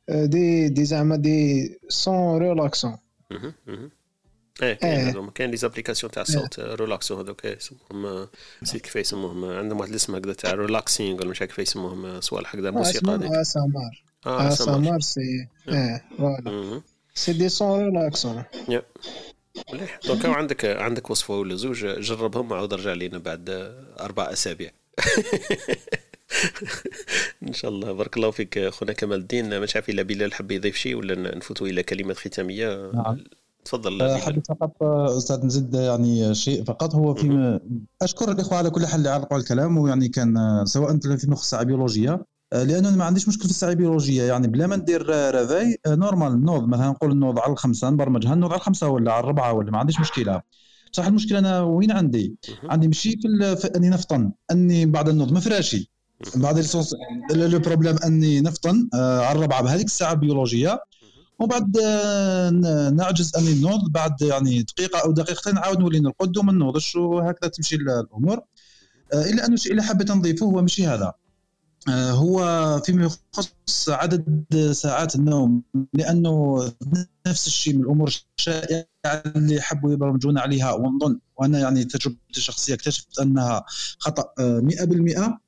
[0.09, 2.97] دي دي زعما دي سون ريلاكسون
[4.62, 8.28] إيه كاين هذوما كاين les applications تاع الصوت ريلاكسو هذوك يسموهم
[8.62, 12.55] نسيت كيف يسموهم عندهم واحد الاسم هكذا تاع relaxing ولا مش عارف كيف يسموهم صوالح
[12.55, 13.33] هكذا موسيقى هذيك.
[13.33, 16.82] اسامار اسامار سي إيه voilà
[17.15, 18.44] c'est des sons relaxants
[19.73, 19.99] مليح.
[20.07, 24.70] donc عندك عندك وصفة ولا زوج؟ جربهم وعاود رجع لينا بعد أربع أسابيع.
[27.49, 27.93] ان شاء الله.
[27.93, 29.61] بارك الله فيك خونا كمال الدين.
[29.61, 33.25] مش عارف إلا بلال حب يضيف شيء ولا نفوتوا إلى كلمات ختامية؟ نعم.
[33.65, 36.95] تفضل حبيت فقط أستاذ نزيد يعني شيء فقط.
[36.95, 37.61] هو في
[38.03, 42.27] أشكر الإخوة على كل حال اللي علقوا الكلام ويعني كان سواء فيما يخص الساعة بيولوجيه
[42.53, 46.69] لأنه ما عنديش مشكل في الساعة البيولوجيه يعني بلا ما ندير réveil normal نوض.
[46.69, 50.01] مثلا نقول نوض على الخمسة نبرمجها نوض على الخمسة ولا على الربعة ولا ما عنديش
[50.01, 50.43] مشكلة.
[50.93, 55.41] بصح المشكلة أنا وين عندي؟ عندي ماشي في, في أني نفطن أني بعد النوض ما
[55.41, 55.95] فراشي.
[56.34, 56.66] بعد
[57.31, 60.80] le problème أني نفطن على الربعه بهذيك الساعة البيولوجيه
[61.38, 61.76] وبعد
[62.94, 67.76] نعجز أني نوض بعد يعني دقيقة أو دقيقتين نعاود نولي نرقد وما نوضش وهكذا تمشي
[67.76, 68.40] الأمور.
[69.14, 71.12] إلا أنه الشيء اللي حبيت نضيفه هو ماشي هذا.
[71.88, 72.38] هو
[72.84, 75.62] فيما يخص عدد ساعات النوم
[75.93, 76.64] لأنه
[77.26, 83.18] نفس الشيء من الأمور الشائعة اللي حبوا يبرمجون عليها ونظن وأنا يعني تجربتي الشخصية اكتشفت
[83.20, 83.64] أنها
[83.98, 85.45] خطأ 100%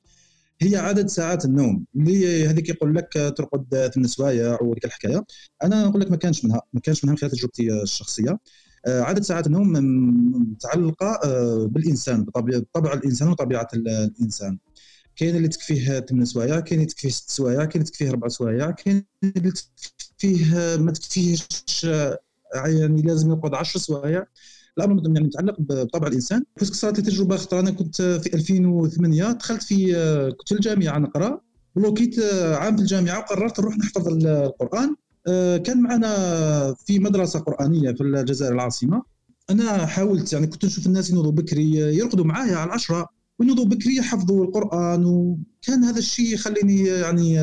[0.61, 1.85] هي عدد ساعات النوم.
[1.95, 5.25] اللي هذيك يقول لك ترقد ثمان سوايع وديك الحكاية.
[5.63, 8.39] أنا نقول لك ما كانش منها ما كانش منها من خلال تجربتي الشخصية.
[8.85, 9.71] آه، عدد ساعات النوم
[10.51, 14.57] متعلقة آه، بالإنسان بطبع الإنسان وطبيعة الإنسان.
[15.15, 18.71] كاين اللي تكفيه 8 سوايع كاين اللي تكفيه 6 سوايع كاين اللي تكفيه 4 سوايع
[18.71, 19.51] كاين اللي
[20.17, 21.83] تكفيه ما تكفيهش
[22.55, 24.25] يعني لازم يقعد 10 سوايع.
[24.77, 26.43] الامر يعني متعلق بطبع الإنسان.
[26.57, 29.93] parce que صارت لي تجربة خطره أنا كنت في 2008 دخلت في
[30.37, 31.41] كنت في الجامعة نقرا
[31.75, 32.19] ولوكيت
[32.53, 34.95] عام في الجامعة وقررت نروح نحفظ القرآن.
[35.63, 39.03] كان معنا في مدرسة قرآنية في الجزائر العاصمة.
[39.49, 43.09] أنا حاولت يعني كنت نشوف الناس ينوضوا بكري يرقدوا معايا على العشرة.
[43.39, 45.05] وينوضوا بكري يحفظوا القرآن.
[45.05, 47.39] وكان هذا الشيء يخليني يعني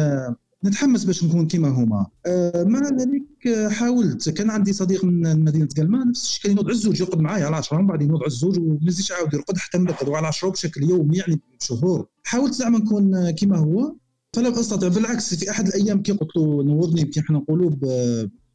[0.64, 2.06] نتحمس باش نكون كيما هما.
[2.26, 4.28] آه، مع ذلك حاولت.
[4.30, 7.76] كان عندي صديق من مدينة قلمة نفس الشيء كان ينوض عزوج يرقد معايا على 10
[7.76, 11.40] ومن بعد ينوض عزوج وما يزيدش يعاود يرقد حتى نرقد على 10 بشكل يومي يعني
[11.60, 13.94] شهور حاولت زعما نكون كيما هو.
[14.32, 14.88] فلم أستطع.
[14.88, 17.70] بالعكس في أحد الأيام كي قلت له نوضني كي إحنا نقولوا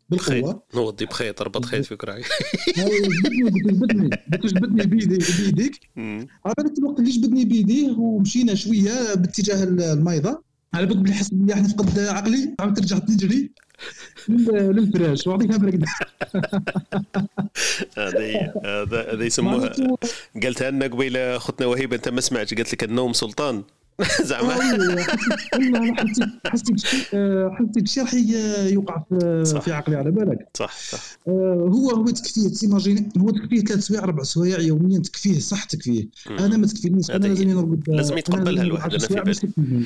[0.09, 0.63] بالقوة.
[0.75, 2.23] نوضي بخيط ربط خيط في كراعي.
[2.77, 4.09] جبدني جبدني
[4.83, 5.79] جبدني بيديك.
[6.45, 10.50] عرفت الوقت اللي جبدني بيديه ومشينا شوية باتجاه الميضة.
[10.73, 13.51] على بالك بلي حس بلي راح نفقد عقلي عاود رجعت نجري
[14.75, 15.85] للفراش وعطيتها برقد
[17.97, 19.73] هذه هذا هذا يسموها
[20.43, 23.63] قالتها لنا قبيلة أختنا وهيبة أنت ما سمعتش قالت لك النوم سلطان.
[24.29, 24.53] زعما.
[25.97, 26.79] حسيت حسيت
[27.51, 29.03] حسيت شي راح يوقع
[29.59, 30.47] في عقلي على بالك.
[30.53, 30.99] صح صح.
[31.27, 36.07] آه، هو هو تكفيه t'imagines هو تكفيه ثلاث سوايع أربع سوايع يوميا تكفيه صح تكفيه.
[36.29, 39.85] أنا ما تكفينيش أنا لازم نرقد لازم يتقبلها الواحد أنا في بالي.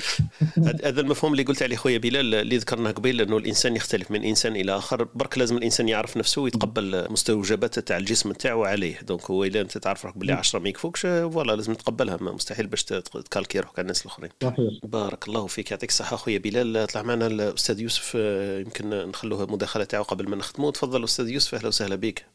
[0.89, 4.55] هذا المفهوم اللي قلت عليه خويا بلال اللي ذكرناه قبيل إنه الإنسان يختلف من إنسان
[4.55, 5.07] إلى آخر.
[5.15, 8.99] برك لازم الإنسان يعرف نفسه ويتقبل مستوجبات تاع الجسم تاعو عليه.
[9.07, 12.83] donc هو اذا أنت تعرف روحك بلي 10 ما يكفوكش voilà لازم تقبلها مستحيل باش
[12.83, 14.30] تكالكي روحك الناس الأخرين.
[14.44, 14.80] صحيح.
[14.84, 15.72] بارك الله فيك.
[15.72, 16.88] يعطيك الصحة خويا بلال.
[16.88, 21.56] طلع معنا الأستاذ يوسف آه، يمكن نخلوه المداخله تاعو قبل ما نختموا تفضل أستاذ يوسف.
[21.56, 22.34] أهلا وسهلا بك.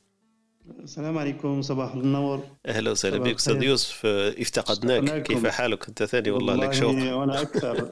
[0.68, 2.42] السلام عليكم صباح النور.
[2.66, 3.34] أهلا وسهلا بك.
[3.34, 5.22] أستاذ يوسف افتقدناك.
[5.22, 6.94] كيف حالك؟ أنت ثاني؟ والله لك شوق.
[6.94, 7.88] وأنا أكثر.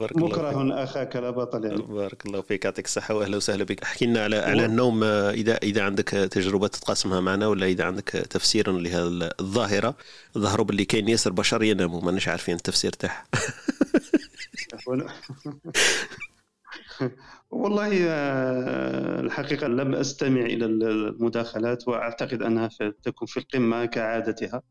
[0.24, 1.82] مكره أخاك لا بطل يعني.
[1.82, 2.64] بارك الله فيك.
[2.64, 3.82] يعطيك الصحة وأهلا وسهلا بك.
[3.82, 8.72] احكي لنا على على النوم إذا إذا عندك تجربة تتقاسمها معنا ولا إذا عندك تفسير
[8.72, 9.94] لهذه الظاهرة.
[10.38, 13.24] ظهروا باللي كاين ياسر بشر يناموا ماناش عارفين التفسير تاعها
[17.52, 22.68] والله آه، الحقيقة لم أستمع إلى المداخلات وأعتقد أنها
[23.02, 24.62] تكون في القمة كعادتها.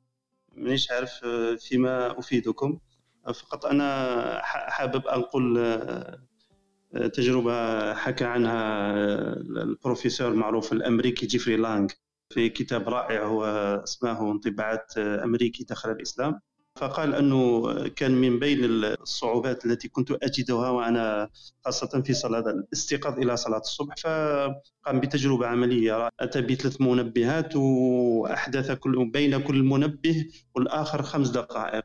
[0.55, 2.79] مانيش عارف آه، فيما أفيدكم.
[3.25, 8.93] فقط أنا حابب أنقل آه، تجربة حكى عنها
[9.37, 11.87] البروفيسور المعروف الأمريكي جيفري لانغ
[12.29, 13.43] في كتاب رائع هو
[13.83, 16.41] اسمه انطباعات أمريكي دخل الإسلام.
[16.75, 21.29] فقال أنه كان من بين الصعوبات التي كنت أجدها وأنا
[21.65, 26.09] خاصة في صلاة الاستيقاظ إلى صلاة الصبح فقام بتجربة عملية.
[26.19, 30.25] أتى بثلاث منبهات وأحدث كل بين كل منبه
[30.55, 31.83] والآخر خمس دقائق.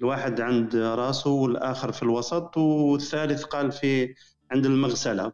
[0.00, 4.14] الواحد عند راسه والآخر في الوسط والثالث قال في
[4.50, 5.32] عند المغسلة.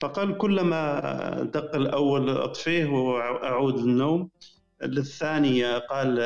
[0.00, 1.00] فقال كلما
[1.54, 4.30] دق الأول أطفيه وأعود للنوم
[4.82, 6.18] للثانية قال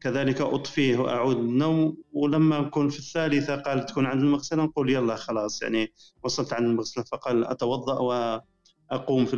[0.00, 5.62] كذلك أطفيه وأعود النوم ولما نكون في الثالثة قال تكون عند المغسلة نقول يلا خلاص
[5.62, 9.36] يعني وصلت عند المغسلة فقال أتوضأ وأقوم في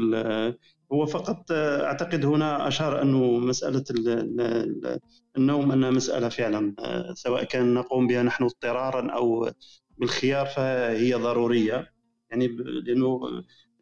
[0.93, 3.85] هو فقط أعتقد هنا أشار أنه مسألة
[5.37, 6.75] النوم أنها مسألة فعلا
[7.15, 9.51] سواء كان نقوم بها نحن اضطرارا أو
[9.99, 11.93] بالخيار فهي ضرورية
[12.31, 12.47] يعني
[12.87, 13.21] لأنه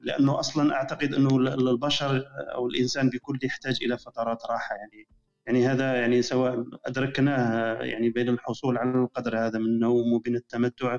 [0.02, 2.24] لأنه أصلا أعتقد أنه البشر
[2.54, 5.08] أو الإنسان بكل يحتاج إلى فترات راحة يعني
[5.50, 10.98] يعني هذا يعني سواء أدركناه يعني بين الحصول على القدر هذا من النوم وبين التمتع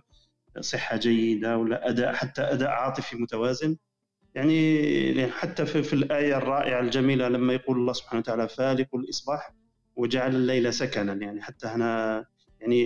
[0.59, 3.77] صحة جيدة ولا أداء حتى أداء عاطفي متوازن.
[4.35, 9.53] يعني حتى في, في الآية الرائعة الجميلة لما يقول الله سبحانه وتعالى فالق الإصباح
[9.95, 11.13] وجعل الليل سكنا.
[11.13, 12.25] يعني حتى هنا
[12.59, 12.85] يعني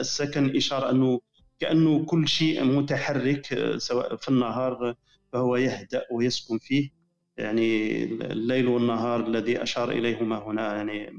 [0.00, 1.20] السكن إشارة أنه
[1.58, 4.94] كأنه كل شيء متحرك سواء في النهار
[5.32, 6.90] فهو يهدأ ويسكن فيه.
[7.40, 11.12] يعني الليل والنهار الذي أشار إليهما هنا يعني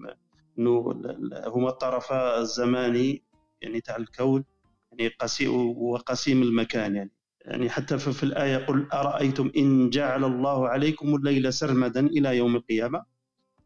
[0.60, 1.02] أنه
[1.48, 3.24] هما الطرفا الزماني
[3.62, 4.44] يعني تاع الكون
[4.92, 7.12] يعني قسيم وقسيم المكان يعني.
[7.46, 13.04] يعني حتى في الآية قل أرأيتم إن جعل الله عليكم الليل سرمدا إلى يوم القيامة؟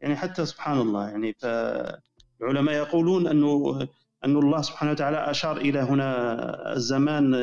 [0.00, 3.80] يعني حتى سبحان الله يعني فالعلماء يقولون أنه
[4.24, 7.34] أن الله سبحانه وتعالى أشار إلى هنا الزمان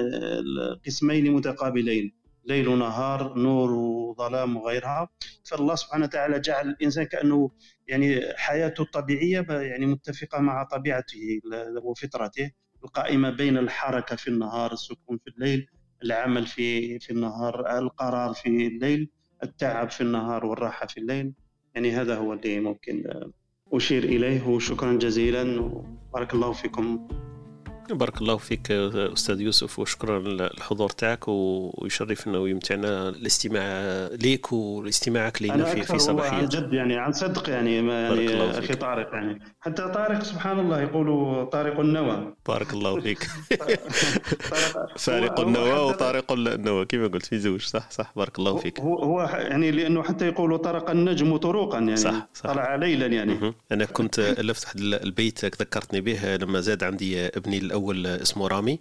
[0.86, 2.23] قسمين متقابلين.
[2.46, 5.10] ليل ونهار نور وظلام وغيرها.
[5.44, 7.52] فالله سبحانه وتعالى جعل الإنسان كأنه
[7.88, 11.40] يعني حياته الطبيعية يعني متفقة مع طبيعته
[11.84, 12.52] وفطرته.
[12.84, 15.68] القائمة بين الحركة في النهار السكون في الليل
[16.04, 19.10] العمل في في النهار القرار في الليل
[19.44, 21.34] التعب في النهار والراحة في الليل.
[21.76, 23.04] يعني هذا هو اللي ممكن
[23.74, 24.48] أشير إليه.
[24.48, 25.62] وشكرا جزيلا.
[25.62, 27.08] وبارك الله فيكم.
[27.90, 35.84] بارك الله فيك أستاذ يوسف وشكرا للحضور تاعك ويشرفنا ويمتعنا الاستماع ليك والاستماعك لنا في
[35.84, 36.38] في صباحية.
[36.38, 39.40] عن جد يعني عن صدق يعني ما يعني أخي طارق يعني.
[39.62, 42.34] حتى طارق سبحان الله يقولوا طارق النوى.
[42.48, 43.28] بارك الله فيك.
[44.98, 48.80] فارق النوى وطارق النوى كما قلت؟ في زوج صح؟ صح بارك الله فيك.
[48.80, 51.98] هو هو يعني لأنه حتى يقولوا طرق النجم طروقا يعني.
[51.98, 52.54] صح, صح.
[52.54, 53.54] طلع ليلا يعني.
[53.72, 58.80] أنا كنت ألفت واحد البيت ذكرتني به لما زاد عندي ابني الأول اسمه رامي.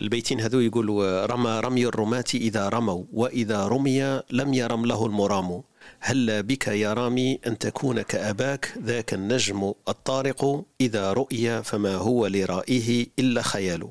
[0.00, 5.62] البيتين هذو يقولوا رمى رمي الرماة إذا رموا وإذا رمي لم يرم له المرام.
[6.00, 13.06] هل بك يا رامي أن تكون كأباك ذاك النجم الطارق؟ إذا رؤي فما هو لرائه
[13.18, 13.88] إلا خيال.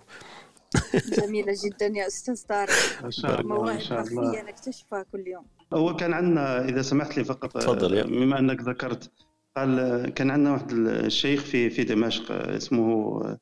[1.19, 3.03] جميلة جدا يا أستاذ طارق.
[3.03, 4.41] ما شاء الله ما شاء الله.
[4.41, 5.45] نكتشفها كل يوم.
[5.73, 9.11] هو كان عندنا إذا سمحت لي فقط تفضل بما أنك ذكرت
[9.57, 13.37] قال كان عندنا واحد الشيخ في في دمشق اسمه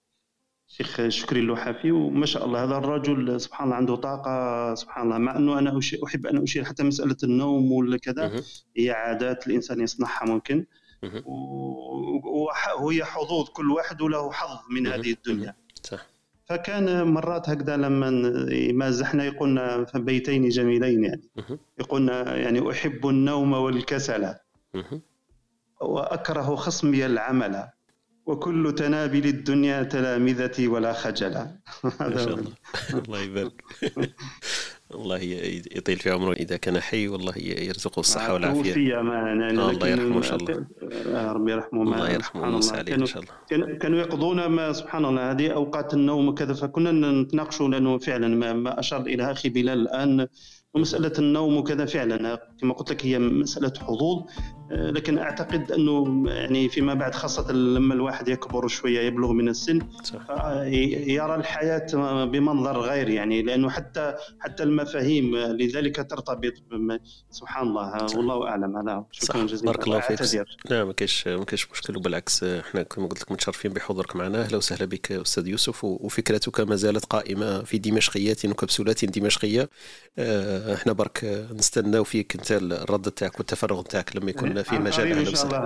[0.77, 5.37] شيخ شكري اللوحافي وما شاء الله هذا الرجل سبحان الله عنده طاقة سبحان الله مع
[5.37, 8.41] أنه أنا أحب أن أشير حتى مسألة النوم ولا كذا
[8.77, 10.65] هي عادات الإنسان يصنعها ممكن.
[12.81, 15.55] وهي حظوظ كل واحد له حظ من هذه الدنيا.
[15.83, 16.05] صح.
[16.45, 18.09] فكان مرات هكذا لما
[18.73, 21.29] مازحنا يقولنا بيتين جميلين يعني.
[21.79, 24.33] يقولنا يعني أحب النوم والكسل.
[25.81, 27.67] وأكره خصمي العمل.
[28.31, 32.53] وكل تنابل الدنيا تلامذتي ولا خجلا ما شاء الله.
[32.93, 33.63] الله يبارك.
[34.95, 35.17] الله
[35.77, 38.73] يطيل في عمره إذا كان حي والله يرزقه الصحة والعافية.
[38.73, 39.17] توفي ما
[39.67, 40.65] آه الله يرحمه إن شاء الله.
[41.31, 43.77] ربي يرحمه الله يرحمه عليه إن شاء الله.
[43.77, 45.31] كانوا يقضون ما سبحان الله.
[45.31, 50.27] هذه أوقات النوم وكذا فكنا نتناقشوا لأنه فعلا ما اشار إلى أخي بلال الآن.
[50.73, 52.39] ومسألة النوم وكذا فعلا.
[52.61, 54.23] كما قلت لك هي مسألة حظوظ.
[54.71, 59.79] آه، لكن أعتقد أنه يعني فيما بعد خاصة لما الواحد يكبر شوية يبلغ من السن
[60.29, 66.53] آه، يرى الحياة بمنظر غير يعني لأنه حتى حتى المفاهيم لذلك ترتبط
[67.31, 68.07] سبحان الله.
[68.15, 68.77] والله أعلم.
[68.77, 69.71] هذا شكرا جزيلا.
[69.71, 70.45] بارك الله فيك.
[70.69, 71.97] لا ما كاينش ما كاينش مشكل.
[71.97, 74.41] وبالعكس إحنا كما قلت لك متشرفين بحضورك معنا.
[74.41, 75.83] أهلا وسهلا بك أستاذ يوسف.
[75.83, 79.69] وفكرتك ما زالت قائمة في دمشقيات وكبسولات دمشقية.
[80.17, 82.35] آه، إحنا برك نستناو فيك.
[82.35, 85.65] أنت الرد تاعك والتفرغ تاعك لما يكون في مجال إن شاء الله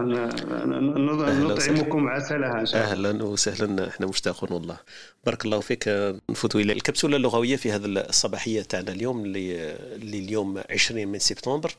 [1.53, 3.10] نطعمكم عسلها إن شاء الله.
[3.12, 4.78] أهلا وسهلا إحنا مشتاقون والله.
[5.26, 5.88] بارك الله فيك
[6.30, 11.72] نفوتوا إلى الكبسولة اللغوية في هذه الصباحية تاعنا اليوم اللي, اليوم 20 من سبتمبر.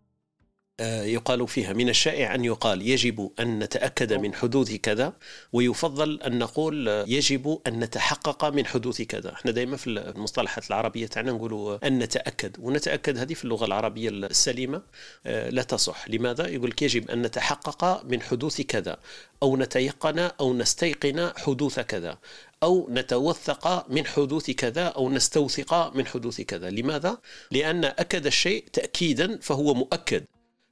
[0.80, 5.12] يقال فيها من الشائع أن يقال يجب أن نتأكد من حدوث كذا
[5.52, 11.32] ويفضل أن نقول يجب أن نتحقق من حدوث كذا إحنا دائما في المصطلحات العربية تاعنا
[11.32, 14.82] نقول أن نتأكد ونتأكد هذه في اللغة العربية السليمة
[15.26, 18.96] آه، لا تصح لماذا؟ يقول لك يجب أن نتحقق من حدوث كذا
[19.42, 22.18] أو نتيقن أو نستيقن حدوث كذا
[22.62, 27.18] أو نتوثق من حدوث كذا أو نستوثق من حدوث كذا لماذا؟
[27.50, 30.24] لأن أكد الشيء تأكيدا فهو مؤكد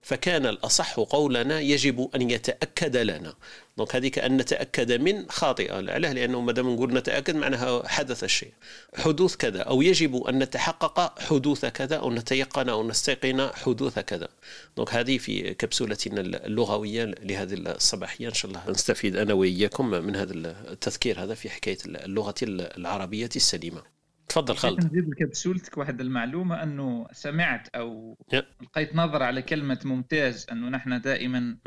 [0.04, 3.34] فكان الأصح قولنا يجب أن يتأكد لنا.
[3.76, 8.52] دونك هذيك أن نتأكد من خاطئة علاه لأنه ما دام نقول نتأكد معناها حدث الشيء.
[8.96, 14.28] حدوث كذا أو يجب أن نتحقق حدوث كذا أو نتيقن أو نستيقن حدوث كذا.
[14.76, 18.28] دونك هذه في كبسولتنا اللغوية لهذه الصباحية.
[18.28, 20.32] إن شاء الله نستفيد أنا وإياكم من هذا
[20.72, 21.22] التذكير.
[21.22, 23.93] هذا في حكاية اللغة العربية السليمة.
[24.28, 24.84] تفضل خالد.
[24.84, 28.18] نزيد لكبسولتك واحد المعلومة أنه سمعت أو
[28.62, 31.58] لقيت نظرة على كلمة ممتاز أنه نحن دائما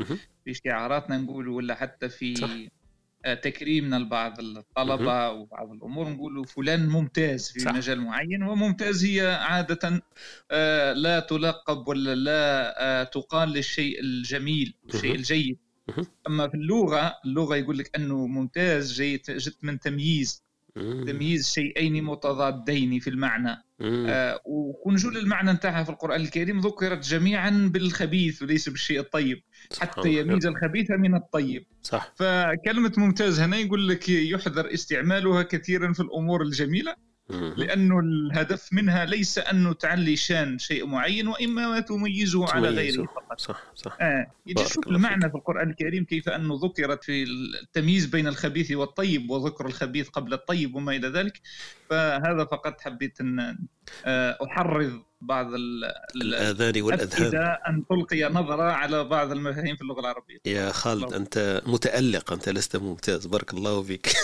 [0.44, 2.50] في شعاراتنا نقول ولا حتى في صح.
[3.24, 7.74] آه، تكريمنا لبعض الطلبة وبعض الأمور نقولوا فلان ممتاز في صح.
[7.74, 10.02] مجال معين وممتاز هي عادة
[10.50, 15.58] آه، لا تلقب ولا لا آه، تقال للشيء الجميل والشيء الجيد.
[16.26, 19.20] أما في اللغة اللغة يقول لك أنه ممتاز جيد
[19.62, 20.42] من تمييز.
[20.74, 23.64] تمييز شيئين متضادين في المعنى.
[23.80, 24.40] آه
[24.84, 29.42] ونجول المعنى نتاعها في القرآن الكريم ذكرت جميعا بالخبيث وليس بالشيء الطيب.
[29.80, 31.66] حتى يميز الخبيث من الطيب.
[31.82, 32.12] صح.
[32.16, 37.07] فكلمة ممتاز هنا يقول لك يحذر استعمالها كثيرا في الأمور الجميلة.
[37.30, 43.40] لأنه الهدف منها ليس انه تعلي شان شيء معين وإما تميزه على غيره فقط.
[43.40, 43.96] صح صح.
[44.00, 44.26] آه.
[44.56, 50.08] شوف المعنى في القرآن الكريم كيف أنه ذكرت في التمييز بين الخبيث والطيب وذكر الخبيث
[50.08, 51.40] قبل الطيب وما إلى ذلك
[51.90, 53.58] فهذا فقط حبيت أن
[54.04, 55.46] آه، أحرض بعض
[56.16, 57.56] الآذان والأذهان.
[57.68, 60.38] أن تلقي نظرة على بعض المفاهيم في اللغة العربية.
[60.46, 63.26] يا خالد أنت متألق أنت لست ممتاز.
[63.26, 64.08] بارك الله فيك.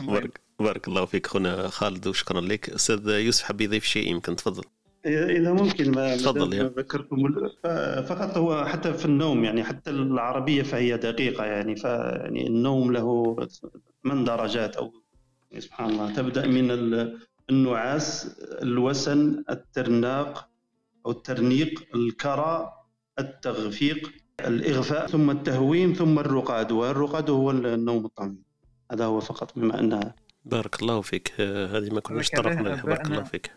[0.00, 2.70] بارك, بارك الله فيك أخونا خالد وشكرا لك.
[2.70, 4.62] أستاذ يوسف حب يضيف شيء يمكن؟ تفضل.
[5.06, 6.62] إذا ممكن ما تفضل يا.
[6.62, 7.18] ذكرتم
[8.08, 13.36] فقط هو حتى في النوم يعني حتى العربية فهي دقيقة يعني فيعني النوم له
[14.04, 14.92] من درجات؟ أو
[15.58, 16.14] سبحان الله.
[16.14, 16.70] تبدأ من
[17.50, 20.48] النعاس الوسن الترناق
[21.06, 22.72] أو الترنيق الكرى
[23.18, 26.72] التغفيق الإغفاء ثم التهويم ثم الرقاد.
[26.72, 28.42] والرقاد هو النوم الطويل.
[28.92, 30.14] هذا هو فقط بما أنها
[30.44, 31.40] بارك الله فيك.
[31.40, 33.50] هذه ما كناش طرقنا لها بارك الله فيك.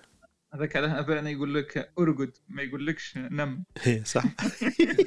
[0.54, 3.64] هذاك على ابائنا يقول لك أرقد ما يقولكش نم.
[3.88, 4.24] إيه، صح.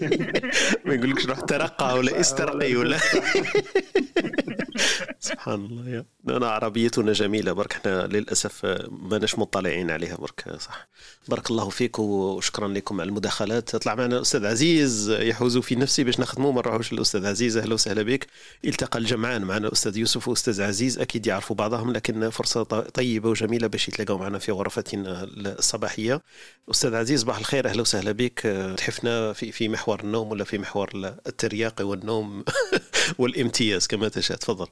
[0.86, 2.98] ما يقولكش روح ترقى ولا استرقي ولا.
[5.20, 6.05] سبحان الله يا.
[6.28, 7.73] أنا عربيتنا جميلة برك.
[7.73, 10.89] إحنا للأسف ماناش مطلعين عليها برك صح.
[11.28, 13.77] بارك الله فيك وشكرا لكم على المداخلات.
[13.77, 17.57] طلع معنا الأستاذ عزيز يحوز في نفسي باش نخدموا ما نروحوش للأستاذ عزيز.
[17.57, 18.27] أهلا وسهلا بك.
[18.65, 20.98] التقى الجمعان معنا الأستاذ يوسف وأستاذ عزيز.
[20.98, 26.23] أكيد يعرفوا بعضهم لكن فرصة طيبة وجميلة باش يتلاقوا معنا في غرفتنا الصباحية.
[26.70, 27.69] أستاذ عزيز صباح الخير.
[27.69, 28.40] أهلا وسهلا بك.
[28.77, 30.90] تحفنا في في محور النوم ولا في محور
[31.27, 32.44] الترياق والنوم
[33.19, 34.36] والامتياز كما تشاء.
[34.36, 34.66] تفضل.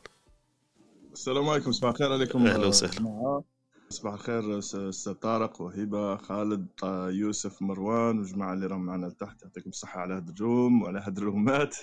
[1.18, 3.42] السلام عليكم صباح الخير عليكم أهلا وسهلا.
[3.88, 6.66] صباح الخير أستاذ طارق وهبة خالد
[7.08, 9.42] يوسف مروان والجماعة اللي راهم معنا لتحت.
[9.42, 11.76] يعطيكم الصحة على هاد الروم وعلى هاد الرومات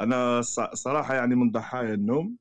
[0.00, 0.40] أنا
[0.74, 2.36] صراحة يعني من ضحايا النوم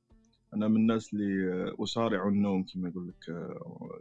[0.53, 3.49] أنا من الناس اللي اصارع النوم كما يقول لك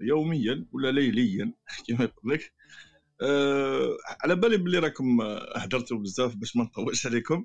[0.03, 1.53] يوميا ولا ليليا
[1.89, 2.53] كما يقول لك.
[3.23, 5.21] أه على بالي بلي راكم
[5.57, 7.45] هدرتوا بزاف باش ما نطولش عليكم.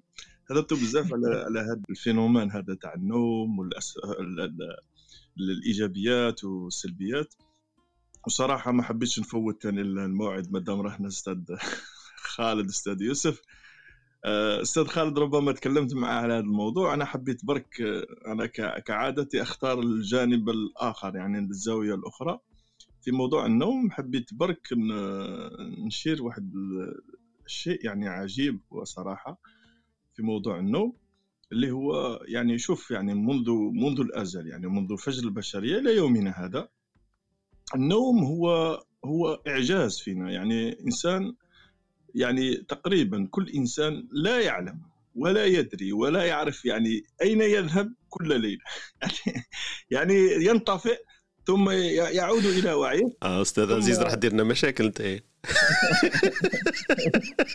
[0.51, 3.97] هدرتوا بزاف على على هذا الفينومين هذا تاع النوم والأس...
[5.39, 7.33] الإيجابيات والسلبيات.
[8.27, 11.39] وصراحة ما حبيتش نفوت ثاني الموعد مادام رحنا أستاذ
[12.35, 13.41] خالد أستاذ يوسف.
[14.25, 16.93] آه، أستاذ خالد ربما تكلمت معه على هذا الموضوع.
[16.93, 18.45] أنا حبيت برك آه، أنا
[18.79, 22.39] كعادتي أختار الجانب الآخر يعني الزاوية الأخرى.
[23.01, 24.67] في موضوع النوم حبيت برك
[25.85, 26.51] نشير واحد
[27.45, 29.37] الشيء يعني عجيب وصراحة.
[30.15, 30.93] في موضوع النوم
[31.51, 36.69] اللي هو يعني شوف يعني منذ منذ الأزل يعني منذ فجر البشرية إلى يومنا هذا
[37.75, 40.31] النوم هو هو إعجاز فينا.
[40.31, 41.35] يعني إنسان
[42.15, 44.81] يعني تقريبا كل إنسان لا يعلم
[45.15, 48.63] ولا يدري ولا يعرف يعني أين يذهب كل ليلة.
[49.91, 50.15] يعني
[50.45, 50.97] ينطفئ
[51.47, 53.09] ثم يعود إلى وعيه.
[53.23, 55.01] آه أستاذ عزيز راح دير لنا مشاكل أنت.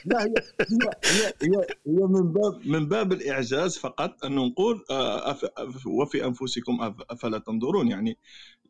[0.07, 0.35] لا هي
[0.71, 5.39] هي هي, هي من باب من باب الإعجاز فقط أن نقول آه،
[5.87, 8.19] وفي أنفسكم أفلا تنظرون؟ يعني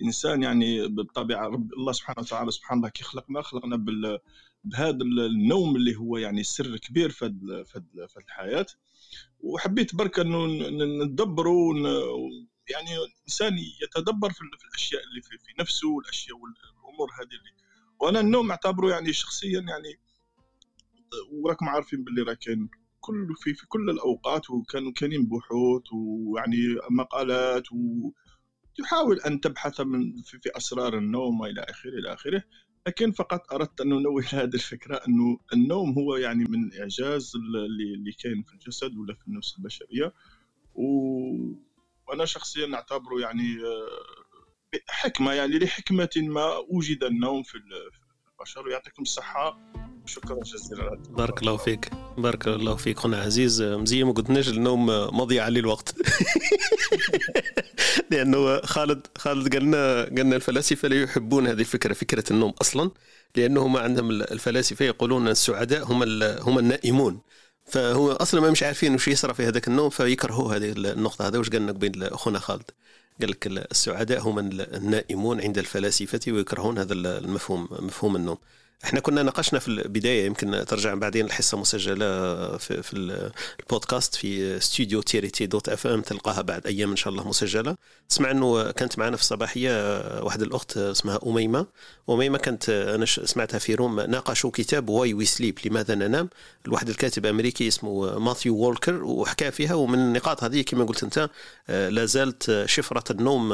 [0.00, 4.18] الانسان يعني بالطبيعه رب الله سبحانه وتعالى سبحان الله كي خلقنا خلقنا بال
[4.64, 7.34] بهذا النوم اللي هو يعني سر كبير في
[8.08, 8.66] في الحياة.
[9.40, 10.46] وحبيت برك أنه
[11.04, 11.74] ندبروا
[12.70, 17.50] يعني الإنسان يتدبر في الأشياء اللي في, في نفسه والأشياء والأمور هذه اللي
[18.00, 19.98] وأنا النوم أعتبره يعني شخصيا يعني
[21.32, 22.70] وراكم عارفين باللي راه كاين.
[23.00, 26.56] كل في, في كل الأوقات وكانوا كاينين بحوث ويعني
[26.90, 32.42] مقالات وتحاول أن تبحث من في, في أسرار النوم وإلى اخره إلى آخره.
[32.86, 38.12] لكن فقط أردت أن ننوه هذه الفكرة أنه النوم هو يعني من الاعجاز اللي, اللي
[38.12, 40.12] كاين في الجسد ولا في النفس البشرية.
[40.74, 40.84] و
[42.10, 48.66] وأنا شخصيا اعتبره يعني آه، حكمه يعني لحكمة ما وجد النوم في البشر.
[48.66, 49.58] ويعطيكم الصحة.
[50.06, 51.02] شكرا جزيلا.
[51.08, 51.90] بارك الله فيك.
[52.18, 52.98] بارك الله فيك.
[52.98, 55.94] خونا عزيز مزيان ما قلتناش النوم مضيع عليه الوقت.
[58.10, 62.90] لأنه خالد خالد قال لنا قال لنا الفلاسفة لا يحبون هذه الفكرة فكرة النوم أصلا
[63.36, 67.20] لأنه ما عندهم الفلاسفة يقولون السعداء هم هم النائمون.
[67.70, 71.50] فهو أصلا ما مش عارفين وش يصرى في هذاك النوم فيكرهوا هذه النقطة هذا وش
[71.50, 72.70] قال لك بين أخونا خالد؟
[73.20, 78.38] قال لك السعداء هم النائمون عند الفلاسفة ويكرهون هذا المفهوم مفهوم النوم.
[78.84, 82.06] إحنا كنا ناقشنا في البداية يمكن ترجع بعدين الحصة مسجلة
[82.56, 82.96] في, في
[83.60, 87.76] البودكاست في استوديو تيريتي dot FM تلقاها بعد أيام إن شاء الله مسجلة.
[88.08, 89.70] تسمع إنه كانت معنا في الصباحيه
[90.22, 91.66] واحدة الأخت اسمها أميمة.
[92.10, 96.28] أميمة كانت أنا سمعتها في room ناقشوا كتاب Why We Sleep لماذا ننام؟
[96.66, 101.30] الواحد الكاتب أمريكي اسمه ماثيو وولكر وحكى فيها ومن النقاط هذه كما قلت أنت
[101.68, 103.52] لا زالت شفرة النوم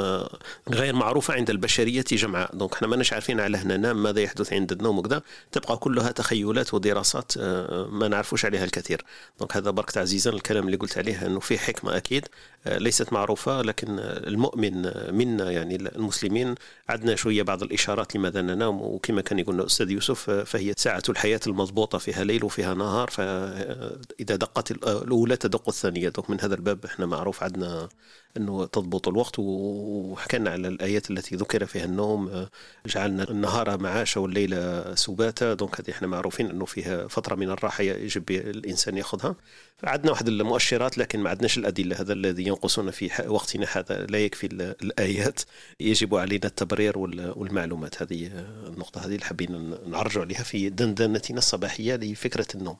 [0.68, 2.56] غير معروفة عند البشرية جمعاء.
[2.56, 5.15] donc إحنا ماناش عارفين على هنا ننام ماذا يحدث عند النوم وكذا.
[5.52, 9.04] تبقى كلها تخيلات ودراسات آه، ما نعرفوش عليها الكثير.
[9.38, 12.28] donc هذا برك تعزيزا الكلام اللي قلت عليه إنه في حكمة أكيد
[12.66, 14.82] آه، ليست معروفة لكن المؤمن
[15.14, 16.54] منا يعني المسلمين
[16.88, 21.40] عندنا شوية بعض الإشارات لماذا ننام وكما كان يقول الأستاذ يوسف آه، فهي ساعة الحياة
[21.46, 26.08] المضبوطة فيها ليل وفيها نهار فإذا دقت الأولى تدق الثانية.
[26.08, 27.88] donc من هذا الباب إحنا معروف عندنا
[28.36, 32.46] إنه تضبط الوقت وحكينا على الآيات التي ذكر فيها النوم
[32.86, 34.54] جعلنا النهار معاشا والليل
[34.98, 35.54] سباتا.
[35.54, 39.36] دونك هذه إحنا معروفين إنه فيها فترة من الراحة يجب الإنسان يأخذها.
[39.84, 44.46] عندنا واحد المؤشرات لكن ما عندناش الأدلة هذا الذي ينقصنا في وقتنا هذا لا يكفي
[44.82, 45.40] الآيات.
[45.80, 48.02] يجب علينا التبرير والمعلومات.
[48.02, 48.26] هذه
[48.66, 52.76] النقطة هذه اللي حابين نعرجوا عليها في دندنتنا الصباحية لفكرة النوم.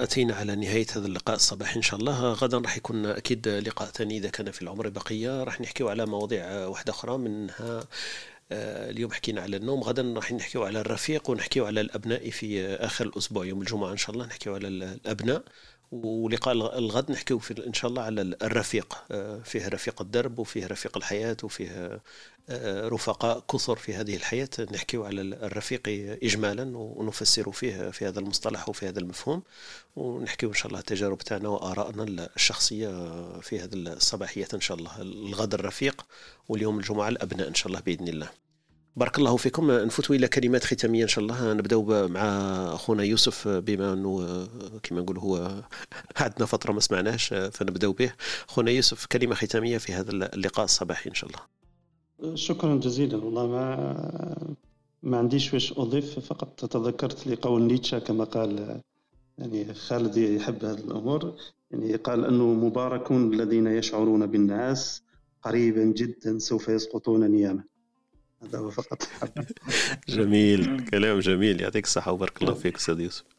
[0.00, 2.32] أتينا على نهاية هذا اللقاء الصباحي إن شاء الله.
[2.32, 6.66] غدا راح يكون أكيد لقاء ثاني إذا كان في العمر بقية راح نحكي على مواضيع
[6.66, 7.84] واحدة أخرى منها
[8.52, 9.80] آه، اليوم حكينا على النوم.
[9.82, 14.10] غدا راح نحكيو على الرفيق ونحكيو على الأبناء في آخر الأسبوع يوم الجمعة إن شاء
[14.10, 14.26] الله.
[14.26, 15.42] نحكيو على الأبناء
[15.92, 17.10] ولقاء الغد.
[17.10, 22.00] نحكيو إن شاء الله على الرفيق آه، فيه رفيق الدرب وفيه رفيق الحياة وفيه
[22.92, 25.82] رفقاء كثر في هذه الحياة نحكيو على الرفيق
[26.22, 29.42] اجمالا ونفسر فيه في هذا المصطلح وفي هذا المفهوم
[29.96, 32.88] ونحكيو إن شاء الله التجارب تاعنا وآرائنا الشخصية
[33.40, 36.06] في هذه الصباحيات إن شاء الله الغد الرفيق
[36.48, 38.30] واليوم الجمعة الأبناء إن شاء الله بإذن الله.
[38.96, 39.70] بارك الله فيكم.
[39.70, 41.52] نفوتوا إلى كلمات ختامية إن شاء الله.
[41.52, 42.22] نبداو مع
[42.74, 44.48] أخونا يوسف بما أنه
[44.82, 45.62] كما نقول هو
[46.16, 48.12] عندنا فترة ما سمعناش فنبداو به.
[48.48, 51.57] أخونا يوسف كلمة ختامية في هذا اللقاء الصباحي إن شاء الله.
[52.34, 53.16] شكرا جزيلا.
[53.16, 54.54] والله ما
[55.02, 58.80] ما عنديش واش أضيف فقط تذكرت لقول نيتشا كما قال
[59.38, 61.34] يعني خالد يحب هذه الأمور.
[61.70, 65.02] يعني قال أنه مباركون الذين يشعرون بالنعاس
[65.42, 67.64] قريبا جدا سوف يسقطون نياما
[68.42, 69.08] هذا هو فقط.
[70.08, 70.84] جميل.
[70.84, 71.60] كلام جميل.
[71.60, 73.37] يعطيك الصحة وبارك الله فيك أستاذ يوسف.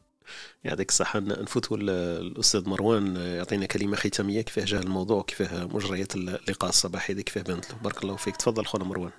[0.64, 1.20] يعطيك الصحة.
[1.20, 4.42] نفوتوا الأستاذ مروان يعطينا كلمة ختامية.
[4.42, 8.36] كيفاه جاء الموضوع؟ كيفاه مجريات اللقاء الصباحي ذي كيفاه بانت له بارك الله فيك.
[8.36, 9.12] تفضل خونا مروان.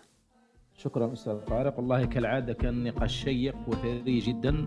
[0.78, 1.78] شكرا أستاذ طارق.
[1.78, 4.66] والله كالعادة كان نقاش شيق وثري جدا.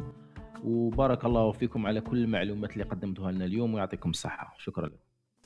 [0.64, 4.56] وبارك الله فيكم على كل المعلومات اللي قدمتوها لنا اليوم ويعطيكم الصحة.
[4.60, 4.95] شكرا لكم.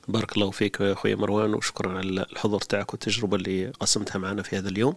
[0.08, 4.68] بارك الله فيك اخويا مروان وشكرا على الحضور تاعك والتجربة اللي قسمتها معنا في هذا
[4.68, 4.94] اليوم.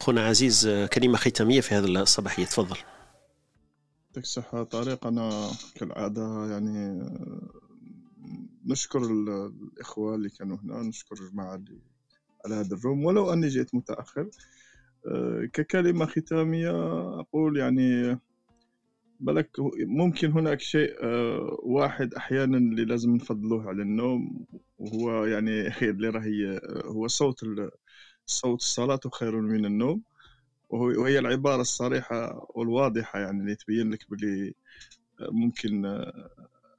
[0.00, 2.44] خونا عزيز كلمة ختامية في هذا الصباحية.
[2.44, 2.76] تفضل.
[4.14, 7.08] يعطيك الصحة طارق أنا كالعادة يعني
[8.66, 11.78] نشكر الإخوة اللي كانوا هنا نشكر الجماعة اللي
[12.44, 13.04] على هذا الروم.
[13.04, 14.30] ولو أني جيت متأخر
[15.52, 16.70] ككلمة ختامية
[17.20, 18.18] أقول يعني
[19.20, 19.50] بالك
[19.86, 21.04] ممكن هناك شيء
[21.62, 24.46] واحد أحيانا اللي لازم نفضلوه على النوم
[24.78, 27.40] وهو يعني اللي راهي هو صوت
[28.26, 30.02] صوت الصلاة خير من النوم.
[30.70, 34.54] وهي العبارة الصريحة والواضحة يعني اللي تبين لك بلي
[35.20, 35.84] ممكن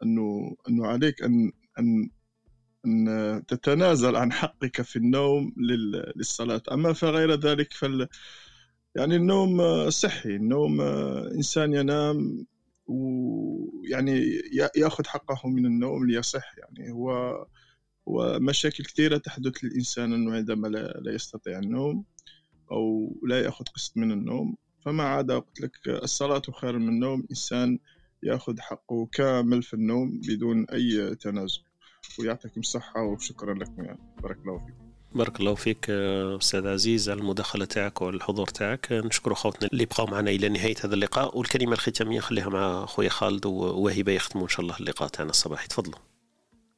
[0.04, 2.10] أنه أنه عليك أن أن
[2.86, 5.54] أن تتنازل عن حقك في النوم
[6.16, 6.62] للصلاة.
[6.72, 8.08] أما فغير ذلك فال
[8.96, 10.36] يعني النوم صحي.
[10.36, 10.82] النوم
[11.36, 12.46] إنسان ينام
[12.88, 14.42] ويعني
[14.78, 16.56] يأخذ حقه من النوم ليصح.
[16.58, 17.46] يعني هو
[18.06, 22.06] ومشاكل كثيرة تحدث للإنسان أنه عندما لا يستطيع النوم.
[22.72, 24.56] أو لا يأخذ قسط من النوم
[24.86, 27.80] فما عدا قلت لك الصلاة خير من النوم إنسان
[28.24, 31.62] يأخذ حقه كامل في النوم بدون أي تنازل.
[32.20, 34.86] ويعطيكم الصحة وشكرا لكم يعني بارك الله فيكم
[35.16, 38.92] بارك الله فيك أستاذ عزيز على المداخلة تاعك والحضور تاعك.
[38.92, 43.46] نشكر خوتنا اللي بقاو معنا إلى نهاية هذا اللقاء والكلمة الختامية خليها مع خويا خالد
[43.46, 45.68] ووهبه يختموا إن شاء الله اللقاء تاعنا الصباحي.
[45.68, 46.00] تفضلوا.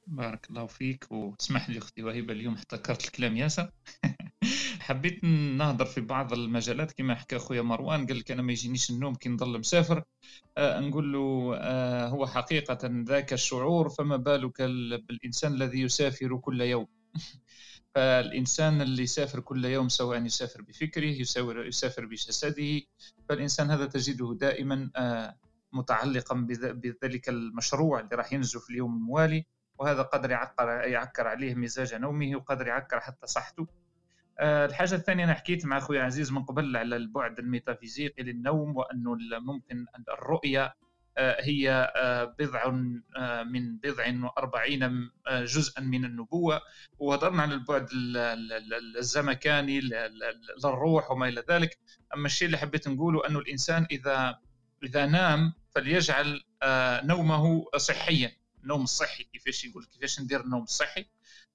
[0.07, 3.71] بارك الله فيك وتسمح لي أختي وهبه اليوم احتكرت الكلام ياسر.
[4.87, 5.23] حبيت
[5.57, 9.29] نهضر في بعض المجالات كما حكى خويا مروان قال لك أنا ما يجينيش النوم كي
[9.29, 10.03] نضل مسافر.
[10.57, 14.61] آه نقول له آه هو حقيقة ذاك الشعور فما بالك
[15.07, 16.87] بالإنسان الذي يسافر كل يوم؟
[17.95, 22.81] فالإنسان اللي يسافر كل يوم سواء يسافر بفكره يسافر, يسافر بجسده
[23.29, 25.37] فالإنسان هذا تجده دائما آه
[25.73, 29.45] متعلقا بذلك المشروع اللي راح ينجو في اليوم الموالي
[29.79, 33.67] وهذا قدر يعكر, يعكر عليه مزاج نومه وقدر يعكر حتى صحته.
[34.39, 39.17] آه، الحاجة الثانية أنا حكيت مع أخوي عزيز من قبل على البعد الميتافيزيقي للنوم وأنه
[39.39, 40.75] ممكن أن الرؤية
[41.17, 41.93] آه، هي
[42.39, 42.69] بضع
[43.43, 46.61] من بضع وأربعين جزءا من النبوة.
[46.99, 47.87] وهضرنا عن البعد
[48.97, 49.81] الزمكاني
[50.63, 51.79] للروح وما إلى ذلك.
[52.13, 54.39] أما الشيء اللي حبيت نقوله أنه الإنسان إذا
[54.83, 56.43] إذا نام فليجعل
[57.03, 58.31] نومه صحيا.
[58.63, 61.05] النوم الصحي كيفاش يقول كيفاش ندير النوم الصحي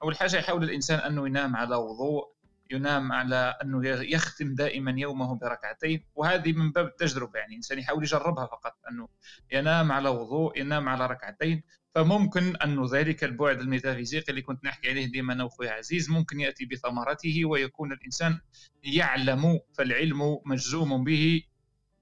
[0.02, 2.32] أول حاجة يحاول الإنسان أنه ينام على وضوء
[2.72, 8.46] ينام على أنه يختم دائما يومه بركعتين وهذه من باب التجربه يعني الإنسان يحاول يجربها
[8.46, 9.08] فقط أنه
[9.52, 11.62] ينام على وضوء ينام على ركعتين
[11.94, 16.64] فممكن انه ذلك البعد الميتافيزيقي اللي كنت نحكي عليه ديما أنا واخوي عزيز ممكن يأتي
[16.64, 18.38] بثمرته ويكون الإنسان
[18.84, 21.42] يعلم فالعلم مجزوم به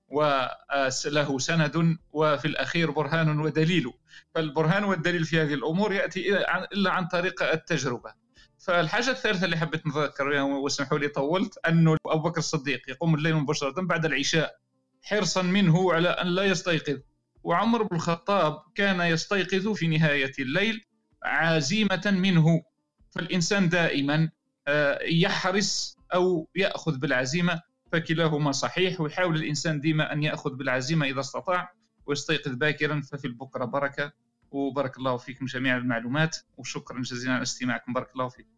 [0.09, 3.92] وله سند وفي الأخير برهان ودليل.
[4.34, 6.36] فالبرهان والدليل في هذه الأمور يأتي
[6.72, 8.14] إلا عن طريق التجربة.
[8.61, 13.81] فالحاجة الثالثة اللي حبيت نذكر واسمحوا لي طولت أنه أبو بكر الصديق يقوم الليل مباشرة
[13.81, 14.57] بعد العشاء
[15.03, 16.99] حرصا منه على أن لا يستيقظ.
[17.43, 20.85] وعمر بن الخطاب كان يستيقظ في نهاية الليل
[21.23, 22.62] عزيمة منه.
[23.11, 24.31] فالإنسان دائما
[24.69, 27.62] آه، يحرص أو يأخذ بالعزيمة
[27.93, 31.73] فكلاهما صحيح ويحاول الإنسان ديما أن يأخذ بالعزيمة إذا استطاع
[32.07, 34.12] ويستيقظ باكرا ففي البكرة بركة.
[34.51, 37.93] وبارك الله فيكم جميع المعلومات وشكرا جزيلا على استماعكم.
[37.93, 38.49] بارك الله فيكم.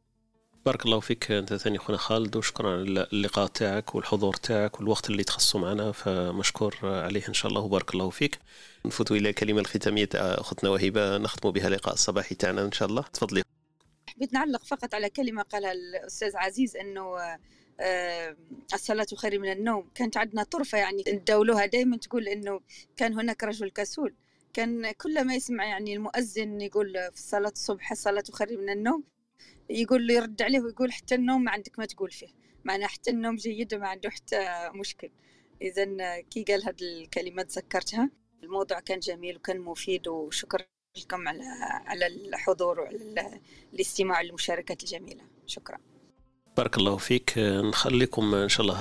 [0.66, 5.24] بارك الله فيك أنت ثاني أخونا خالد وشكرا على اللقاء تاعك والحضور تاعك والوقت اللي
[5.24, 8.38] تخصصوا معنا فمشكور عليه إن شاء الله وبارك الله فيك.
[8.84, 13.02] نفوت إلى الكلمة الختامية أختنا وهبه نختم بها اللقاء الصباحي تاعنا إن شاء الله.
[13.02, 13.42] تفضلي.
[14.08, 17.18] حبيت نعلق فقط على كلمة قالها الأستاذ عزيز إنه
[17.80, 18.36] آه،
[18.74, 19.88] الصلاة خير من النوم.
[19.94, 22.60] كانت عندنا طرفة يعني ندولوها دائما تقول إنه
[22.96, 24.14] كان هناك رجل كسول.
[24.54, 29.11] كان كل ما يسمع يعني المؤذن يقول في صلاة الصبح الصلاة خير من النوم.
[29.70, 32.28] يقول له يرد عليه ويقول حتى النوم ما عندك ما تقول فيه.
[32.64, 35.10] معناه حتى النوم جيد ما عنده حتى مشكل.
[35.62, 38.10] إذا كي قال هذه الكلمات تذكرتها
[38.42, 40.64] الموضوع كان جميل وكان مفيد وشكرا
[40.96, 41.44] لكم على
[41.86, 43.40] على الحضور وعلى
[43.74, 45.24] الاستماع والمشاركات الجميلة.
[45.46, 45.78] شكرا.
[46.56, 47.32] بارك الله فيك.
[47.38, 48.76] نخليكم إن شاء الله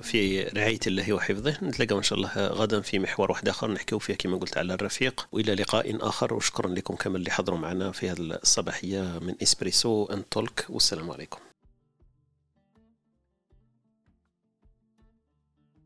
[0.00, 1.58] في رعاية الله وحفظه.
[1.62, 5.26] نتلاقاو إن شاء الله غدا في محور واحد آخر نحكيو فيه كما قلت على الرفيق.
[5.32, 6.34] وإلى لقاء آخر.
[6.34, 10.66] وشكرا لكم كما اللي حضروا معنا في هذه الصباحية من إسبريسو ان تولك.
[10.68, 11.47] والسلام عليكم.